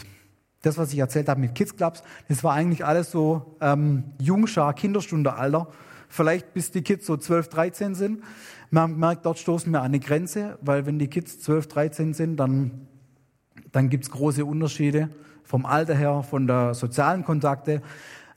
das, 0.62 0.76
was 0.76 0.92
ich 0.92 0.98
erzählt 0.98 1.28
habe 1.28 1.40
mit 1.40 1.54
Kids 1.54 1.76
Clubs, 1.76 2.02
das 2.28 2.42
war 2.42 2.52
eigentlich 2.52 2.84
alles 2.84 3.12
so 3.12 3.56
ähm, 3.60 4.04
Jungschar, 4.18 4.74
Kinderstunde-Alter. 4.74 5.68
Vielleicht 6.08 6.52
bis 6.52 6.72
die 6.72 6.82
Kids 6.82 7.06
so 7.06 7.16
12, 7.16 7.48
13 7.48 7.94
sind. 7.94 8.22
Haben 8.74 8.94
gemerkt, 8.94 9.24
dort 9.24 9.38
stoßen 9.38 9.70
wir 9.72 9.80
an 9.80 9.86
eine 9.86 10.00
Grenze, 10.00 10.58
weil 10.62 10.84
wenn 10.84 10.98
die 10.98 11.08
Kids 11.08 11.40
12, 11.40 11.68
13 11.68 12.14
sind, 12.14 12.36
dann, 12.36 12.88
dann 13.72 13.88
gibt's 13.88 14.10
große 14.10 14.44
Unterschiede 14.44 15.10
vom 15.44 15.64
Alter 15.64 15.94
her, 15.94 16.22
von 16.22 16.46
der 16.46 16.74
sozialen 16.74 17.24
Kontakte. 17.24 17.82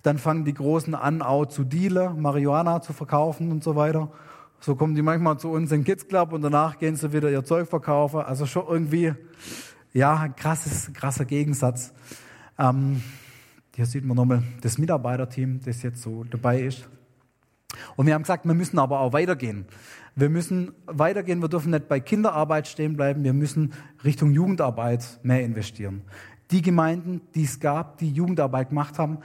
Dann 0.03 0.17
fangen 0.17 0.45
die 0.45 0.53
Großen 0.53 0.95
an, 0.95 1.21
auch 1.21 1.45
zu 1.45 1.63
dealen, 1.63 2.21
Marihuana 2.21 2.81
zu 2.81 2.93
verkaufen 2.93 3.51
und 3.51 3.63
so 3.63 3.75
weiter. 3.75 4.11
So 4.63 4.75
kommen 4.75 4.93
die 4.93 5.01
manchmal 5.01 5.39
zu 5.39 5.49
uns 5.49 5.71
in 5.71 5.83
Kids 5.83 6.07
Club 6.07 6.33
und 6.33 6.43
danach 6.43 6.77
gehen 6.77 6.95
sie 6.95 7.11
wieder 7.11 7.31
ihr 7.31 7.43
Zeug 7.43 7.67
verkaufen. 7.67 8.19
Also 8.19 8.45
schon 8.45 8.67
irgendwie, 8.67 9.11
ja, 9.91 10.27
krasses, 10.27 10.93
krasser 10.93 11.25
Gegensatz. 11.25 11.91
Ähm, 12.59 13.01
hier 13.75 13.87
sieht 13.87 14.05
man 14.05 14.15
nochmal 14.15 14.43
das 14.61 14.77
Mitarbeiterteam, 14.77 15.61
das 15.65 15.81
jetzt 15.81 16.03
so 16.03 16.25
dabei 16.25 16.61
ist. 16.61 16.87
Und 17.95 18.05
wir 18.05 18.13
haben 18.13 18.21
gesagt, 18.21 18.45
wir 18.45 18.53
müssen 18.53 18.77
aber 18.77 18.99
auch 18.99 19.13
weitergehen. 19.13 19.65
Wir 20.15 20.29
müssen 20.29 20.73
weitergehen, 20.85 21.41
wir 21.41 21.49
dürfen 21.49 21.71
nicht 21.71 21.87
bei 21.87 21.99
Kinderarbeit 21.99 22.67
stehen 22.67 22.95
bleiben, 22.95 23.23
wir 23.23 23.33
müssen 23.33 23.73
Richtung 24.03 24.31
Jugendarbeit 24.31 25.19
mehr 25.23 25.43
investieren. 25.43 26.03
Die 26.51 26.61
Gemeinden, 26.61 27.21
die 27.33 27.45
es 27.45 27.59
gab, 27.59 27.97
die 27.97 28.11
Jugendarbeit 28.11 28.69
gemacht 28.69 28.99
haben, 28.99 29.17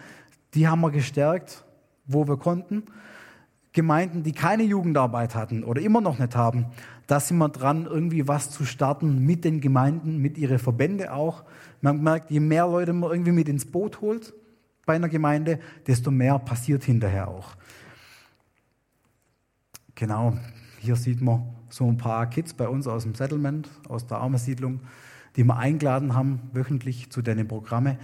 die 0.54 0.66
haben 0.66 0.80
wir 0.80 0.90
gestärkt, 0.90 1.66
wo 2.06 2.26
wir 2.26 2.38
konnten. 2.38 2.84
Gemeinden, 3.76 4.22
die 4.22 4.32
keine 4.32 4.62
Jugendarbeit 4.62 5.34
hatten 5.34 5.62
oder 5.62 5.82
immer 5.82 6.00
noch 6.00 6.18
nicht 6.18 6.34
haben, 6.34 6.66
da 7.06 7.20
sind 7.20 7.36
wir 7.36 7.50
dran, 7.50 7.84
irgendwie 7.84 8.26
was 8.26 8.50
zu 8.50 8.64
starten 8.64 9.24
mit 9.24 9.44
den 9.44 9.60
Gemeinden, 9.60 10.16
mit 10.16 10.38
ihren 10.38 10.58
Verbände 10.58 11.12
auch. 11.12 11.44
Man 11.82 12.02
merkt, 12.02 12.30
je 12.30 12.40
mehr 12.40 12.66
Leute 12.66 12.94
man 12.94 13.10
irgendwie 13.10 13.32
mit 13.32 13.48
ins 13.50 13.66
Boot 13.66 14.00
holt 14.00 14.32
bei 14.86 14.94
einer 14.94 15.10
Gemeinde, 15.10 15.60
desto 15.86 16.10
mehr 16.10 16.38
passiert 16.38 16.84
hinterher 16.84 17.28
auch. 17.28 17.54
Genau, 19.94 20.32
hier 20.80 20.96
sieht 20.96 21.20
man 21.20 21.42
so 21.68 21.86
ein 21.86 21.98
paar 21.98 22.30
Kids 22.30 22.54
bei 22.54 22.68
uns 22.68 22.86
aus 22.86 23.02
dem 23.02 23.14
Settlement, 23.14 23.68
aus 23.88 24.06
der 24.06 24.18
Armensiedlung, 24.18 24.80
die 25.36 25.44
wir 25.44 25.56
eingeladen 25.58 26.14
haben, 26.14 26.40
wöchentlich 26.54 27.10
zu 27.10 27.20
deinen 27.20 27.46
Programme. 27.46 27.98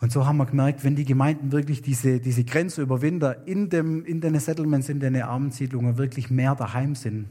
Und 0.00 0.10
so 0.10 0.26
haben 0.26 0.38
wir 0.38 0.46
gemerkt, 0.46 0.82
wenn 0.82 0.96
die 0.96 1.04
Gemeinden 1.04 1.52
wirklich 1.52 1.82
diese, 1.82 2.20
diese 2.20 2.44
Grenze 2.44 2.80
überwinden, 2.80 3.34
in, 3.44 3.68
dem, 3.68 4.04
in 4.06 4.22
den 4.22 4.38
Settlements, 4.40 4.88
in 4.88 4.98
den 4.98 5.14
Armensiedlungen 5.20 5.98
wirklich 5.98 6.30
mehr 6.30 6.54
daheim 6.54 6.94
sind, 6.94 7.28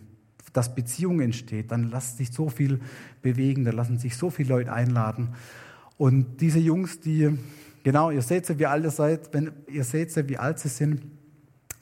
dass 0.53 0.75
Beziehung 0.75 1.19
entsteht, 1.19 1.71
dann 1.71 1.89
lässt 1.89 2.17
sich 2.17 2.31
so 2.31 2.49
viel 2.49 2.79
bewegen, 3.21 3.65
da 3.65 3.71
lassen 3.71 3.97
sich 3.97 4.15
so 4.15 4.29
viele 4.29 4.49
Leute 4.49 4.71
einladen. 4.71 5.29
Und 5.97 6.41
diese 6.41 6.59
Jungs, 6.59 6.99
die, 6.99 7.37
genau, 7.83 8.11
ihr 8.11 8.21
seht 8.21 8.45
sie, 8.45 8.59
wie 8.59 8.67
alt 8.67 8.83
ihr 8.83 8.91
seid, 8.91 9.33
wenn 9.33 9.51
ihr 9.67 9.83
seht 9.83 10.11
sie, 10.11 10.29
wie 10.29 10.37
alt 10.37 10.59
sie 10.59 10.69
sind, 10.69 11.01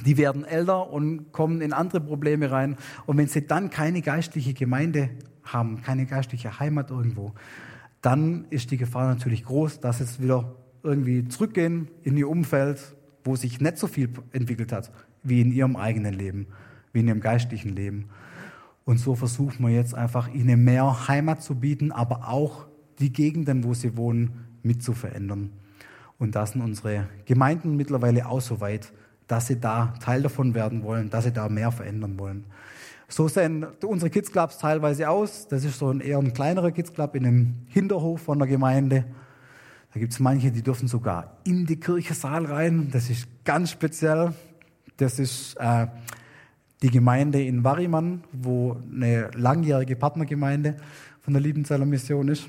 die 0.05 0.17
werden 0.17 0.45
älter 0.45 0.89
und 0.89 1.31
kommen 1.33 1.61
in 1.61 1.73
andere 1.73 1.99
Probleme 1.99 2.49
rein. 2.49 2.77
Und 3.05 3.17
wenn 3.17 3.27
sie 3.27 3.45
dann 3.45 3.69
keine 3.69 4.01
geistliche 4.01 4.53
Gemeinde 4.53 5.09
haben, 5.43 5.81
keine 5.81 6.05
geistliche 6.05 6.59
Heimat 6.59 6.91
irgendwo, 6.91 7.33
dann 8.01 8.45
ist 8.51 8.71
die 8.71 8.77
Gefahr 8.77 9.07
natürlich 9.07 9.43
groß, 9.43 9.79
dass 9.79 9.99
es 9.99 10.21
wieder 10.21 10.55
irgendwie 10.87 11.27
zurückgehen 11.27 11.89
in 12.03 12.17
ihr 12.17 12.29
Umfeld, 12.29 12.95
wo 13.23 13.35
sich 13.35 13.59
nicht 13.59 13.77
so 13.77 13.87
viel 13.87 14.09
entwickelt 14.31 14.71
hat, 14.71 14.91
wie 15.21 15.41
in 15.41 15.51
ihrem 15.51 15.75
eigenen 15.75 16.13
Leben, 16.13 16.47
wie 16.93 17.01
in 17.01 17.07
ihrem 17.07 17.19
geistlichen 17.19 17.75
Leben. 17.75 18.09
Und 18.85 18.99
so 18.99 19.15
versuchen 19.15 19.65
wir 19.65 19.73
jetzt 19.73 19.93
einfach, 19.93 20.33
ihnen 20.33 20.63
mehr 20.63 21.07
Heimat 21.07 21.43
zu 21.43 21.55
bieten, 21.55 21.91
aber 21.91 22.29
auch 22.29 22.67
die 22.99 23.11
Gegenden, 23.11 23.63
wo 23.63 23.73
sie 23.73 23.97
wohnen, 23.97 24.45
mit 24.63 24.81
zu 24.81 24.93
verändern. 24.93 25.51
Und 26.17 26.35
da 26.35 26.45
sind 26.45 26.61
unsere 26.61 27.07
Gemeinden 27.25 27.75
mittlerweile 27.75 28.27
auch 28.27 28.41
so 28.41 28.59
weit, 28.61 28.91
dass 29.27 29.47
sie 29.47 29.59
da 29.59 29.93
Teil 29.99 30.21
davon 30.21 30.55
werden 30.55 30.83
wollen, 30.83 31.09
dass 31.09 31.25
sie 31.25 31.31
da 31.31 31.49
mehr 31.49 31.71
verändern 31.71 32.17
wollen. 32.17 32.45
So 33.09 33.27
sehen 33.27 33.65
unsere 33.85 34.09
Kids 34.09 34.31
Clubs 34.31 34.57
teilweise 34.57 35.09
aus. 35.09 35.47
Das 35.47 35.63
ist 35.63 35.79
so 35.79 35.89
ein 35.89 36.01
eher 36.01 36.17
ein 36.17 36.33
kleinerer 36.33 36.71
Kids 36.71 36.93
Club 36.93 37.15
in 37.15 37.25
einem 37.25 37.55
Hinterhof 37.67 38.21
von 38.21 38.39
der 38.39 38.47
Gemeinde. 38.47 39.05
Gibt 39.97 40.13
es 40.13 40.19
manche, 40.19 40.51
die 40.51 40.61
dürfen 40.61 40.87
sogar 40.87 41.37
in 41.43 41.65
die 41.65 41.79
Kirchesaal 41.79 42.45
rein. 42.45 42.89
Das 42.91 43.09
ist 43.09 43.27
ganz 43.43 43.71
speziell. 43.71 44.33
Das 44.97 45.19
ist 45.19 45.55
äh, 45.59 45.87
die 46.81 46.89
Gemeinde 46.89 47.41
in 47.41 47.63
Wariman, 47.63 48.23
wo 48.31 48.77
eine 48.91 49.31
langjährige 49.33 49.95
Partnergemeinde 49.95 50.77
von 51.21 51.33
der 51.33 51.41
Liebenzeller 51.41 51.85
Mission 51.85 52.27
ist. 52.27 52.47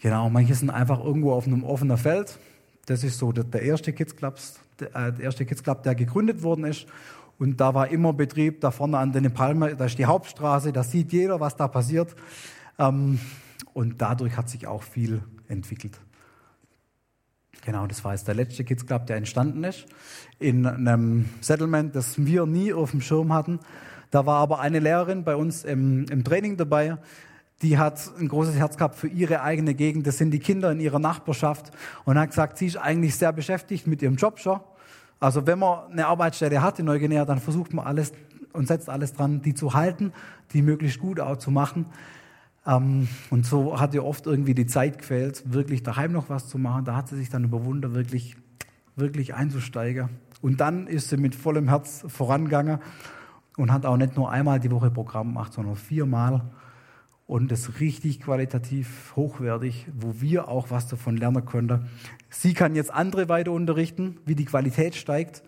Genau, 0.00 0.30
manche 0.30 0.54
sind 0.54 0.70
einfach 0.70 1.04
irgendwo 1.04 1.32
auf 1.32 1.46
einem 1.46 1.64
offenen 1.64 1.96
Feld. 1.96 2.38
Das 2.86 3.04
ist 3.04 3.18
so 3.18 3.32
der, 3.32 3.44
der 3.44 3.62
erste 3.62 3.92
Kids 3.92 4.16
Club, 4.16 4.38
der, 4.78 4.88
äh, 4.94 5.12
der 5.12 5.24
erste 5.24 5.44
Kids 5.44 5.62
Club, 5.62 5.82
der 5.82 5.94
gegründet 5.94 6.42
worden 6.42 6.64
ist. 6.64 6.86
Und 7.38 7.60
da 7.60 7.74
war 7.74 7.88
immer 7.88 8.12
Betrieb 8.12 8.60
da 8.60 8.70
vorne 8.70 8.98
an 8.98 9.12
den 9.12 9.32
Palmen, 9.32 9.76
da 9.76 9.84
ist 9.86 9.98
die 9.98 10.06
Hauptstraße, 10.06 10.72
da 10.72 10.82
sieht 10.82 11.12
jeder, 11.12 11.40
was 11.40 11.56
da 11.56 11.68
passiert. 11.68 12.14
Ähm, 12.78 13.18
und 13.72 14.00
dadurch 14.00 14.36
hat 14.36 14.48
sich 14.48 14.66
auch 14.66 14.82
viel 14.82 15.22
entwickelt. 15.50 16.00
Genau, 17.64 17.86
das 17.86 18.04
war 18.04 18.12
jetzt 18.12 18.26
der 18.26 18.34
letzte 18.34 18.64
Kids 18.64 18.86
Club, 18.86 19.06
der 19.06 19.16
entstanden 19.16 19.64
ist. 19.64 19.84
In 20.38 20.66
einem 20.66 21.28
Settlement, 21.40 21.94
das 21.94 22.24
wir 22.24 22.46
nie 22.46 22.72
auf 22.72 22.92
dem 22.92 23.02
Schirm 23.02 23.32
hatten. 23.32 23.60
Da 24.10 24.24
war 24.24 24.38
aber 24.38 24.60
eine 24.60 24.78
Lehrerin 24.78 25.24
bei 25.24 25.36
uns 25.36 25.64
im, 25.64 26.06
im 26.06 26.24
Training 26.24 26.56
dabei, 26.56 26.96
die 27.62 27.76
hat 27.76 28.00
ein 28.18 28.28
großes 28.28 28.56
Herz 28.56 28.78
gehabt 28.78 28.96
für 28.96 29.08
ihre 29.08 29.42
eigene 29.42 29.74
Gegend. 29.74 30.06
Das 30.06 30.16
sind 30.16 30.30
die 30.30 30.38
Kinder 30.38 30.72
in 30.72 30.80
ihrer 30.80 30.98
Nachbarschaft. 30.98 31.70
Und 32.04 32.18
hat 32.18 32.30
gesagt, 32.30 32.56
sie 32.56 32.66
ist 32.66 32.76
eigentlich 32.76 33.16
sehr 33.16 33.32
beschäftigt 33.32 33.86
mit 33.86 34.00
ihrem 34.00 34.16
Job 34.16 34.38
schon. 34.38 34.60
Also 35.18 35.46
wenn 35.46 35.58
man 35.58 35.92
eine 35.92 36.06
Arbeitsstelle 36.06 36.62
hat 36.62 36.78
in 36.78 36.86
Neuguinea, 36.86 37.26
dann 37.26 37.38
versucht 37.38 37.74
man 37.74 37.86
alles 37.86 38.12
und 38.54 38.66
setzt 38.66 38.88
alles 38.88 39.12
dran, 39.12 39.42
die 39.42 39.54
zu 39.54 39.74
halten, 39.74 40.12
die 40.52 40.62
möglichst 40.62 40.98
gut 40.98 41.20
auch 41.20 41.36
zu 41.36 41.50
machen. 41.50 41.86
Ähm, 42.66 43.08
und 43.30 43.46
so 43.46 43.80
hat 43.80 43.94
ihr 43.94 44.04
oft 44.04 44.26
irgendwie 44.26 44.54
die 44.54 44.66
Zeit 44.66 44.98
gefehlt, 44.98 45.42
wirklich 45.52 45.82
daheim 45.82 46.12
noch 46.12 46.28
was 46.28 46.48
zu 46.48 46.58
machen. 46.58 46.84
Da 46.84 46.94
hat 46.94 47.08
sie 47.08 47.16
sich 47.16 47.30
dann 47.30 47.44
überwunden, 47.44 47.94
wirklich, 47.94 48.36
wirklich 48.96 49.34
einzusteigen. 49.34 50.10
Und 50.42 50.60
dann 50.60 50.86
ist 50.86 51.08
sie 51.08 51.16
mit 51.16 51.34
vollem 51.34 51.68
Herz 51.68 52.04
vorangegangen 52.08 52.78
und 53.56 53.72
hat 53.72 53.84
auch 53.86 53.96
nicht 53.96 54.16
nur 54.16 54.30
einmal 54.30 54.60
die 54.60 54.70
Woche 54.70 54.90
Programm 54.90 55.28
gemacht, 55.28 55.52
sondern 55.52 55.76
viermal. 55.76 56.42
Und 57.26 57.52
das 57.52 57.78
richtig 57.78 58.20
qualitativ 58.20 59.14
hochwertig, 59.14 59.86
wo 59.94 60.20
wir 60.20 60.48
auch 60.48 60.70
was 60.70 60.88
davon 60.88 61.16
lernen 61.16 61.44
können. 61.44 61.86
Sie 62.28 62.54
kann 62.54 62.74
jetzt 62.74 62.92
andere 62.92 63.28
weiter 63.28 63.52
unterrichten, 63.52 64.16
wie 64.24 64.34
die 64.34 64.46
Qualität 64.46 64.96
steigt. 64.96 65.42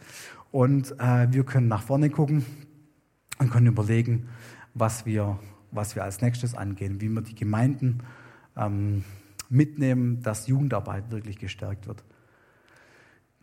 Und 0.52 0.92
äh, 1.00 1.26
wir 1.32 1.44
können 1.44 1.66
nach 1.66 1.82
vorne 1.82 2.10
gucken 2.10 2.44
und 3.38 3.50
können 3.50 3.66
überlegen, 3.66 4.28
was 4.74 5.06
wir 5.06 5.38
was 5.72 5.96
wir 5.96 6.04
als 6.04 6.20
nächstes 6.20 6.54
angehen, 6.54 7.00
wie 7.00 7.08
wir 7.08 7.22
die 7.22 7.34
Gemeinden 7.34 8.00
ähm, 8.56 9.04
mitnehmen, 9.48 10.22
dass 10.22 10.46
Jugendarbeit 10.46 11.10
wirklich 11.10 11.38
gestärkt 11.38 11.88
wird. 11.88 12.04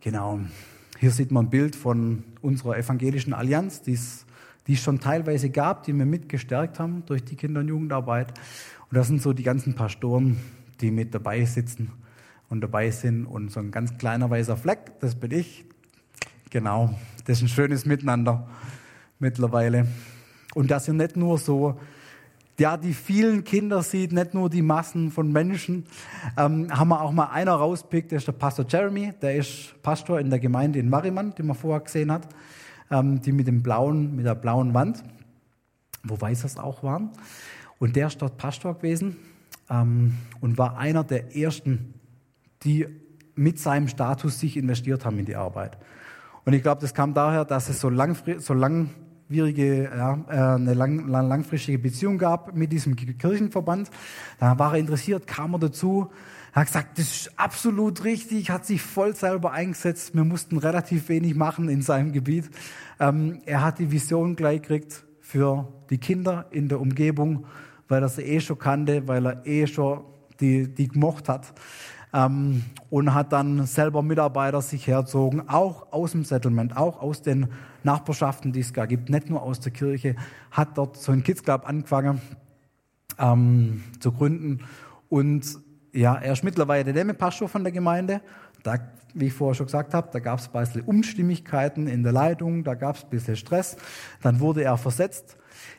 Genau. 0.00 0.40
Hier 0.98 1.10
sieht 1.10 1.30
man 1.30 1.46
ein 1.46 1.50
Bild 1.50 1.76
von 1.76 2.24
unserer 2.40 2.78
evangelischen 2.78 3.32
Allianz, 3.32 3.82
die 3.82 3.92
es 3.92 4.26
schon 4.74 5.00
teilweise 5.00 5.50
gab, 5.50 5.84
die 5.84 5.92
wir 5.92 6.06
mitgestärkt 6.06 6.78
haben 6.78 7.04
durch 7.06 7.24
die 7.24 7.36
Kinder- 7.36 7.60
und 7.60 7.68
Jugendarbeit. 7.68 8.32
Und 8.88 8.96
das 8.96 9.08
sind 9.08 9.20
so 9.20 9.32
die 9.32 9.42
ganzen 9.42 9.74
Pastoren, 9.74 10.38
die 10.80 10.90
mit 10.90 11.14
dabei 11.14 11.44
sitzen 11.44 11.92
und 12.48 12.60
dabei 12.60 12.90
sind. 12.90 13.26
Und 13.26 13.50
so 13.50 13.60
ein 13.60 13.70
ganz 13.70 13.96
kleiner 13.98 14.30
weißer 14.30 14.56
Fleck, 14.56 14.98
das 15.00 15.14
bin 15.14 15.32
ich. 15.32 15.64
Genau, 16.50 16.94
das 17.24 17.38
ist 17.38 17.42
ein 17.44 17.48
schönes 17.48 17.86
Miteinander 17.86 18.48
mittlerweile. 19.18 19.86
Und 20.54 20.70
das 20.70 20.86
sind 20.86 20.96
nicht 20.96 21.16
nur 21.16 21.38
so 21.38 21.78
der 22.60 22.76
die 22.76 22.92
vielen 22.92 23.42
Kinder 23.42 23.82
sieht, 23.82 24.12
nicht 24.12 24.34
nur 24.34 24.50
die 24.50 24.60
Massen 24.60 25.10
von 25.10 25.32
Menschen, 25.32 25.86
ähm, 26.36 26.68
haben 26.70 26.88
wir 26.88 27.00
auch 27.00 27.10
mal 27.10 27.30
einer 27.30 27.54
rauspickt, 27.54 28.10
der 28.10 28.18
ist 28.18 28.26
der 28.26 28.32
Pastor 28.32 28.66
Jeremy, 28.68 29.14
der 29.22 29.36
ist 29.36 29.82
Pastor 29.82 30.20
in 30.20 30.28
der 30.28 30.38
Gemeinde 30.38 30.78
in 30.78 30.90
Mariman, 30.90 31.34
die 31.34 31.42
man 31.42 31.56
vorher 31.56 31.80
gesehen 31.80 32.12
hat, 32.12 32.28
ähm, 32.90 33.22
die 33.22 33.32
mit 33.32 33.46
dem 33.46 33.62
blauen, 33.62 34.14
mit 34.14 34.26
der 34.26 34.34
blauen 34.34 34.74
Wand, 34.74 35.02
wo 36.04 36.20
Weißers 36.20 36.58
auch 36.58 36.82
waren. 36.82 37.10
Und 37.78 37.96
der 37.96 38.08
ist 38.08 38.20
dort 38.20 38.36
Pastor 38.36 38.74
gewesen 38.74 39.16
ähm, 39.70 40.18
und 40.42 40.58
war 40.58 40.76
einer 40.76 41.02
der 41.02 41.34
ersten, 41.34 41.94
die 42.62 42.86
mit 43.36 43.58
seinem 43.58 43.88
Status 43.88 44.38
sich 44.38 44.58
investiert 44.58 45.06
haben 45.06 45.18
in 45.18 45.24
die 45.24 45.36
Arbeit. 45.36 45.78
Und 46.44 46.52
ich 46.52 46.60
glaube, 46.60 46.82
das 46.82 46.92
kam 46.92 47.14
daher, 47.14 47.46
dass 47.46 47.70
es 47.70 47.80
so, 47.80 47.88
langfristig, 47.88 48.44
so 48.44 48.52
lang 48.52 48.90
schwierige, 49.30 49.84
ja, 49.84 50.18
äh, 50.28 50.56
eine 50.56 50.74
lang, 50.74 51.06
langfristige 51.06 51.78
Beziehung 51.78 52.18
gab 52.18 52.56
mit 52.56 52.72
diesem 52.72 52.96
Kirchenverband. 52.96 53.88
Da 54.40 54.58
war 54.58 54.74
er 54.74 54.80
interessiert, 54.80 55.28
kam 55.28 55.54
er 55.54 55.60
dazu, 55.60 56.10
hat 56.52 56.66
gesagt, 56.66 56.98
das 56.98 57.06
ist 57.06 57.38
absolut 57.38 58.02
richtig, 58.02 58.50
hat 58.50 58.66
sich 58.66 58.82
voll 58.82 59.14
selber 59.14 59.52
eingesetzt. 59.52 60.16
Wir 60.16 60.24
mussten 60.24 60.58
relativ 60.58 61.08
wenig 61.08 61.36
machen 61.36 61.68
in 61.68 61.80
seinem 61.80 62.10
Gebiet. 62.10 62.50
Ähm, 62.98 63.40
er 63.46 63.62
hat 63.62 63.78
die 63.78 63.92
Vision 63.92 64.34
gleich 64.34 64.62
gekriegt 64.62 65.04
für 65.20 65.68
die 65.90 65.98
Kinder 65.98 66.46
in 66.50 66.68
der 66.68 66.80
Umgebung, 66.80 67.46
weil 67.86 68.02
er 68.02 68.08
sie 68.08 68.22
eh 68.22 68.40
schon 68.40 68.58
kannte, 68.58 69.06
weil 69.06 69.26
er 69.26 69.46
eh 69.46 69.68
schon 69.68 70.00
die, 70.40 70.66
die 70.66 70.88
gemocht 70.88 71.28
hat. 71.28 71.52
Ähm, 72.12 72.64
und 72.88 73.14
hat 73.14 73.32
dann 73.32 73.64
selber 73.66 74.02
Mitarbeiter 74.02 74.60
sich 74.60 74.88
herzogen, 74.88 75.48
auch 75.48 75.92
aus 75.92 76.10
dem 76.10 76.24
Settlement, 76.24 76.76
auch 76.76 77.00
aus 77.00 77.22
den 77.22 77.46
Nachbarschaften, 77.84 78.52
die 78.52 78.60
es 78.60 78.72
gar 78.72 78.86
gibt, 78.86 79.10
nicht 79.10 79.30
nur 79.30 79.42
aus 79.42 79.60
der 79.60 79.72
Kirche, 79.72 80.16
hat 80.50 80.76
dort 80.76 80.96
so 80.96 81.12
ein 81.12 81.22
Kids 81.22 81.42
Club 81.42 81.62
angefangen 81.66 82.20
ähm, 83.18 83.82
zu 84.00 84.12
gründen. 84.12 84.60
Und 85.08 85.58
ja, 85.92 86.14
er 86.16 86.32
ist 86.32 86.44
mittlerweile 86.44 86.92
der 86.92 87.04
Pastor 87.14 87.48
von 87.48 87.62
der 87.62 87.72
Gemeinde. 87.72 88.20
Da, 88.62 88.78
wie 89.14 89.26
ich 89.26 89.32
vorher 89.32 89.54
schon 89.54 89.66
gesagt 89.66 89.94
habe, 89.94 90.08
da 90.12 90.18
gab 90.18 90.38
es 90.38 90.48
ein 90.52 90.60
bisschen 90.60 90.82
Unstimmigkeiten 90.82 91.86
in 91.86 92.02
der 92.02 92.12
Leitung, 92.12 92.64
da 92.64 92.74
gab 92.74 92.96
es 92.96 93.04
ein 93.04 93.10
bisschen 93.10 93.36
Stress. 93.36 93.76
Dann 94.22 94.40
wurde 94.40 94.62
er 94.62 94.76
versetzt. 94.76 95.36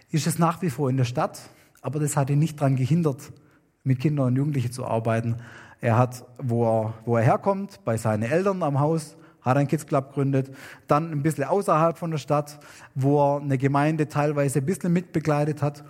Ist 0.10 0.28
es 0.28 0.40
nach 0.40 0.62
wie 0.62 0.70
vor 0.70 0.90
in 0.90 0.98
der 0.98 1.06
Stadt, 1.06 1.40
aber 1.82 2.00
das 2.00 2.18
hat 2.18 2.30
ihn 2.30 2.40
nicht 2.40 2.60
daran 2.60 2.76
gehindert, 2.76 3.32
mit 3.84 4.00
Kindern 4.00 4.28
und 4.28 4.36
Jugendlichen 4.36 4.72
zu 4.72 4.86
arbeiten. 4.86 5.38
Er 5.80 5.98
hat, 5.98 6.26
wo 6.38 6.66
er, 6.66 6.94
wo 7.06 7.18
er 7.18 7.24
herkommt, 7.24 7.80
bei 7.86 7.98
seinen 7.98 8.24
Eltern 8.24 8.62
am 8.62 8.80
Haus, 8.80 9.16
hat 9.42 9.58
einen 9.58 9.68
Kids 9.68 9.86
Club 9.86 10.10
gegründet. 10.10 10.56
Dann 10.88 11.12
ein 11.12 11.24
bisschen 11.24 11.46
außerhalb 11.46 11.98
von 11.98 12.12
der 12.12 12.18
Stadt, 12.18 12.60
wo 12.96 13.36
er 13.36 13.42
eine 13.42 13.58
Gemeinde 13.58 14.08
teilweise 14.08 14.60
ein 14.60 14.66
bisschen 14.66 14.94
mitbegleitet 14.94 15.62
hat, 15.62 15.84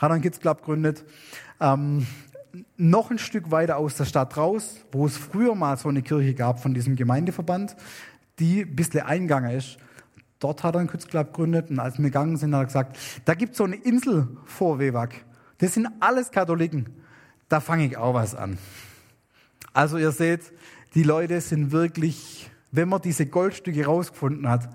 hat 0.00 0.10
einen 0.10 0.22
Kids 0.22 0.40
Club 0.40 0.58
gegründet. 0.58 1.04
Ähm, 1.60 2.06
noch 2.76 3.10
ein 3.10 3.18
Stück 3.18 3.50
weiter 3.50 3.76
aus 3.76 3.96
der 3.96 4.04
Stadt 4.04 4.36
raus, 4.36 4.84
wo 4.92 5.06
es 5.06 5.16
früher 5.16 5.54
mal 5.54 5.76
so 5.76 5.88
eine 5.88 6.02
Kirche 6.02 6.34
gab 6.34 6.60
von 6.60 6.74
diesem 6.74 6.96
Gemeindeverband, 6.96 7.76
die 8.38 8.62
ein 8.62 8.76
bisschen 8.76 9.02
eingegangen 9.02 9.52
ist. 9.52 9.78
Dort 10.38 10.62
hat 10.64 10.74
er 10.74 10.80
einen 10.80 10.90
Kids 10.90 11.06
Club 11.06 11.28
gegründet 11.28 11.70
und 11.70 11.78
als 11.78 11.98
wir 11.98 12.04
gegangen 12.04 12.36
sind, 12.36 12.54
hat 12.54 12.62
er 12.62 12.66
gesagt, 12.66 12.98
da 13.24 13.34
gibt 13.34 13.52
es 13.52 13.58
so 13.58 13.64
eine 13.64 13.76
Insel 13.76 14.28
vor 14.46 14.78
Wewak. 14.78 15.14
Das 15.58 15.74
sind 15.74 15.88
alles 16.00 16.30
Katholiken. 16.30 16.88
Da 17.48 17.60
fange 17.60 17.86
ich 17.86 17.96
auch 17.96 18.14
was 18.14 18.34
an. 18.34 18.58
Also 19.72 19.98
ihr 19.98 20.12
seht, 20.12 20.52
die 20.94 21.02
Leute 21.02 21.40
sind 21.40 21.70
wirklich, 21.70 22.49
wenn 22.72 22.88
man 22.88 23.02
diese 23.02 23.26
Goldstücke 23.26 23.84
rausgefunden 23.84 24.48
hat, 24.48 24.68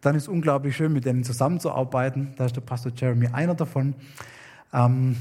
dann 0.00 0.16
ist 0.16 0.28
unglaublich 0.28 0.76
schön, 0.76 0.92
mit 0.92 1.04
denen 1.04 1.24
zusammenzuarbeiten. 1.24 2.34
Da 2.36 2.46
ist 2.46 2.56
der 2.56 2.60
Pastor 2.60 2.92
Jeremy 2.94 3.28
einer 3.28 3.54
davon. 3.54 3.94
Ähm, 4.72 5.16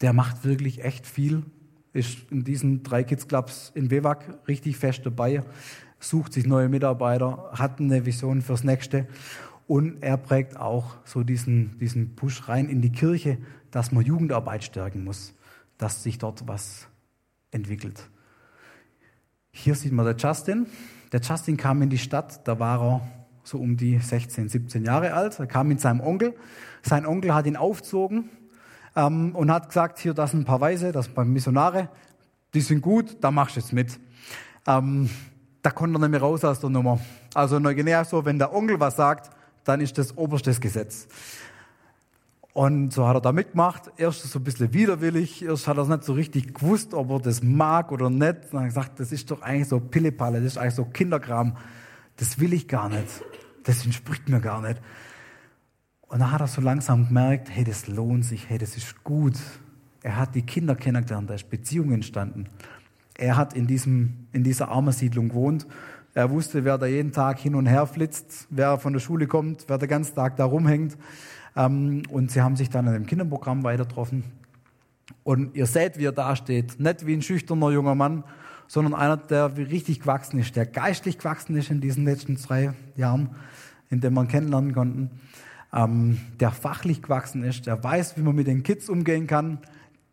der 0.00 0.12
macht 0.12 0.44
wirklich 0.44 0.84
echt 0.84 1.06
viel, 1.06 1.44
ist 1.92 2.30
in 2.30 2.44
diesen 2.44 2.82
drei 2.82 3.04
Kids 3.04 3.28
Clubs 3.28 3.70
in 3.74 3.90
Wewak 3.90 4.40
richtig 4.48 4.76
fest 4.76 5.02
dabei, 5.04 5.42
sucht 6.00 6.32
sich 6.32 6.46
neue 6.46 6.68
Mitarbeiter, 6.68 7.50
hat 7.52 7.78
eine 7.78 8.04
Vision 8.04 8.42
fürs 8.42 8.64
Nächste 8.64 9.06
und 9.66 10.02
er 10.02 10.16
prägt 10.16 10.56
auch 10.56 10.96
so 11.04 11.22
diesen, 11.22 11.78
diesen 11.78 12.16
Push 12.16 12.48
rein 12.48 12.68
in 12.68 12.80
die 12.80 12.90
Kirche, 12.90 13.38
dass 13.70 13.92
man 13.92 14.04
Jugendarbeit 14.04 14.64
stärken 14.64 15.04
muss, 15.04 15.34
dass 15.78 16.02
sich 16.02 16.18
dort 16.18 16.48
was 16.48 16.88
entwickelt. 17.52 18.08
Hier 19.54 19.74
sieht 19.74 19.92
man 19.92 20.06
der 20.06 20.16
Justin. 20.16 20.66
Der 21.12 21.20
Justin 21.20 21.58
kam 21.58 21.82
in 21.82 21.90
die 21.90 21.98
Stadt, 21.98 22.48
da 22.48 22.58
war 22.58 22.82
er 22.82 23.00
so 23.44 23.58
um 23.58 23.76
die 23.76 23.98
16, 23.98 24.48
17 24.48 24.84
Jahre 24.84 25.12
alt. 25.12 25.38
Er 25.38 25.46
kam 25.46 25.68
mit 25.68 25.78
seinem 25.78 26.00
Onkel. 26.00 26.34
Sein 26.82 27.04
Onkel 27.04 27.34
hat 27.34 27.46
ihn 27.46 27.56
aufgezogen 27.56 28.30
ähm, 28.96 29.36
und 29.36 29.52
hat 29.52 29.68
gesagt, 29.68 29.98
hier, 29.98 30.14
das 30.14 30.30
sind 30.30 30.40
ein 30.40 30.44
paar 30.46 30.62
Weise, 30.62 30.90
das 30.90 31.04
sind 31.04 31.12
ein 31.12 31.16
paar 31.16 31.24
Missionare, 31.26 31.90
die 32.54 32.62
sind 32.62 32.80
gut, 32.80 33.18
da 33.20 33.30
machst 33.30 33.56
du 33.56 33.60
jetzt 33.60 33.74
mit. 33.74 34.00
Ähm, 34.66 35.10
da 35.60 35.70
konnte 35.70 35.96
er 35.96 36.00
nicht 36.00 36.10
mehr 36.10 36.20
raus 36.20 36.44
aus 36.44 36.58
der 36.58 36.70
Nummer. 36.70 36.98
Also 37.34 37.58
in 37.58 37.62
Neuguinea 37.62 38.04
so, 38.04 38.24
wenn 38.24 38.38
der 38.38 38.54
Onkel 38.54 38.80
was 38.80 38.96
sagt, 38.96 39.30
dann 39.64 39.82
ist 39.82 39.98
das 39.98 40.16
oberstes 40.16 40.60
Gesetz. 40.60 41.06
Und 42.54 42.92
so 42.92 43.08
hat 43.08 43.16
er 43.16 43.20
da 43.20 43.32
mitgemacht. 43.32 43.90
Erst 43.96 44.22
so 44.22 44.38
ein 44.38 44.44
bisschen 44.44 44.74
widerwillig. 44.74 45.42
Erst 45.42 45.66
hat 45.66 45.78
er 45.78 45.84
es 45.84 45.88
nicht 45.88 46.04
so 46.04 46.12
richtig 46.12 46.54
gewusst, 46.54 46.92
ob 46.92 47.10
er 47.10 47.20
das 47.20 47.42
mag 47.42 47.92
oder 47.92 48.10
nicht. 48.10 48.44
Und 48.44 48.52
dann 48.52 48.60
hat 48.60 48.64
er 48.64 48.66
gesagt, 48.66 49.00
das 49.00 49.12
ist 49.12 49.30
doch 49.30 49.40
eigentlich 49.40 49.68
so 49.68 49.80
Pillepalle, 49.80 50.38
das 50.38 50.52
ist 50.52 50.58
eigentlich 50.58 50.74
so 50.74 50.84
Kinderkram. 50.84 51.56
Das 52.16 52.38
will 52.38 52.52
ich 52.52 52.68
gar 52.68 52.90
nicht. 52.90 53.24
Das 53.64 53.84
entspricht 53.84 54.28
mir 54.28 54.40
gar 54.40 54.60
nicht. 54.60 54.80
Und 56.02 56.18
dann 56.18 56.30
hat 56.30 56.42
er 56.42 56.46
so 56.46 56.60
langsam 56.60 57.08
gemerkt, 57.08 57.48
hey, 57.50 57.64
das 57.64 57.86
lohnt 57.86 58.26
sich, 58.26 58.50
hey, 58.50 58.58
das 58.58 58.76
ist 58.76 59.02
gut. 59.02 59.38
Er 60.02 60.16
hat 60.18 60.34
die 60.34 60.42
Kinder 60.42 60.74
kennengelernt, 60.74 61.30
da 61.30 61.34
ist 61.34 61.48
Beziehung 61.48 61.90
entstanden. 61.92 62.50
Er 63.16 63.36
hat 63.36 63.54
in, 63.54 63.66
diesem, 63.66 64.26
in 64.32 64.44
dieser 64.44 64.68
Armensiedlung 64.68 65.30
gewohnt. 65.30 65.66
Er 66.12 66.28
wusste, 66.28 66.64
wer 66.64 66.76
da 66.76 66.84
jeden 66.84 67.12
Tag 67.12 67.38
hin 67.38 67.54
und 67.54 67.64
her 67.64 67.86
flitzt, 67.86 68.46
wer 68.50 68.76
von 68.76 68.92
der 68.92 69.00
Schule 69.00 69.26
kommt, 69.26 69.64
wer 69.68 69.78
den 69.78 69.88
ganzen 69.88 70.14
Tag 70.14 70.36
da 70.36 70.44
rumhängt. 70.44 70.98
Ähm, 71.56 72.02
und 72.10 72.30
sie 72.30 72.40
haben 72.40 72.56
sich 72.56 72.70
dann 72.70 72.86
in 72.86 72.92
dem 72.92 73.06
Kinderprogramm 73.06 73.64
weiter 73.64 73.84
getroffen. 73.84 74.24
Und 75.24 75.54
ihr 75.54 75.66
seht, 75.66 75.98
wie 75.98 76.06
er 76.06 76.12
da 76.12 76.36
steht. 76.36 76.80
Nicht 76.80 77.06
wie 77.06 77.14
ein 77.14 77.22
schüchterner 77.22 77.70
junger 77.70 77.94
Mann, 77.94 78.24
sondern 78.66 78.94
einer, 78.94 79.16
der 79.16 79.56
richtig 79.56 80.00
gewachsen 80.00 80.38
ist, 80.38 80.56
der 80.56 80.66
geistlich 80.66 81.18
gewachsen 81.18 81.56
ist 81.56 81.70
in 81.70 81.80
diesen 81.80 82.04
letzten 82.04 82.36
zwei 82.36 82.72
Jahren, 82.96 83.30
in 83.90 84.00
denen 84.00 84.14
wir 84.14 84.22
ihn 84.22 84.28
kennenlernen 84.28 84.72
konnten 84.72 85.10
ähm, 85.72 86.18
der 86.38 86.50
fachlich 86.50 87.02
gewachsen 87.02 87.44
ist, 87.44 87.66
der 87.66 87.82
weiß, 87.82 88.16
wie 88.16 88.22
man 88.22 88.34
mit 88.34 88.46
den 88.46 88.62
Kids 88.62 88.88
umgehen 88.88 89.26
kann, 89.26 89.58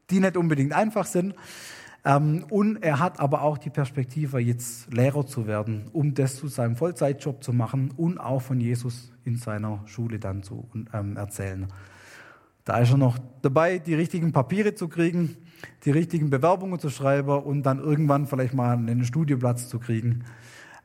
die 0.10 0.20
nicht 0.20 0.38
unbedingt 0.38 0.74
einfach 0.74 1.06
sind. 1.06 1.36
Ähm, 2.10 2.44
und 2.50 2.78
er 2.78 2.98
hat 2.98 3.20
aber 3.20 3.44
auch 3.44 3.60
die 3.60 3.70
Perspektive, 3.70 4.40
jetzt 4.40 4.92
Lehrer 4.92 5.28
zu 5.28 5.46
werden, 5.46 5.90
um 5.94 6.16
das 6.16 6.38
zu 6.38 6.48
seinem 6.48 6.76
Vollzeitjob 6.76 7.44
zu 7.44 7.54
machen 7.54 7.92
und 7.96 8.18
auch 8.18 8.42
von 8.42 8.60
Jesus 8.60 9.12
in 9.26 9.36
seiner 9.36 9.82
Schule 9.86 10.18
dann 10.18 10.42
zu 10.42 10.68
ähm, 10.92 11.18
erzählen. 11.18 11.68
Da 12.66 12.80
ist 12.80 12.90
er 12.90 12.98
noch 12.98 13.20
dabei, 13.44 13.78
die 13.78 13.94
richtigen 13.94 14.32
Papiere 14.32 14.74
zu 14.74 14.88
kriegen, 14.88 15.38
die 15.86 15.92
richtigen 15.92 16.32
Bewerbungen 16.32 16.80
zu 16.80 16.90
schreiben 16.90 17.44
und 17.44 17.62
dann 17.64 17.78
irgendwann 17.78 18.26
vielleicht 18.26 18.56
mal 18.56 18.72
einen 18.72 19.06
Studioplatz 19.06 19.70
zu 19.70 19.78
kriegen. 19.78 20.24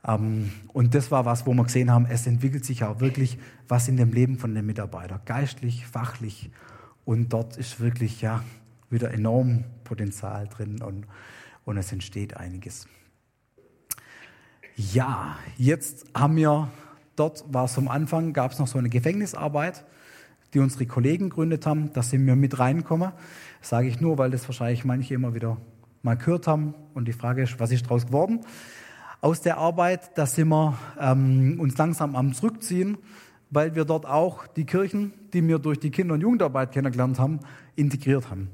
Ähm, 0.07 0.51
und 0.75 0.95
das 0.95 1.11
war 1.11 1.25
was, 1.25 1.47
wo 1.47 1.55
wir 1.55 1.65
gesehen 1.65 1.91
haben, 1.91 2.05
es 2.05 2.27
entwickelt 2.27 2.67
sich 2.67 2.85
auch 2.85 3.01
wirklich 3.01 3.39
was 3.67 3.89
in 3.89 3.97
dem 3.97 4.13
Leben 4.13 4.37
von 4.37 4.55
den 4.55 4.67
Mitarbeitern, 4.67 5.21
geistlich, 5.25 5.87
fachlich. 5.87 6.51
Und 7.07 7.33
dort 7.33 7.57
ist 7.57 7.81
wirklich 7.81 8.21
ja 8.21 8.43
wieder 8.95 9.13
enorm 9.13 9.65
Potenzial 9.85 10.49
drin 10.49 10.81
und, 10.83 11.07
und 11.65 11.77
es 11.77 11.93
entsteht 11.93 12.37
einiges. 12.37 12.89
Ja, 14.77 15.37
jetzt 15.57 16.07
haben 16.15 16.37
wir, 16.37 16.71
dort 17.17 17.45
war 17.53 17.67
es 17.67 17.77
am 17.77 17.89
Anfang, 17.89 18.33
gab 18.33 18.53
es 18.53 18.59
noch 18.59 18.67
so 18.67 18.79
eine 18.79 18.89
Gefängnisarbeit, 18.89 19.85
die 20.55 20.61
unsere 20.61 20.87
Kollegen 20.87 21.29
gegründet 21.29 21.67
haben. 21.67 21.93
Da 21.93 22.03
sind 22.03 22.27
wir 22.27 22.37
mit 22.37 22.59
reinkommen. 22.59 23.13
Das 23.61 23.69
sage 23.69 23.89
ich 23.89 24.01
nur, 24.01 24.19
weil 24.19 24.31
das 24.31 24.49
wahrscheinlich 24.49 24.85
manche 24.85 25.15
immer 25.15 25.35
wieder 25.35 25.59
mal 26.03 26.17
gehört 26.17 26.47
haben. 26.47 26.75
Und 26.95 27.07
die 27.07 27.13
Frage 27.13 27.43
ist, 27.43 27.61
was 27.61 27.71
ist 27.71 27.85
daraus 27.85 28.07
geworden? 28.07 28.41
aus 29.25 29.41
der 29.41 29.57
Arbeit, 29.57 30.19
da 30.19 30.27
sind 30.27 30.49
wir 30.49 30.77
ähm, 31.01 31.59
uns 31.59 31.79
langsam 31.79 32.15
am 32.15 32.35
Zurückziehen, 32.35 32.99
weil 33.49 33.75
wir 33.75 33.87
dort 33.87 34.05
auch 34.05 34.47
die 34.47 34.67
Kirchen, 34.67 35.15
die 35.33 35.49
wir 35.49 35.59
durch 35.59 35.81
die 35.81 35.91
Kinder- 35.91 36.13
und 36.13 36.21
Jugendarbeit 36.21 36.73
kennengelernt 36.73 37.19
haben, 37.19 37.41
integriert 37.75 38.29
haben. 38.29 38.51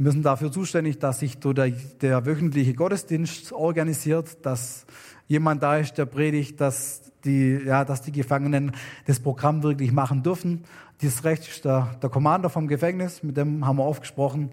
Wir 0.00 0.12
sind 0.12 0.24
dafür 0.24 0.52
zuständig, 0.52 1.00
dass 1.00 1.18
sich 1.18 1.40
der, 1.40 1.72
der 2.00 2.24
wöchentliche 2.24 2.72
Gottesdienst 2.72 3.52
organisiert, 3.52 4.46
dass 4.46 4.86
jemand 5.26 5.60
da 5.64 5.76
ist, 5.76 5.98
der 5.98 6.06
predigt, 6.06 6.60
dass 6.60 7.10
die, 7.24 7.58
ja, 7.66 7.84
dass 7.84 8.02
die 8.02 8.12
Gefangenen 8.12 8.70
das 9.06 9.18
Programm 9.18 9.64
wirklich 9.64 9.90
machen 9.90 10.22
dürfen. 10.22 10.62
Dieses 11.00 11.24
Recht 11.24 11.48
ist 11.48 11.64
der, 11.64 11.96
der 12.00 12.10
Commander 12.10 12.48
vom 12.48 12.68
Gefängnis, 12.68 13.24
mit 13.24 13.36
dem 13.36 13.66
haben 13.66 13.78
wir 13.78 13.82
aufgesprochen. 13.82 14.50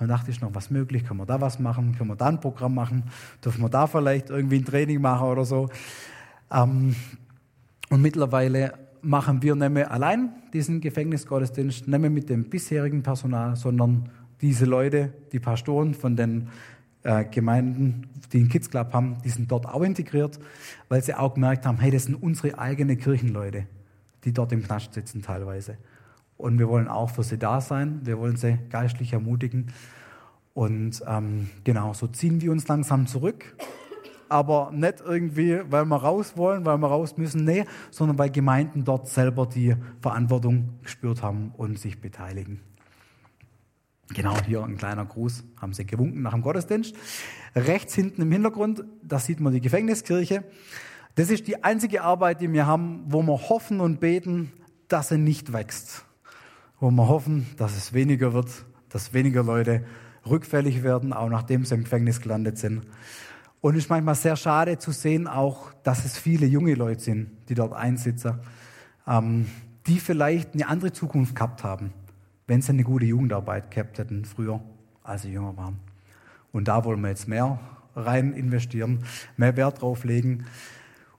Und 0.00 0.08
dachte 0.08 0.32
ich 0.32 0.40
noch, 0.40 0.52
was 0.56 0.68
möglich? 0.68 1.04
Können 1.04 1.20
wir 1.20 1.26
da 1.26 1.40
was 1.40 1.60
machen? 1.60 1.94
Können 1.96 2.10
wir 2.10 2.16
da 2.16 2.26
ein 2.26 2.40
Programm 2.40 2.74
machen? 2.74 3.04
Dürfen 3.44 3.62
wir 3.62 3.68
da 3.68 3.86
vielleicht 3.86 4.30
irgendwie 4.30 4.58
ein 4.58 4.64
Training 4.64 5.00
machen 5.00 5.28
oder 5.28 5.44
so? 5.44 5.68
Ähm, 6.52 6.96
und 7.88 8.02
mittlerweile 8.02 8.74
machen 9.02 9.42
wir 9.42 9.54
nicht 9.54 9.70
mehr 9.70 9.92
allein 9.92 10.30
diesen 10.52 10.80
Gefängnisgottesdienst, 10.80 11.86
nicht 11.86 12.00
mehr 12.00 12.10
mit 12.10 12.28
dem 12.28 12.50
bisherigen 12.50 13.04
Personal, 13.04 13.54
sondern 13.54 14.10
diese 14.40 14.64
Leute, 14.64 15.12
die 15.32 15.40
Pastoren 15.40 15.94
von 15.94 16.16
den 16.16 16.48
äh, 17.02 17.24
Gemeinden, 17.24 18.08
die 18.32 18.38
einen 18.38 18.48
Kids 18.48 18.70
Club 18.70 18.92
haben, 18.92 19.18
die 19.24 19.30
sind 19.30 19.50
dort 19.50 19.66
auch 19.66 19.82
integriert, 19.82 20.38
weil 20.88 21.02
sie 21.02 21.14
auch 21.14 21.34
gemerkt 21.34 21.66
haben, 21.66 21.78
hey, 21.78 21.90
das 21.90 22.04
sind 22.04 22.14
unsere 22.14 22.58
eigenen 22.58 22.98
Kirchenleute, 22.98 23.66
die 24.24 24.32
dort 24.32 24.52
im 24.52 24.62
Knast 24.62 24.94
sitzen 24.94 25.22
teilweise. 25.22 25.78
Und 26.36 26.58
wir 26.58 26.68
wollen 26.68 26.88
auch 26.88 27.10
für 27.10 27.24
sie 27.24 27.36
da 27.36 27.60
sein. 27.60 28.00
Wir 28.04 28.18
wollen 28.18 28.36
sie 28.36 28.58
geistlich 28.70 29.12
ermutigen. 29.12 29.72
Und 30.54 31.02
ähm, 31.06 31.50
genau, 31.64 31.92
so 31.92 32.06
ziehen 32.06 32.40
wir 32.40 32.52
uns 32.52 32.66
langsam 32.68 33.06
zurück. 33.06 33.56
Aber 34.28 34.70
nicht 34.72 35.00
irgendwie, 35.00 35.60
weil 35.70 35.84
wir 35.86 35.96
raus 35.96 36.36
wollen, 36.36 36.64
weil 36.64 36.78
wir 36.78 36.88
raus 36.88 37.16
müssen, 37.16 37.44
nee, 37.44 37.64
sondern 37.90 38.18
weil 38.18 38.30
Gemeinden 38.30 38.84
dort 38.84 39.08
selber 39.08 39.46
die 39.46 39.74
Verantwortung 40.00 40.78
gespürt 40.82 41.22
haben 41.22 41.52
und 41.56 41.78
sich 41.78 42.00
beteiligen. 42.00 42.60
Genau, 44.14 44.34
hier 44.46 44.64
ein 44.64 44.76
kleiner 44.76 45.04
Gruß, 45.04 45.44
haben 45.60 45.74
sie 45.74 45.84
gewunken 45.84 46.22
nach 46.22 46.32
dem 46.32 46.42
Gottesdienst. 46.42 46.94
Rechts 47.54 47.94
hinten 47.94 48.22
im 48.22 48.32
Hintergrund, 48.32 48.84
da 49.02 49.18
sieht 49.18 49.40
man 49.40 49.52
die 49.52 49.60
Gefängniskirche. 49.60 50.44
Das 51.14 51.30
ist 51.30 51.46
die 51.46 51.62
einzige 51.62 52.02
Arbeit, 52.02 52.40
die 52.40 52.52
wir 52.52 52.66
haben, 52.66 53.04
wo 53.06 53.22
wir 53.22 53.48
hoffen 53.48 53.80
und 53.80 54.00
beten, 54.00 54.52
dass 54.88 55.08
sie 55.08 55.18
nicht 55.18 55.52
wächst 55.52 56.04
wo 56.80 56.90
wir 56.90 57.08
hoffen, 57.08 57.46
dass 57.56 57.76
es 57.76 57.92
weniger 57.92 58.32
wird, 58.32 58.64
dass 58.88 59.12
weniger 59.12 59.42
Leute 59.42 59.84
rückfällig 60.28 60.82
werden, 60.82 61.12
auch 61.12 61.28
nachdem 61.28 61.64
sie 61.64 61.74
im 61.74 61.84
Gefängnis 61.84 62.20
gelandet 62.20 62.58
sind. 62.58 62.82
Und 63.60 63.74
es 63.74 63.84
ist 63.84 63.90
manchmal 63.90 64.14
sehr 64.14 64.36
schade 64.36 64.78
zu 64.78 64.92
sehen 64.92 65.26
auch, 65.26 65.72
dass 65.82 66.04
es 66.04 66.16
viele 66.16 66.46
junge 66.46 66.74
Leute 66.74 67.00
sind, 67.00 67.30
die 67.48 67.54
dort 67.54 67.72
einsitzen, 67.72 68.38
ähm, 69.06 69.46
die 69.86 69.98
vielleicht 69.98 70.54
eine 70.54 70.68
andere 70.68 70.92
Zukunft 70.92 71.34
gehabt 71.34 71.64
haben, 71.64 71.92
wenn 72.48 72.62
sie 72.62 72.72
eine 72.72 72.82
gute 72.82 73.04
Jugendarbeit 73.04 73.70
gehabt 73.70 73.98
hätten 73.98 74.24
früher, 74.24 74.60
als 75.04 75.22
sie 75.22 75.30
jünger 75.30 75.56
waren. 75.56 75.78
Und 76.50 76.66
da 76.66 76.84
wollen 76.84 77.00
wir 77.02 77.10
jetzt 77.10 77.28
mehr 77.28 77.60
rein 77.94 78.32
investieren, 78.32 79.04
mehr 79.36 79.56
Wert 79.56 79.82
drauf 79.82 80.02
legen. 80.02 80.46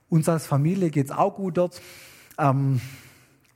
Uns 0.08 0.28
als 0.28 0.46
Familie 0.46 0.90
geht 0.90 1.06
es 1.06 1.12
auch 1.12 1.36
gut 1.36 1.56
dort. 1.56 1.80
Ähm, 2.36 2.80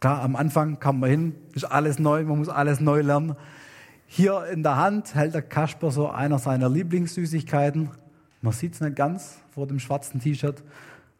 klar, 0.01 0.23
am 0.23 0.37
Anfang 0.37 0.79
kam 0.79 1.01
man 1.01 1.11
hin, 1.11 1.35
ist 1.53 1.65
alles 1.65 1.99
neu, 1.99 2.23
man 2.23 2.39
muss 2.39 2.49
alles 2.49 2.81
neu 2.81 3.01
lernen. 3.01 3.35
Hier 4.07 4.47
in 4.53 4.63
der 4.63 4.77
Hand 4.77 5.15
hält 5.17 5.35
der 5.35 5.43
Kasper 5.43 5.91
so 5.91 6.09
einer 6.09 6.39
seiner 6.39 6.69
Lieblingssüßigkeiten. 6.69 7.91
Man 8.41 8.53
sieht 8.53 8.75
es 8.75 8.81
nicht 8.81 8.95
ganz 8.95 9.39
vor 9.51 9.67
dem 9.67 9.81
schwarzen 9.81 10.21
T-Shirt. 10.21 10.63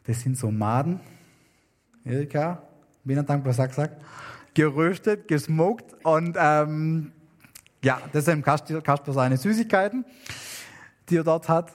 Das 0.05 0.21
sind 0.21 0.37
so 0.37 0.51
Maden. 0.51 1.01
Erika, 2.05 2.61
bin 3.03 3.25
dankbar, 3.25 3.51
sag, 3.51 3.73
sag. 3.73 3.91
Geröstet, 4.55 5.27
gesmoked 5.27 5.93
und 6.03 6.35
ähm, 6.39 7.11
ja, 7.83 8.01
das 8.13 8.25
sind 8.25 8.43
Kasper 8.43 9.13
seine 9.13 9.37
Süßigkeiten, 9.37 10.05
die 11.07 11.17
er 11.17 11.23
dort 11.23 11.47
hat. 11.47 11.71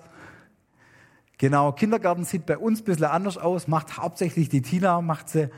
Genau, 1.39 1.73
Kindergarten 1.73 2.25
sieht 2.25 2.47
bei 2.47 2.59
uns 2.59 2.81
ein 2.81 2.85
bisschen 2.85 3.05
anders 3.05 3.39
aus, 3.39 3.69
macht 3.69 3.97
hauptsächlich 3.97 4.49
die 4.49 4.61
Tina, 4.61 5.01
macht 5.01 5.29
sie 5.29 5.49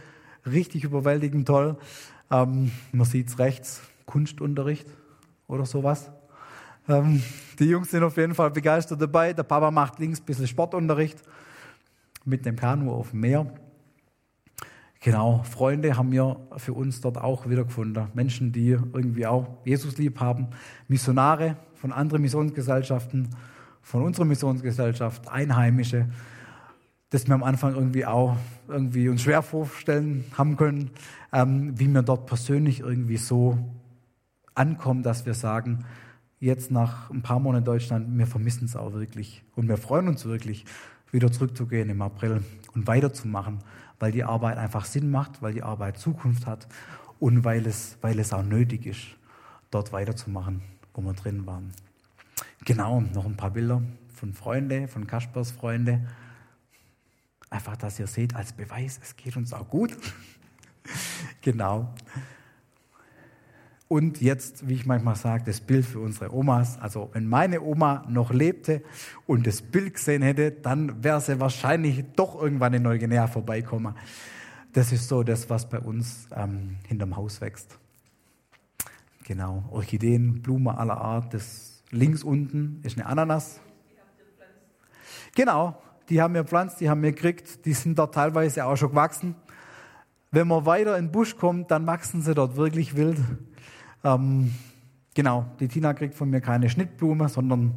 richtig 0.44 0.84
überwältigend 0.84 1.48
toll. 1.48 1.78
Ähm, 2.30 2.70
man 2.92 3.06
sieht 3.06 3.28
es 3.28 3.38
rechts, 3.38 3.80
Kunstunterricht 4.04 4.86
oder 5.48 5.64
sowas. 5.64 6.10
Ähm, 6.88 7.22
die 7.58 7.64
Jungs 7.64 7.90
sind 7.90 8.02
auf 8.02 8.16
jeden 8.16 8.34
Fall 8.34 8.50
begeistert 8.50 9.00
dabei. 9.00 9.32
Der 9.32 9.44
Papa 9.44 9.70
macht 9.70 9.98
links 9.98 10.20
ein 10.20 10.24
bisschen 10.24 10.46
Sportunterricht 10.46 11.18
mit 12.24 12.44
dem 12.44 12.56
Kanu 12.56 12.92
auf 12.92 13.10
dem 13.10 13.20
Meer. 13.20 13.46
Genau, 15.05 15.42
Freunde 15.42 15.96
haben 15.96 16.12
wir 16.12 16.36
für 16.59 16.74
uns 16.74 17.00
dort 17.00 17.18
auch 17.18 17.48
wiedergefunden. 17.48 18.07
Menschen, 18.14 18.53
die 18.53 18.68
irgendwie 18.68 19.26
auch 19.26 19.48
Jesus 19.64 19.98
lieb 19.98 20.20
haben. 20.20 20.46
Missionare 20.86 21.57
von 21.74 21.90
anderen 21.90 22.22
Missionsgesellschaften, 22.22 23.30
von 23.82 24.03
unserer 24.03 24.26
Missionsgesellschaft, 24.26 25.28
Einheimische, 25.28 26.09
das 27.11 27.26
wir 27.26 27.34
am 27.34 27.42
Anfang 27.42 27.74
irgendwie 27.74 28.07
auch 28.07 28.36
irgendwie 28.68 29.09
uns 29.09 29.22
schwer 29.22 29.42
vorstellen 29.42 30.24
haben 30.38 30.57
können, 30.57 30.92
ähm, 31.32 31.76
wie 31.76 31.88
wir 31.88 32.03
dort 32.03 32.26
persönlich 32.26 32.78
irgendwie 32.78 33.16
so 33.16 33.59
ankommen, 34.55 35.03
dass 35.03 35.26
wir 35.26 35.34
sagen, 35.34 35.84
jetzt 36.38 36.70
nach 36.70 37.11
ein 37.11 37.22
paar 37.22 37.40
Monaten 37.40 37.62
in 37.62 37.64
Deutschland, 37.64 38.18
wir 38.18 38.28
vermissen 38.28 38.66
es 38.66 38.76
auch 38.76 38.92
wirklich 38.92 39.42
und 39.57 39.66
wir 39.66 39.78
freuen 39.78 40.07
uns 40.07 40.24
wirklich, 40.26 40.64
wieder 41.11 41.32
zurückzugehen 41.32 41.90
im 41.90 42.03
April 42.03 42.42
und 42.74 42.86
weiterzumachen, 42.86 43.59
weil 44.03 44.11
die 44.11 44.24
Arbeit 44.24 44.59
einfach 44.59 44.84
Sinn 44.84 45.12
macht, 45.12 45.42
weil 45.42 45.55
die 45.55 45.62
Arbeit 45.62 45.96
Zukunft 45.96 46.44
hat 46.44 46.66
und 47.20 47.44
weil 47.44 47.64
es, 47.68 47.98
weil 48.00 48.18
es 48.18 48.32
auch 48.32 48.42
nötig 48.42 48.84
ist, 48.84 49.03
dort 49.70 49.92
weiterzumachen, 49.92 50.61
wo 50.92 51.03
wir 51.03 51.12
drin 51.12 51.46
waren. 51.46 51.72
Genau, 52.64 53.00
noch 53.00 53.26
ein 53.26 53.36
paar 53.36 53.53
Bilder 53.53 53.80
von 54.12 54.34
Freunden, 54.34 54.88
von 54.88 55.07
Kaspers 55.07 55.53
Freunde. 55.53 56.05
Einfach, 57.48 57.76
dass 57.76 58.00
ihr 58.00 58.09
seht, 58.09 58.34
als 58.34 58.53
Beweis, 58.53 58.98
es 59.00 59.14
geht 59.14 59.36
uns 59.36 59.53
auch 59.53 59.68
gut. 59.68 59.96
genau. 61.40 61.94
Und 63.93 64.22
jetzt, 64.22 64.66
wie 64.66 64.72
ich 64.72 64.86
manchmal 64.86 65.16
sage, 65.16 65.45
das 65.45 65.61
Bild 65.61 65.84
für 65.84 66.01
unsere 66.01 66.34
Omas. 66.34 66.78
Also 66.78 67.11
wenn 67.12 67.28
meine 67.28 67.61
Oma 67.61 68.07
noch 68.09 68.30
lebte 68.30 68.80
und 69.26 69.47
das 69.47 69.61
Bild 69.61 69.93
gesehen 69.93 70.22
hätte, 70.22 70.51
dann 70.51 71.05
wäre 71.05 71.20
sie 71.20 71.38
wahrscheinlich 71.40 72.03
doch 72.16 72.40
irgendwann 72.40 72.72
in 72.72 72.84
Neuguinea 72.84 73.26
vorbeikommen. 73.26 73.95
Das 74.72 74.93
ist 74.93 75.09
so 75.09 75.22
das, 75.22 75.51
was 75.51 75.68
bei 75.68 75.78
uns 75.78 76.26
ähm, 76.34 76.76
hinterm 76.88 77.16
Haus 77.16 77.43
wächst. 77.43 77.78
Genau, 79.24 79.62
Orchideen, 79.70 80.40
Blumen 80.40 80.74
aller 80.74 80.97
Art. 80.97 81.34
Das 81.34 81.82
links 81.90 82.24
unten 82.24 82.80
ist 82.84 82.97
eine 82.97 83.05
Ananas. 83.05 83.61
Genau, 85.34 85.76
die 86.09 86.22
haben 86.22 86.32
wir 86.32 86.45
pflanzt, 86.45 86.80
die 86.80 86.88
haben 86.88 87.03
wir 87.03 87.12
gekriegt. 87.12 87.66
Die 87.66 87.74
sind 87.74 87.99
dort 87.99 88.14
teilweise 88.14 88.64
auch 88.64 88.76
schon 88.76 88.88
gewachsen. 88.88 89.34
Wenn 90.30 90.49
man 90.49 90.64
weiter 90.64 90.97
in 90.97 91.09
den 91.09 91.12
Busch 91.12 91.36
kommt, 91.36 91.70
dann 91.70 91.86
wachsen 91.86 92.22
sie 92.22 92.34
dort 92.34 92.57
wirklich 92.57 92.97
wild. 92.97 93.18
Ähm, 94.05 94.53
genau, 95.14 95.46
die 95.61 95.68
Tina 95.68 95.94
kriegt 95.94 96.14
von 96.14 96.30
mir 96.30 96.40
keine 96.40 96.68
Schnittblume, 96.68 97.28
sondern 97.28 97.74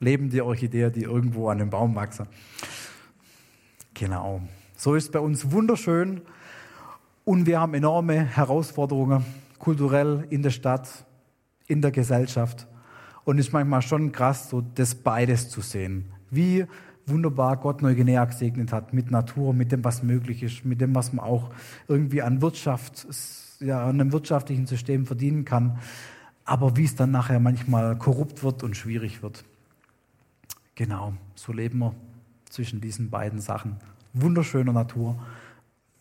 lebende 0.00 0.44
Orchidee, 0.44 0.90
die 0.90 1.02
irgendwo 1.02 1.48
an 1.48 1.58
dem 1.58 1.70
Baum 1.70 1.94
wachsen. 1.94 2.26
Genau, 3.94 4.42
so 4.76 4.94
ist 4.94 5.12
bei 5.12 5.18
uns 5.18 5.50
wunderschön 5.50 6.22
und 7.24 7.46
wir 7.46 7.60
haben 7.60 7.74
enorme 7.74 8.24
Herausforderungen 8.24 9.24
kulturell 9.58 10.24
in 10.30 10.42
der 10.42 10.50
Stadt, 10.50 11.04
in 11.66 11.82
der 11.82 11.90
Gesellschaft. 11.90 12.66
Und 13.24 13.38
es 13.38 13.48
ist 13.48 13.52
manchmal 13.52 13.82
schon 13.82 14.12
krass, 14.12 14.48
so 14.48 14.62
das 14.62 14.94
beides 14.94 15.50
zu 15.50 15.60
sehen. 15.60 16.06
Wie 16.30 16.64
wunderbar 17.06 17.56
Gott 17.56 17.82
Neuguinea 17.82 18.24
gesegnet 18.24 18.72
hat 18.72 18.92
mit 18.92 19.10
Natur, 19.10 19.52
mit 19.52 19.72
dem, 19.72 19.84
was 19.84 20.02
möglich 20.02 20.42
ist, 20.42 20.64
mit 20.64 20.80
dem, 20.80 20.94
was 20.94 21.12
man 21.12 21.26
auch 21.26 21.50
irgendwie 21.88 22.22
an 22.22 22.40
Wirtschaft 22.40 23.06
ja, 23.60 23.82
an 23.84 24.00
einem 24.00 24.12
wirtschaftlichen 24.12 24.66
System 24.66 25.06
verdienen 25.06 25.44
kann, 25.44 25.78
aber 26.44 26.76
wie 26.76 26.84
es 26.84 26.94
dann 26.94 27.10
nachher 27.10 27.40
manchmal 27.40 27.96
korrupt 27.96 28.42
wird 28.42 28.62
und 28.62 28.76
schwierig 28.76 29.22
wird. 29.22 29.44
Genau, 30.74 31.14
so 31.34 31.52
leben 31.52 31.78
wir 31.78 31.94
zwischen 32.48 32.80
diesen 32.80 33.10
beiden 33.10 33.40
Sachen. 33.40 33.76
Wunderschöne 34.14 34.72
Natur, 34.72 35.18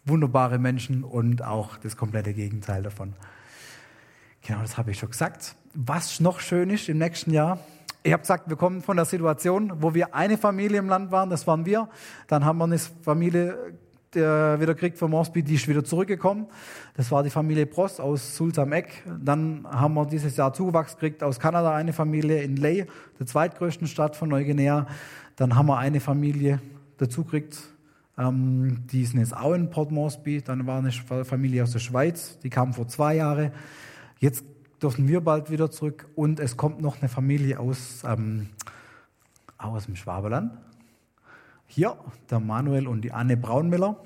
wunderbare 0.06 0.60
Menschen 0.60 1.04
und 1.04 1.44
auch 1.44 1.78
das 1.78 1.98
komplette 1.98 2.34
Gegenteil 2.34 2.84
davon. 2.84 3.14
Genau, 4.42 4.62
das 4.62 4.78
habe 4.78 4.92
ich 4.92 5.00
schon 5.00 5.10
gesagt. 5.10 5.56
Was 5.74 6.20
noch 6.20 6.40
schön 6.40 6.70
ist 6.70 6.88
im 6.90 7.00
nächsten 7.00 7.32
Jahr, 7.32 7.60
ich 8.04 8.14
habe 8.14 8.22
gesagt, 8.22 8.48
wir 8.48 8.56
kommen 8.56 8.82
von 8.82 8.96
der 8.96 9.06
Situation, 9.06 9.82
wo 9.82 9.94
wir 9.94 10.16
eine 10.16 10.38
Familie 10.38 10.80
im 10.80 10.88
Land 10.88 11.12
waren, 11.12 11.30
das 11.30 11.46
waren 11.46 11.66
wir. 11.66 11.90
Dann 12.28 12.46
haben 12.46 12.58
wir 12.60 12.64
eine 12.64 12.80
Familie 12.80 13.74
der 14.14 14.60
wieder 14.60 14.76
kriegt 14.76 14.98
von 14.98 15.12
Moresby, 15.12 15.44
die 15.44 15.56
ist 15.56 15.68
wieder 15.68 15.84
zurückgekommen. 15.84 16.48
Das 16.96 17.12
war 17.12 17.24
die 17.24 17.30
Familie 17.30 17.66
Prost 17.66 18.00
aus 18.00 18.36
Sulzam 18.36 18.72
Eck. 18.72 19.04
Dann 19.22 19.68
haben 19.70 19.94
wir 19.94 20.06
dieses 20.06 20.38
Jahr 20.38 20.54
Zuwachs 20.54 20.94
gekriegt 20.94 21.24
aus 21.24 21.40
Kanada, 21.40 21.76
eine 21.76 21.94
Familie 21.94 22.42
in 22.42 22.56
Ley, 22.56 22.86
der 23.20 23.26
zweitgrößten 23.26 23.88
Stadt 23.88 24.16
von 24.16 24.30
Neuguinea. 24.30 24.88
Dann 25.36 25.56
haben 25.56 25.68
wir 25.68 25.78
eine 25.78 26.00
Familie 26.00 26.62
dazu 26.98 27.24
gekriegt, 27.24 27.58
ähm, 28.18 28.88
die 28.92 29.06
sind 29.06 29.20
jetzt 29.20 29.36
auch 29.36 29.54
in 29.54 29.70
Port 29.70 29.92
Moresby. 29.92 30.42
Dann 30.42 30.66
war 30.66 30.80
eine 30.80 30.92
Familie 30.92 31.64
aus 31.64 31.72
der 31.72 31.80
Schweiz, 31.80 32.40
die 32.40 32.50
kam 32.50 32.74
vor 32.74 32.88
zwei 32.88 33.16
Jahren. 33.16 33.52
Jetzt 34.20 34.44
dürfen 34.82 35.08
wir 35.08 35.22
bald 35.22 35.52
wieder 35.52 35.70
zurück. 35.70 36.08
Und 36.16 36.40
es 36.40 36.58
kommt 36.58 36.82
noch 36.82 37.00
eine 37.00 37.10
Familie 37.10 37.60
aus, 37.60 38.04
ähm, 38.08 38.50
aus 39.58 39.86
dem 39.86 39.96
Schwaberland 39.96 40.52
hier, 41.68 41.98
der 42.30 42.40
Manuel 42.40 42.88
und 42.88 43.02
die 43.02 43.12
Anne 43.12 43.38
Braunmiller. 43.38 44.04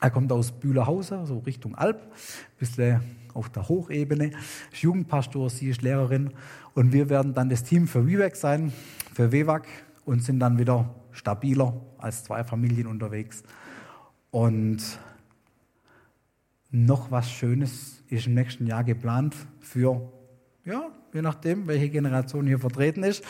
Er 0.00 0.10
kommt 0.10 0.32
aus 0.32 0.52
Bühlerhausen, 0.52 1.26
so 1.26 1.38
Richtung 1.38 1.74
Alp, 1.76 2.02
ein 2.02 2.58
bisschen 2.58 3.00
auf 3.34 3.48
der 3.48 3.68
Hochebene, 3.68 4.32
ist 4.72 4.82
Jugendpastor, 4.82 5.48
sie 5.48 5.68
ist 5.68 5.82
Lehrerin. 5.82 6.32
Und 6.74 6.92
wir 6.92 7.08
werden 7.08 7.34
dann 7.34 7.48
das 7.48 7.62
Team 7.62 7.86
für 7.86 8.06
WIWAC 8.06 8.36
sein, 8.36 8.72
für 9.14 9.32
WEWAC 9.32 9.66
und 10.04 10.22
sind 10.22 10.40
dann 10.40 10.58
wieder 10.58 10.94
stabiler 11.12 11.80
als 11.98 12.24
zwei 12.24 12.44
Familien 12.44 12.86
unterwegs. 12.86 13.42
Und 14.30 14.82
noch 16.70 17.10
was 17.10 17.30
Schönes 17.30 18.02
ist 18.08 18.26
im 18.26 18.34
nächsten 18.34 18.66
Jahr 18.66 18.82
geplant 18.82 19.36
für, 19.60 20.10
ja, 20.64 20.88
je 21.12 21.22
nachdem, 21.22 21.68
welche 21.68 21.90
Generation 21.90 22.46
hier 22.46 22.58
vertreten 22.58 23.02
ist, 23.02 23.22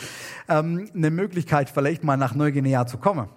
ähm, 0.48 0.88
eine 0.94 1.10
Möglichkeit, 1.10 1.68
vielleicht 1.68 2.04
mal 2.04 2.16
nach 2.16 2.34
Neuguinea 2.34 2.86
zu 2.86 2.98
kommen. 2.98 3.28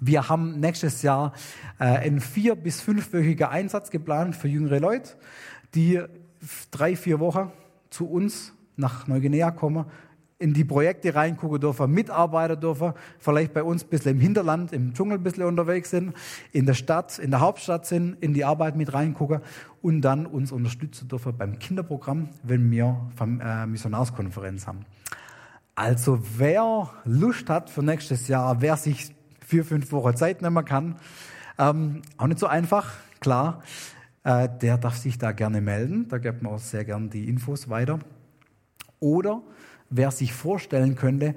Wir 0.00 0.28
haben 0.28 0.58
nächstes 0.60 1.02
Jahr 1.02 1.34
äh, 1.78 1.84
einen 1.84 2.20
vier- 2.20 2.54
bis 2.54 2.80
fünfwöchiger 2.80 3.50
Einsatz 3.50 3.90
geplant 3.90 4.34
für 4.34 4.48
jüngere 4.48 4.80
Leute, 4.80 5.10
die 5.74 6.00
drei, 6.70 6.96
vier 6.96 7.20
Wochen 7.20 7.52
zu 7.90 8.08
uns 8.08 8.54
nach 8.76 9.06
Neuguinea 9.06 9.50
kommen, 9.50 9.84
in 10.38 10.54
die 10.54 10.64
Projekte 10.64 11.14
reingucken 11.14 11.60
dürfen, 11.60 11.90
mitarbeiten 11.90 12.58
dürfen, 12.58 12.94
vielleicht 13.18 13.52
bei 13.52 13.62
uns 13.62 13.84
ein 13.84 13.90
bisschen 13.90 14.12
im 14.12 14.20
Hinterland, 14.20 14.72
im 14.72 14.94
Dschungel 14.94 15.18
ein 15.18 15.22
bisschen 15.22 15.42
unterwegs 15.44 15.90
sind, 15.90 16.14
in 16.50 16.64
der 16.64 16.72
Stadt, 16.72 17.18
in 17.18 17.30
der 17.30 17.40
Hauptstadt 17.40 17.84
sind, 17.84 18.16
in 18.22 18.32
die 18.32 18.46
Arbeit 18.46 18.74
mit 18.74 18.94
reingucken 18.94 19.42
und 19.82 20.00
dann 20.00 20.24
uns 20.24 20.50
unterstützen 20.50 21.08
dürfen 21.08 21.36
beim 21.36 21.58
Kinderprogramm, 21.58 22.30
wenn 22.42 22.70
wir 22.70 23.10
äh, 23.20 23.66
Missionarskonferenz 23.66 24.66
haben. 24.66 24.86
Also 25.74 26.18
wer 26.38 26.88
Lust 27.04 27.50
hat 27.50 27.68
für 27.68 27.82
nächstes 27.82 28.26
Jahr, 28.26 28.62
wer 28.62 28.76
sich 28.76 29.14
vier, 29.50 29.64
fünf 29.64 29.90
Wochen 29.90 30.16
Zeit 30.16 30.42
nehmen 30.42 30.64
kann. 30.64 30.96
Ähm, 31.58 32.02
auch 32.16 32.28
nicht 32.28 32.38
so 32.38 32.46
einfach, 32.46 32.92
klar. 33.18 33.62
Äh, 34.22 34.48
der 34.62 34.78
darf 34.78 34.96
sich 34.96 35.18
da 35.18 35.32
gerne 35.32 35.60
melden. 35.60 36.06
Da 36.08 36.18
gibt 36.18 36.42
man 36.42 36.52
auch 36.52 36.58
sehr 36.58 36.84
gerne 36.84 37.08
die 37.08 37.28
Infos 37.28 37.68
weiter. 37.68 37.98
Oder 39.00 39.42
wer 39.88 40.12
sich 40.12 40.32
vorstellen 40.32 40.94
könnte, 40.94 41.34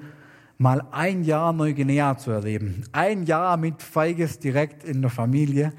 mal 0.58 0.86
ein 0.92 1.24
Jahr 1.24 1.52
Neuguinea 1.52 2.16
zu 2.16 2.30
erleben. 2.30 2.84
Ein 2.92 3.24
Jahr 3.24 3.56
mit 3.56 3.82
Feiges 3.82 4.38
direkt 4.38 4.84
in 4.84 5.02
der 5.02 5.10
Familie 5.10 5.72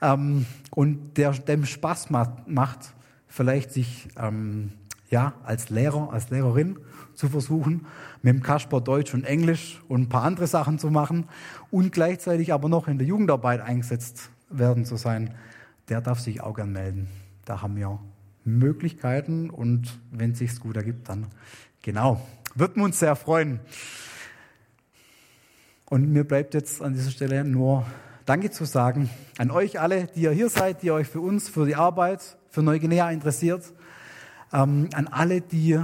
ähm, 0.00 0.46
und 0.70 1.18
der 1.18 1.32
dem 1.32 1.66
Spaß 1.66 2.08
macht, 2.10 2.94
vielleicht 3.28 3.70
sich 3.70 4.08
ähm, 4.16 4.72
ja, 5.10 5.34
als 5.44 5.68
Lehrer, 5.68 6.10
als 6.10 6.30
Lehrerin 6.30 6.78
zu 7.22 7.28
versuchen, 7.28 7.86
mit 8.20 8.34
dem 8.34 8.42
Kasper 8.42 8.80
Deutsch 8.80 9.14
und 9.14 9.22
Englisch 9.22 9.80
und 9.86 10.02
ein 10.02 10.08
paar 10.08 10.24
andere 10.24 10.48
Sachen 10.48 10.80
zu 10.80 10.90
machen 10.90 11.28
und 11.70 11.92
gleichzeitig 11.92 12.52
aber 12.52 12.68
noch 12.68 12.88
in 12.88 12.98
der 12.98 13.06
Jugendarbeit 13.06 13.60
eingesetzt 13.60 14.30
werden 14.50 14.84
zu 14.84 14.96
sein, 14.96 15.32
der 15.88 16.00
darf 16.00 16.18
sich 16.18 16.40
auch 16.40 16.54
gern 16.54 16.72
melden. 16.72 17.08
Da 17.44 17.62
haben 17.62 17.76
wir 17.76 18.00
Möglichkeiten 18.44 19.50
und 19.50 20.00
wenn 20.10 20.32
es 20.32 20.38
sich 20.38 20.58
gut 20.58 20.76
ergibt, 20.76 21.08
dann 21.08 21.26
genau. 21.80 22.20
Würden 22.56 22.78
wir 22.78 22.84
uns 22.86 22.98
sehr 22.98 23.14
freuen. 23.14 23.60
Und 25.84 26.12
mir 26.12 26.24
bleibt 26.24 26.54
jetzt 26.54 26.82
an 26.82 26.92
dieser 26.92 27.12
Stelle 27.12 27.44
nur 27.44 27.86
Danke 28.26 28.50
zu 28.50 28.64
sagen 28.64 29.10
an 29.38 29.52
euch 29.52 29.78
alle, 29.78 30.08
die 30.08 30.22
ihr 30.22 30.32
hier 30.32 30.48
seid, 30.48 30.82
die 30.82 30.90
euch 30.90 31.06
für 31.06 31.20
uns, 31.20 31.48
für 31.48 31.66
die 31.66 31.76
Arbeit, 31.76 32.36
für 32.50 32.64
Neuguinea 32.64 33.12
interessiert. 33.12 33.72
Ähm, 34.52 34.88
an 34.92 35.06
alle, 35.06 35.40
die 35.40 35.78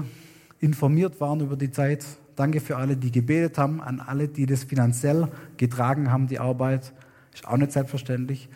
informiert 0.61 1.21
waren 1.21 1.41
über 1.41 1.57
die 1.57 1.71
Zeit. 1.71 2.05
Danke 2.37 2.61
für 2.61 2.77
alle, 2.77 2.97
die 2.97 3.11
gebetet 3.11 3.59
haben. 3.59 3.81
An 3.81 4.01
alle, 4.01 4.29
die 4.29 4.47
das 4.47 4.65
finanziell 4.65 5.29
getragen 5.57 6.11
haben, 6.11 6.27
die 6.27 6.39
Arbeit. 6.39 6.93
Ist 7.35 7.47
auch 7.47 7.57
nicht 7.57 7.73
selbstverständlich, 7.73 8.49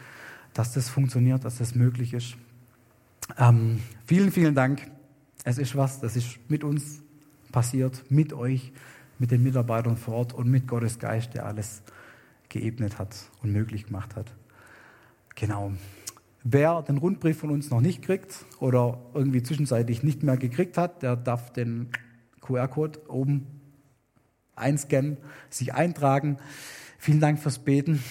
dass 0.54 0.72
das 0.72 0.88
funktioniert, 0.88 1.44
dass 1.44 1.58
das 1.58 1.74
möglich 1.74 2.14
ist. 2.14 2.36
Ähm, 3.38 3.80
vielen, 4.06 4.32
vielen 4.32 4.54
Dank. 4.54 4.90
Es 5.44 5.58
ist 5.58 5.76
was, 5.76 6.00
das 6.00 6.16
ist 6.16 6.38
mit 6.48 6.64
uns 6.64 7.02
passiert, 7.50 8.04
mit 8.10 8.32
euch 8.32 8.72
mit 9.22 9.30
den 9.30 9.44
Mitarbeitern 9.44 9.96
vor 9.96 10.14
Ort 10.14 10.32
und 10.32 10.50
mit 10.50 10.66
Gottes 10.66 10.98
Geist, 10.98 11.34
der 11.34 11.46
alles 11.46 11.82
geebnet 12.48 12.98
hat 12.98 13.14
und 13.40 13.52
möglich 13.52 13.86
gemacht 13.86 14.16
hat. 14.16 14.26
Genau. 15.36 15.72
Wer 16.44 16.82
den 16.82 16.98
Rundbrief 16.98 17.38
von 17.38 17.50
uns 17.50 17.70
noch 17.70 17.80
nicht 17.80 18.02
kriegt 18.02 18.44
oder 18.58 18.98
irgendwie 19.14 19.42
zwischenzeitlich 19.42 20.02
nicht 20.02 20.22
mehr 20.22 20.36
gekriegt 20.36 20.76
hat, 20.76 21.02
der 21.02 21.16
darf 21.16 21.52
den 21.52 21.88
QR-Code 22.40 23.08
oben 23.08 23.46
einscannen, 24.56 25.18
sich 25.50 25.74
eintragen. 25.74 26.38
Vielen 26.98 27.20
Dank 27.20 27.38
fürs 27.38 27.60
Beten. 27.60 28.02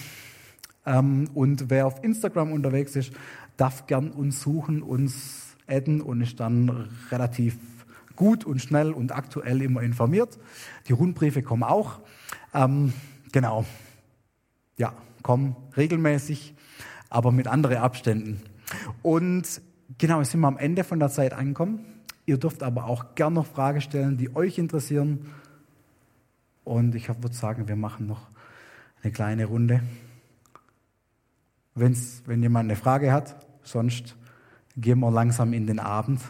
Ähm, 0.86 1.28
und 1.34 1.70
wer 1.70 1.86
auf 1.86 2.02
Instagram 2.02 2.52
unterwegs 2.52 2.96
ist, 2.96 3.12
darf 3.56 3.86
gern 3.86 4.10
uns 4.10 4.40
suchen, 4.40 4.82
uns 4.82 5.56
adden 5.66 6.00
und 6.00 6.20
ist 6.22 6.40
dann 6.40 6.88
relativ 7.10 7.56
gut 8.16 8.44
und 8.44 8.60
schnell 8.60 8.92
und 8.92 9.12
aktuell 9.12 9.62
immer 9.62 9.82
informiert. 9.82 10.38
Die 10.88 10.92
Rundbriefe 10.92 11.42
kommen 11.42 11.62
auch. 11.62 12.00
Ähm, 12.54 12.92
genau. 13.30 13.64
Ja, 14.76 14.94
kommen 15.22 15.56
regelmäßig, 15.76 16.54
aber 17.12 17.30
mit 17.30 17.46
anderen 17.46 17.78
Abständen. 17.78 18.40
Und 19.02 19.60
genau, 19.98 20.20
jetzt 20.20 20.30
sind 20.30 20.40
wir 20.40 20.48
am 20.48 20.58
Ende 20.58 20.82
von 20.82 20.98
der 20.98 21.10
Zeit 21.10 21.32
angekommen. 21.32 21.84
Ihr 22.24 22.38
dürft 22.38 22.62
aber 22.62 22.86
auch 22.86 23.14
gern 23.14 23.34
noch 23.34 23.46
Fragen 23.46 23.80
stellen, 23.80 24.16
die 24.16 24.34
euch 24.34 24.58
interessieren. 24.58 25.26
Und 26.64 26.94
ich 26.94 27.08
würde 27.08 27.34
sagen, 27.34 27.68
wir 27.68 27.76
machen 27.76 28.06
noch 28.06 28.28
eine 29.02 29.12
kleine 29.12 29.44
Runde. 29.44 29.82
Wenn's, 31.74 32.22
wenn 32.26 32.42
jemand 32.42 32.70
eine 32.70 32.76
Frage 32.76 33.12
hat, 33.12 33.36
sonst 33.62 34.16
gehen 34.76 35.00
wir 35.00 35.10
langsam 35.10 35.52
in 35.52 35.66
den 35.66 35.80
Abend. 35.80 36.20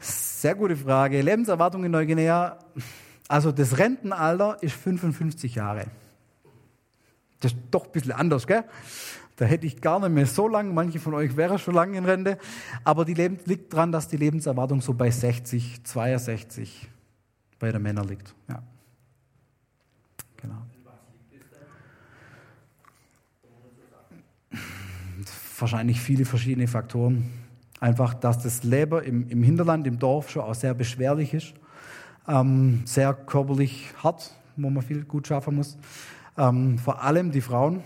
Sehr 0.00 0.54
gute 0.54 0.76
Frage. 0.76 1.22
Lebenserwartung 1.22 1.84
in 1.84 1.92
Neuguinea. 1.92 2.58
Also 3.28 3.52
das 3.52 3.78
Rentenalter 3.78 4.62
ist 4.62 4.74
55 4.74 5.54
Jahre. 5.54 5.86
Das 7.40 7.52
ist 7.52 7.60
doch 7.70 7.86
ein 7.86 7.92
bisschen 7.92 8.12
anders, 8.12 8.46
gell? 8.46 8.64
Da 9.36 9.44
hätte 9.46 9.66
ich 9.66 9.80
gar 9.80 9.98
nicht 9.98 10.10
mehr 10.10 10.26
so 10.26 10.46
lang. 10.46 10.72
Manche 10.74 11.00
von 11.00 11.14
euch 11.14 11.36
wären 11.36 11.58
schon 11.58 11.74
lange 11.74 11.98
in 11.98 12.04
Rente. 12.04 12.38
Aber 12.84 13.04
die 13.04 13.14
Leben, 13.14 13.38
liegt 13.46 13.72
daran, 13.72 13.90
dass 13.90 14.06
die 14.06 14.16
Lebenserwartung 14.16 14.80
so 14.80 14.94
bei 14.94 15.10
60, 15.10 15.82
62 15.82 16.88
bei 17.58 17.72
den 17.72 17.82
Männern 17.82 18.06
liegt. 18.06 18.34
Ja. 18.48 18.62
Genau. 20.36 20.62
Wahrscheinlich 25.58 26.00
viele 26.00 26.24
verschiedene 26.24 26.68
Faktoren 26.68 27.30
einfach, 27.80 28.14
dass 28.14 28.38
das 28.38 28.62
Leben 28.64 29.02
im, 29.02 29.28
im 29.28 29.42
Hinterland, 29.42 29.86
im 29.86 29.98
Dorf 29.98 30.30
schon 30.30 30.42
auch 30.42 30.54
sehr 30.54 30.74
beschwerlich 30.74 31.34
ist, 31.34 31.54
ähm, 32.26 32.82
sehr 32.86 33.12
körperlich 33.12 33.92
hart, 34.02 34.32
wo 34.56 34.70
man 34.70 34.82
viel 34.82 35.04
gut 35.04 35.26
schaffen 35.26 35.56
muss. 35.56 35.76
Ähm, 36.36 36.78
vor 36.78 37.02
allem 37.02 37.30
die 37.30 37.40
Frauen, 37.40 37.82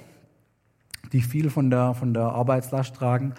die 1.13 1.21
viel 1.21 1.51
von 1.51 1.71
der, 1.71 1.95
von 1.95 2.15
der 2.15 2.25
Arbeitslast 2.25 2.95
tragen. 2.97 3.35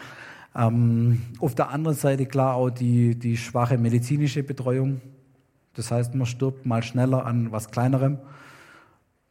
Ähm, 0.55 1.22
auf 1.39 1.55
der 1.55 1.70
anderen 1.70 1.97
Seite 1.97 2.26
klar 2.26 2.55
auch 2.55 2.70
die, 2.70 3.18
die 3.18 3.38
schwache 3.38 3.78
medizinische 3.78 4.43
Betreuung. 4.43 5.01
Das 5.74 5.91
heißt, 5.91 6.16
man 6.16 6.26
stirbt 6.26 6.66
mal 6.66 6.84
schneller 6.84 7.26
an 7.26 7.51
was 7.51 7.72
Kleinerem. 7.72 8.18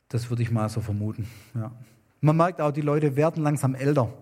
Das 0.09 0.31
würde 0.31 0.43
ich 0.43 0.51
mal 0.51 0.69
so 0.69 0.81
vermuten. 0.81 1.27
Ja. 1.55 1.73
Man 2.21 2.37
merkt 2.37 2.61
auch, 2.61 2.73
die 2.73 2.81
Leute 2.81 3.17
werden 3.17 3.43
langsam 3.43 3.75
älter. 3.75 4.13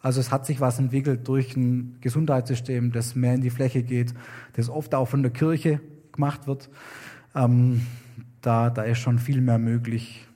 Also 0.00 0.20
es 0.20 0.30
hat 0.30 0.46
sich 0.46 0.60
was 0.60 0.78
entwickelt 0.78 1.26
durch 1.26 1.56
ein 1.56 1.98
Gesundheitssystem, 2.00 2.92
das 2.92 3.14
mehr 3.14 3.34
in 3.34 3.40
die 3.40 3.50
Fläche 3.50 3.82
geht, 3.82 4.14
das 4.54 4.68
oft 4.68 4.94
auch 4.94 5.06
von 5.06 5.22
der 5.22 5.32
Kirche 5.32 5.80
gemacht 6.12 6.46
wird. 6.46 6.70
Ähm, 7.34 7.86
da, 8.40 8.70
da 8.70 8.82
ist 8.82 8.98
schon 8.98 9.18
viel 9.18 9.40
mehr 9.40 9.58
möglich. 9.58 10.26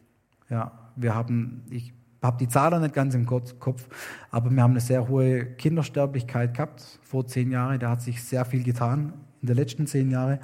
Ja, 0.50 0.72
wir 0.96 1.14
haben, 1.14 1.62
ich 1.70 1.94
habe 2.22 2.36
die 2.38 2.48
Zahlen 2.48 2.82
nicht 2.82 2.94
ganz 2.94 3.14
im 3.14 3.24
Kopf, 3.24 3.86
aber 4.30 4.50
wir 4.50 4.62
haben 4.62 4.72
eine 4.72 4.80
sehr 4.80 5.08
hohe 5.08 5.46
Kindersterblichkeit 5.54 6.54
gehabt 6.54 6.98
vor 7.02 7.26
zehn 7.26 7.50
Jahren. 7.50 7.78
Da 7.80 7.90
hat 7.90 8.02
sich 8.02 8.22
sehr 8.22 8.44
viel 8.44 8.62
getan 8.62 9.14
in 9.40 9.46
den 9.46 9.56
letzten 9.56 9.86
zehn 9.86 10.10
Jahren. 10.10 10.40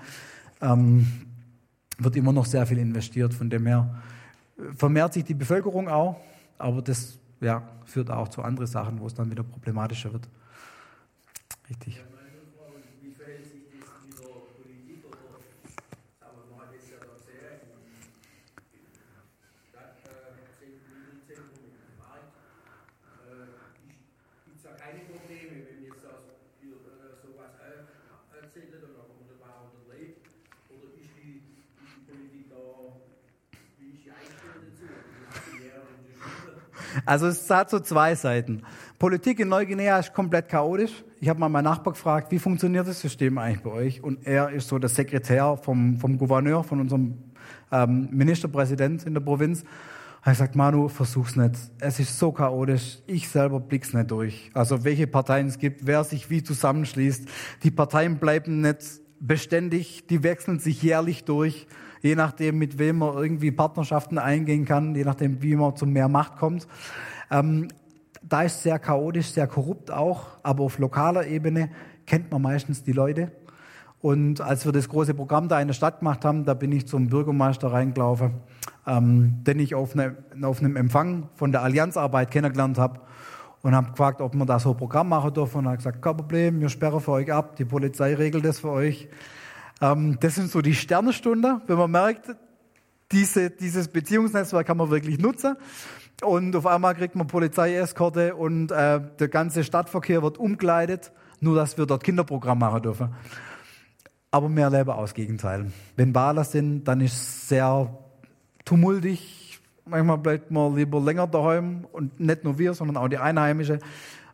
Ähm, 0.60 1.06
wird 1.98 2.16
immer 2.16 2.32
noch 2.32 2.46
sehr 2.46 2.66
viel 2.66 2.78
investiert. 2.78 3.34
Von 3.34 3.50
dem 3.50 3.66
her 3.66 3.94
vermehrt 4.74 5.12
sich 5.12 5.24
die 5.24 5.34
Bevölkerung 5.34 5.88
auch, 5.88 6.16
aber 6.58 6.80
das 6.82 7.18
ja, 7.40 7.62
führt 7.84 8.10
auch 8.10 8.28
zu 8.28 8.42
anderen 8.42 8.66
Sachen, 8.66 9.00
wo 9.00 9.06
es 9.06 9.14
dann 9.14 9.30
wieder 9.30 9.42
problematischer 9.42 10.12
wird. 10.12 10.28
Richtig. 11.68 12.02
Also 37.06 37.28
es 37.28 37.48
hat 37.48 37.70
so 37.70 37.78
zwei 37.78 38.16
Seiten. 38.16 38.62
Politik 38.98 39.38
in 39.38 39.48
Neuguinea 39.48 39.98
ist 40.00 40.12
komplett 40.12 40.48
chaotisch. 40.48 41.04
Ich 41.20 41.28
habe 41.28 41.38
mal 41.38 41.48
meinen 41.48 41.64
Nachbar 41.64 41.92
gefragt, 41.92 42.32
wie 42.32 42.40
funktioniert 42.40 42.86
das 42.88 43.00
System 43.00 43.38
eigentlich 43.38 43.62
bei 43.62 43.70
euch? 43.70 44.02
Und 44.02 44.26
er 44.26 44.50
ist 44.50 44.68
so 44.68 44.78
der 44.78 44.90
Sekretär 44.90 45.56
vom, 45.56 45.98
vom 45.98 46.18
Gouverneur, 46.18 46.64
von 46.64 46.80
unserem 46.80 47.18
ähm, 47.70 48.08
Ministerpräsident 48.10 49.04
in 49.04 49.14
der 49.14 49.20
Provinz. 49.20 49.62
Er 50.24 50.34
sagt, 50.34 50.56
Manu, 50.56 50.88
versuch's 50.88 51.36
nicht. 51.36 51.54
Es 51.78 52.00
ist 52.00 52.18
so 52.18 52.32
chaotisch. 52.32 52.98
Ich 53.06 53.28
selber 53.28 53.60
blick's 53.60 53.94
nicht 53.94 54.10
durch. 54.10 54.50
Also 54.54 54.82
welche 54.82 55.06
Parteien 55.06 55.46
es 55.46 55.60
gibt, 55.60 55.86
wer 55.86 56.02
sich 56.02 56.28
wie 56.28 56.42
zusammenschließt. 56.42 57.28
Die 57.62 57.70
Parteien 57.70 58.18
bleiben 58.18 58.60
nicht 58.62 59.00
beständig. 59.20 60.08
Die 60.08 60.24
wechseln 60.24 60.58
sich 60.58 60.82
jährlich 60.82 61.24
durch 61.24 61.68
je 62.02 62.14
nachdem, 62.14 62.58
mit 62.58 62.78
wem 62.78 62.98
man 62.98 63.16
irgendwie 63.16 63.50
Partnerschaften 63.50 64.18
eingehen 64.18 64.64
kann, 64.64 64.94
je 64.94 65.04
nachdem, 65.04 65.42
wie 65.42 65.56
man 65.56 65.76
zu 65.76 65.86
mehr 65.86 66.08
Macht 66.08 66.36
kommt. 66.36 66.66
Ähm, 67.30 67.68
da 68.22 68.42
ist 68.42 68.62
sehr 68.62 68.78
chaotisch, 68.78 69.30
sehr 69.30 69.46
korrupt 69.46 69.90
auch, 69.90 70.26
aber 70.42 70.64
auf 70.64 70.78
lokaler 70.78 71.26
Ebene 71.26 71.70
kennt 72.06 72.30
man 72.30 72.42
meistens 72.42 72.82
die 72.82 72.92
Leute. 72.92 73.30
Und 74.00 74.40
als 74.40 74.64
wir 74.64 74.72
das 74.72 74.88
große 74.88 75.14
Programm 75.14 75.48
da 75.48 75.60
in 75.60 75.68
der 75.68 75.74
Stadt 75.74 76.00
gemacht 76.00 76.24
haben, 76.24 76.44
da 76.44 76.54
bin 76.54 76.70
ich 76.72 76.86
zum 76.86 77.08
Bürgermeister 77.08 77.72
reingelaufen, 77.72 78.34
ähm, 78.86 79.42
den 79.44 79.58
ich 79.58 79.74
auf, 79.74 79.94
eine, 79.94 80.16
auf 80.42 80.60
einem 80.60 80.76
Empfang 80.76 81.28
von 81.34 81.50
der 81.50 81.62
Allianzarbeit 81.62 82.30
kennengelernt 82.30 82.78
habe 82.78 83.00
und 83.62 83.74
habe 83.74 83.90
gefragt, 83.90 84.20
ob 84.20 84.34
wir 84.34 84.46
da 84.46 84.58
so 84.58 84.70
ein 84.70 84.76
Programm 84.76 85.08
machen 85.08 85.32
dürfen. 85.32 85.58
Und 85.58 85.66
er 85.66 85.72
hat 85.72 85.78
gesagt, 85.78 86.02
kein 86.02 86.16
Problem, 86.16 86.60
wir 86.60 86.68
sperren 86.68 87.00
für 87.00 87.12
euch 87.12 87.32
ab, 87.32 87.56
die 87.56 87.64
Polizei 87.64 88.14
regelt 88.14 88.44
das 88.44 88.60
für 88.60 88.70
euch. 88.70 89.08
Ähm, 89.80 90.18
das 90.20 90.34
sind 90.34 90.50
so 90.50 90.60
die 90.60 90.74
Sternestunde, 90.74 91.60
wenn 91.66 91.78
man 91.78 91.90
merkt, 91.90 92.34
diese, 93.12 93.50
dieses 93.50 93.88
Beziehungsnetzwerk 93.88 94.66
kann 94.66 94.76
man 94.76 94.90
wirklich 94.90 95.18
nutzen. 95.18 95.56
Und 96.22 96.56
auf 96.56 96.66
einmal 96.66 96.94
kriegt 96.94 97.14
man 97.14 97.26
Polizeieskorte 97.26 98.34
und 98.34 98.72
äh, 98.72 99.00
der 99.18 99.28
ganze 99.28 99.64
Stadtverkehr 99.64 100.22
wird 100.22 100.38
umgeleitet. 100.38 101.12
nur 101.40 101.56
dass 101.56 101.76
wir 101.76 101.86
dort 101.86 102.02
Kinderprogramm 102.02 102.58
machen 102.58 102.82
dürfen. 102.82 103.14
Aber 104.30 104.50
erleben 104.50 104.90
auch 104.90 105.02
das 105.02 105.14
Gegenteil. 105.14 105.70
Wenn 105.96 106.14
Wahlen 106.14 106.44
sind, 106.44 106.84
dann 106.84 107.00
ist 107.00 107.12
es 107.12 107.48
sehr 107.48 107.96
tumultig. 108.64 109.60
Manchmal 109.84 110.18
bleibt 110.18 110.50
man 110.50 110.74
lieber 110.74 111.00
länger 111.00 111.26
daheim 111.26 111.86
und 111.92 112.18
nicht 112.18 112.44
nur 112.44 112.58
wir, 112.58 112.74
sondern 112.74 112.96
auch 112.96 113.08
die 113.08 113.18
Einheimischen, 113.18 113.78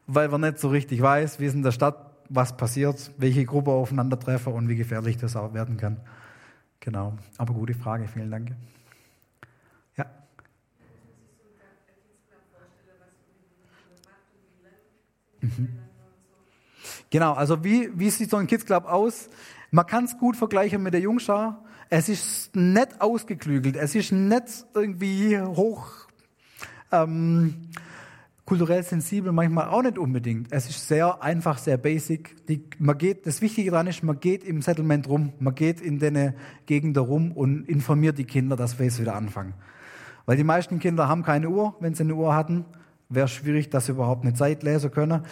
weil 0.06 0.28
man 0.28 0.40
nicht 0.40 0.58
so 0.58 0.68
richtig 0.68 1.02
weiß, 1.02 1.40
wie 1.40 1.46
es 1.46 1.54
in 1.54 1.62
der 1.62 1.72
Stadt 1.72 2.11
was 2.34 2.56
passiert, 2.56 3.12
welche 3.18 3.44
Gruppe 3.44 3.70
aufeinandertreffen 3.70 4.52
und 4.52 4.68
wie 4.68 4.76
gefährlich 4.76 5.16
das 5.18 5.36
auch 5.36 5.52
werden 5.52 5.76
kann. 5.76 6.00
Genau. 6.80 7.16
Aber 7.38 7.54
gute 7.54 7.74
Frage, 7.74 8.08
vielen 8.08 8.30
Dank. 8.30 8.52
Ja. 9.96 10.06
Mhm. 15.40 15.68
Genau, 17.10 17.34
also 17.34 17.62
wie, 17.62 17.90
wie 17.94 18.08
sieht 18.08 18.30
so 18.30 18.38
ein 18.38 18.46
Kids 18.46 18.64
Club 18.64 18.86
aus? 18.86 19.28
Man 19.70 19.86
kann 19.86 20.04
es 20.04 20.16
gut 20.16 20.36
vergleichen 20.36 20.82
mit 20.82 20.94
der 20.94 21.02
Jungschar. 21.02 21.62
Es 21.90 22.08
ist 22.08 22.56
nicht 22.56 23.00
ausgeklügelt, 23.00 23.76
es 23.76 23.94
ist 23.94 24.12
nicht 24.12 24.64
irgendwie 24.74 25.38
hoch 25.38 26.08
ähm, 26.90 27.68
kulturell 28.44 28.82
sensibel, 28.82 29.32
manchmal 29.32 29.68
auch 29.68 29.82
nicht 29.82 29.98
unbedingt. 29.98 30.48
Es 30.50 30.68
ist 30.68 30.88
sehr 30.88 31.22
einfach, 31.22 31.58
sehr 31.58 31.76
basic. 31.76 32.46
Die, 32.46 32.64
man 32.78 32.98
geht, 32.98 33.26
das 33.26 33.40
Wichtige 33.40 33.70
daran 33.70 33.86
ist, 33.86 34.02
man 34.02 34.18
geht 34.18 34.44
im 34.44 34.62
Settlement 34.62 35.08
rum, 35.08 35.32
man 35.38 35.54
geht 35.54 35.80
in 35.80 35.98
den 35.98 36.34
Gegenden 36.66 37.04
rum 37.04 37.32
und 37.32 37.68
informiert 37.68 38.18
die 38.18 38.24
Kinder, 38.24 38.56
dass 38.56 38.78
wir 38.78 38.86
jetzt 38.86 39.00
wieder 39.00 39.14
anfangen. 39.14 39.54
Weil 40.26 40.36
die 40.36 40.44
meisten 40.44 40.78
Kinder 40.78 41.08
haben 41.08 41.22
keine 41.22 41.48
Uhr. 41.48 41.74
Wenn 41.80 41.94
sie 41.94 42.02
eine 42.02 42.14
Uhr 42.14 42.34
hatten, 42.34 42.64
wäre 43.08 43.28
schwierig, 43.28 43.70
dass 43.70 43.86
sie 43.86 43.92
überhaupt 43.92 44.24
eine 44.24 44.34
Zeit 44.34 44.62
lesen 44.62 44.90
können. 44.90 45.22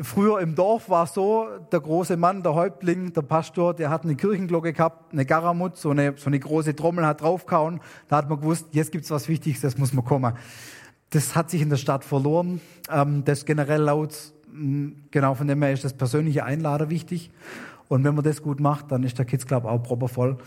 Früher 0.00 0.40
im 0.40 0.56
Dorf 0.56 0.90
war 0.90 1.04
es 1.04 1.14
so, 1.14 1.46
der 1.70 1.78
große 1.80 2.16
Mann, 2.16 2.42
der 2.42 2.54
Häuptling, 2.54 3.12
der 3.12 3.22
Pastor, 3.22 3.74
der 3.74 3.90
hat 3.90 4.02
eine 4.02 4.16
Kirchenglocke 4.16 4.72
gehabt, 4.72 5.12
eine 5.12 5.24
Garamut, 5.24 5.76
so 5.76 5.90
eine, 5.90 6.14
so 6.16 6.26
eine 6.26 6.40
große 6.40 6.74
Trommel 6.74 7.06
hat 7.06 7.20
draufgehauen. 7.20 7.80
Da 8.08 8.16
hat 8.16 8.28
man 8.28 8.40
gewusst, 8.40 8.66
jetzt 8.72 8.90
gibt's 8.90 9.10
was 9.12 9.28
Wichtiges, 9.28 9.60
das 9.60 9.78
muss 9.78 9.92
man 9.92 10.04
kommen. 10.04 10.34
Das 11.14 11.36
hat 11.36 11.48
sich 11.48 11.62
in 11.62 11.70
der 11.70 11.76
Stadt 11.76 12.04
verloren. 12.04 12.60
Ähm, 12.90 13.24
das 13.24 13.44
generell 13.44 13.82
laut, 13.82 14.32
genau 15.12 15.34
von 15.34 15.46
dem 15.46 15.62
her 15.62 15.72
ist 15.72 15.84
das 15.84 15.92
persönliche 15.92 16.44
Einlader 16.44 16.90
wichtig. 16.90 17.30
Und 17.86 18.02
wenn 18.02 18.16
man 18.16 18.24
das 18.24 18.42
gut 18.42 18.58
macht, 18.58 18.90
dann 18.90 19.04
ist 19.04 19.16
der 19.16 19.24
Kids 19.24 19.46
Club 19.46 19.64
auch 19.64 19.78
proper 19.78 20.08
voll. 20.08 20.38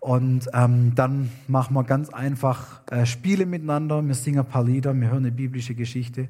Und 0.00 0.48
ähm, 0.54 0.94
dann 0.94 1.30
machen 1.46 1.74
wir 1.74 1.84
ganz 1.84 2.08
einfach 2.08 2.80
äh, 2.90 3.04
Spiele 3.04 3.44
miteinander. 3.44 4.02
Wir 4.02 4.14
singen 4.14 4.38
ein 4.38 4.46
paar 4.46 4.64
Lieder, 4.64 4.94
wir 4.94 5.10
hören 5.10 5.26
eine 5.26 5.32
biblische 5.32 5.74
Geschichte. 5.74 6.28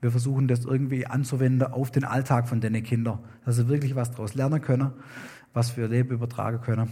Wir 0.00 0.10
versuchen 0.10 0.48
das 0.48 0.64
irgendwie 0.64 1.06
anzuwenden 1.06 1.72
auf 1.72 1.92
den 1.92 2.04
Alltag 2.04 2.48
von 2.48 2.60
den 2.60 2.82
Kindern, 2.82 3.20
dass 3.44 3.56
sie 3.56 3.68
wirklich 3.68 3.94
was 3.94 4.10
daraus 4.10 4.34
lernen 4.34 4.60
können, 4.60 4.90
was 5.52 5.70
für 5.70 5.82
ihr 5.82 5.88
Leben 5.88 6.10
übertragen 6.10 6.60
können. 6.62 6.90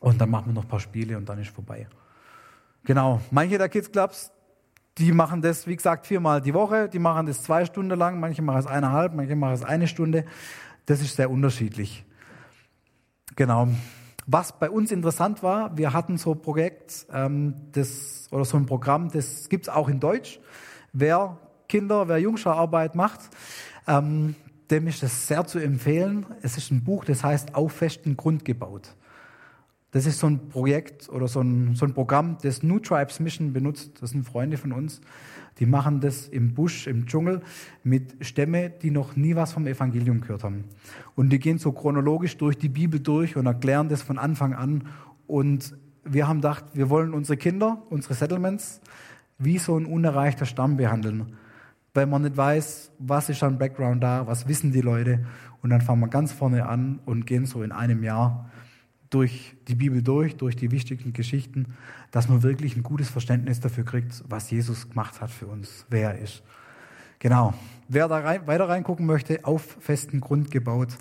Und 0.00 0.20
dann 0.20 0.30
machen 0.30 0.46
wir 0.46 0.54
noch 0.54 0.64
ein 0.64 0.68
paar 0.68 0.80
Spiele 0.80 1.16
und 1.16 1.28
dann 1.28 1.38
ist 1.38 1.50
vorbei. 1.50 1.86
Genau. 2.84 3.20
Manche 3.30 3.58
der 3.58 3.68
Kids 3.68 3.92
Clubs, 3.92 4.32
die 4.98 5.12
machen 5.12 5.42
das, 5.42 5.66
wie 5.66 5.76
gesagt, 5.76 6.06
viermal 6.06 6.40
die 6.40 6.54
Woche. 6.54 6.88
Die 6.88 6.98
machen 6.98 7.26
das 7.26 7.42
zwei 7.42 7.64
Stunden 7.64 7.98
lang. 7.98 8.18
Manche 8.18 8.42
machen 8.42 8.60
es 8.60 8.66
eineinhalb, 8.66 9.14
manche 9.14 9.36
machen 9.36 9.54
es 9.54 9.64
eine 9.64 9.88
Stunde. 9.88 10.24
Das 10.86 11.00
ist 11.00 11.16
sehr 11.16 11.30
unterschiedlich. 11.30 12.04
Genau. 13.34 13.68
Was 14.26 14.58
bei 14.58 14.70
uns 14.70 14.90
interessant 14.90 15.42
war, 15.42 15.76
wir 15.76 15.92
hatten 15.92 16.16
so 16.18 16.32
ein 16.32 16.42
Projekt, 16.42 17.06
ähm, 17.12 17.54
das, 17.72 18.28
oder 18.32 18.44
so 18.44 18.56
ein 18.56 18.66
Programm, 18.66 19.10
das 19.10 19.48
gibt's 19.48 19.68
auch 19.68 19.88
in 19.88 20.00
Deutsch. 20.00 20.40
Wer 20.92 21.38
Kinder, 21.68 22.08
wer 22.08 22.18
Jungschararbeit 22.18 22.94
macht, 22.94 23.20
ähm, 23.86 24.34
dem 24.70 24.88
ist 24.88 25.02
es 25.02 25.28
sehr 25.28 25.46
zu 25.46 25.58
empfehlen. 25.58 26.26
Es 26.42 26.56
ist 26.56 26.72
ein 26.72 26.82
Buch, 26.82 27.04
das 27.04 27.22
heißt 27.22 27.54
Auf 27.54 27.72
festen 27.72 28.16
Grund 28.16 28.44
gebaut. 28.44 28.96
Das 29.96 30.04
ist 30.04 30.18
so 30.18 30.26
ein 30.26 30.50
Projekt 30.50 31.08
oder 31.08 31.26
so 31.26 31.40
ein, 31.40 31.74
so 31.74 31.86
ein 31.86 31.94
Programm, 31.94 32.36
das 32.42 32.62
New 32.62 32.80
Tribes 32.80 33.18
Mission 33.18 33.54
benutzt. 33.54 33.92
Das 34.02 34.10
sind 34.10 34.26
Freunde 34.26 34.58
von 34.58 34.72
uns. 34.72 35.00
Die 35.58 35.64
machen 35.64 36.02
das 36.02 36.28
im 36.28 36.52
Busch, 36.52 36.86
im 36.86 37.06
Dschungel 37.06 37.40
mit 37.82 38.14
Stämme, 38.20 38.68
die 38.68 38.90
noch 38.90 39.16
nie 39.16 39.36
was 39.36 39.54
vom 39.54 39.66
Evangelium 39.66 40.20
gehört 40.20 40.44
haben. 40.44 40.64
Und 41.14 41.30
die 41.30 41.38
gehen 41.38 41.56
so 41.56 41.72
chronologisch 41.72 42.36
durch 42.36 42.58
die 42.58 42.68
Bibel 42.68 43.00
durch 43.00 43.38
und 43.38 43.46
erklären 43.46 43.88
das 43.88 44.02
von 44.02 44.18
Anfang 44.18 44.52
an. 44.52 44.86
Und 45.26 45.74
wir 46.04 46.28
haben 46.28 46.42
gedacht, 46.42 46.66
wir 46.74 46.90
wollen 46.90 47.14
unsere 47.14 47.38
Kinder, 47.38 47.82
unsere 47.88 48.12
Settlements, 48.12 48.82
wie 49.38 49.56
so 49.56 49.78
ein 49.78 49.86
unerreichter 49.86 50.44
Stamm 50.44 50.76
behandeln 50.76 51.32
weil 51.94 52.04
man 52.04 52.20
nicht 52.20 52.36
weiß, 52.36 52.92
was 52.98 53.30
ist 53.30 53.42
an 53.42 53.56
Background 53.56 54.02
da, 54.02 54.26
was 54.26 54.46
wissen 54.46 54.70
die 54.70 54.82
Leute. 54.82 55.24
Und 55.62 55.70
dann 55.70 55.80
fangen 55.80 56.00
wir 56.00 56.08
ganz 56.08 56.30
vorne 56.30 56.68
an 56.68 57.00
und 57.06 57.26
gehen 57.26 57.46
so 57.46 57.62
in 57.62 57.72
einem 57.72 58.04
Jahr 58.04 58.50
durch 59.16 59.54
die 59.66 59.74
Bibel 59.74 60.02
durch, 60.02 60.36
durch 60.36 60.56
die 60.56 60.70
wichtigen 60.70 61.14
Geschichten, 61.14 61.74
dass 62.10 62.28
man 62.28 62.42
wirklich 62.42 62.76
ein 62.76 62.82
gutes 62.82 63.08
Verständnis 63.08 63.60
dafür 63.60 63.82
kriegt, 63.82 64.22
was 64.28 64.50
Jesus 64.50 64.90
gemacht 64.90 65.22
hat 65.22 65.30
für 65.30 65.46
uns, 65.46 65.86
wer 65.88 66.10
er 66.10 66.18
ist. 66.18 66.42
Genau. 67.18 67.54
Wer 67.88 68.08
da 68.08 68.18
rein, 68.18 68.46
weiter 68.46 68.68
reingucken 68.68 69.06
möchte, 69.06 69.42
auf 69.46 69.78
festen 69.80 70.20
Grund 70.20 70.50
gebaut, 70.50 70.98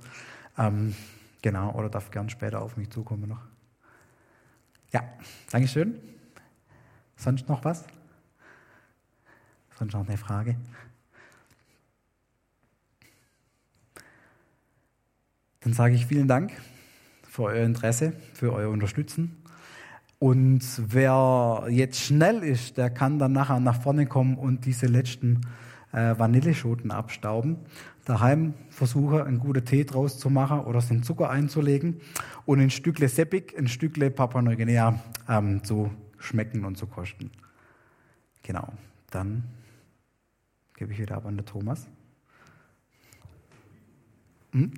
ähm, 0.58 0.96
genau, 1.42 1.74
oder 1.74 1.90
darf 1.90 2.10
gern 2.10 2.30
später 2.30 2.62
auf 2.62 2.78
mich 2.78 2.90
zukommen 2.90 3.28
noch. 3.28 3.42
Ja, 4.94 5.04
Dankeschön. 5.52 6.00
Sonst 7.18 7.50
noch 7.50 7.66
was? 7.66 7.84
Sonst 9.78 9.92
noch 9.92 10.08
eine 10.08 10.18
Frage? 10.18 10.56
Dann 15.60 15.74
sage 15.74 15.96
ich 15.96 16.06
vielen 16.06 16.30
Dank 16.30 16.54
für 17.36 17.44
euer 17.44 17.66
Interesse, 17.66 18.14
für 18.34 18.54
euer 18.54 18.70
Unterstützen. 18.70 19.36
Und 20.20 20.64
wer 20.88 21.66
jetzt 21.70 22.00
schnell 22.00 22.42
ist, 22.44 22.78
der 22.78 22.90
kann 22.90 23.20
dann 23.20 23.34
nachher 23.34 23.60
nach 23.60 23.82
vorne 23.82 24.06
kommen 24.06 24.38
und 24.38 24.66
diese 24.66 24.86
letzten 24.86 25.42
äh, 25.92 26.18
Vanilleschoten 26.18 26.92
abstauben. 26.92 27.58
Daheim 28.06 28.54
versuche, 28.70 29.26
einen 29.26 29.40
guten 29.40 29.66
Tee 29.66 29.84
draus 29.84 30.18
zu 30.18 30.30
machen 30.30 30.62
oder 30.62 30.80
den 30.80 31.04
Zucker 31.04 31.30
einzulegen 31.30 32.00
und 32.46 32.62
ein 32.62 32.70
Stückle 32.70 33.10
Seppig, 33.10 33.54
ein 33.58 33.68
Stückle 33.68 34.12
Papua 34.12 34.42
Neuguinea 34.42 35.02
ähm, 35.28 35.62
zu 35.62 35.92
schmecken 36.18 36.64
und 36.64 36.78
zu 36.78 36.88
kosten. 36.88 37.32
Genau, 38.44 38.72
dann 39.12 39.44
gebe 40.78 40.94
ich 40.94 41.00
wieder 41.00 41.18
ab 41.18 41.26
an 41.26 41.36
den 41.36 41.46
Thomas. 41.46 41.86
Hm? 44.54 44.72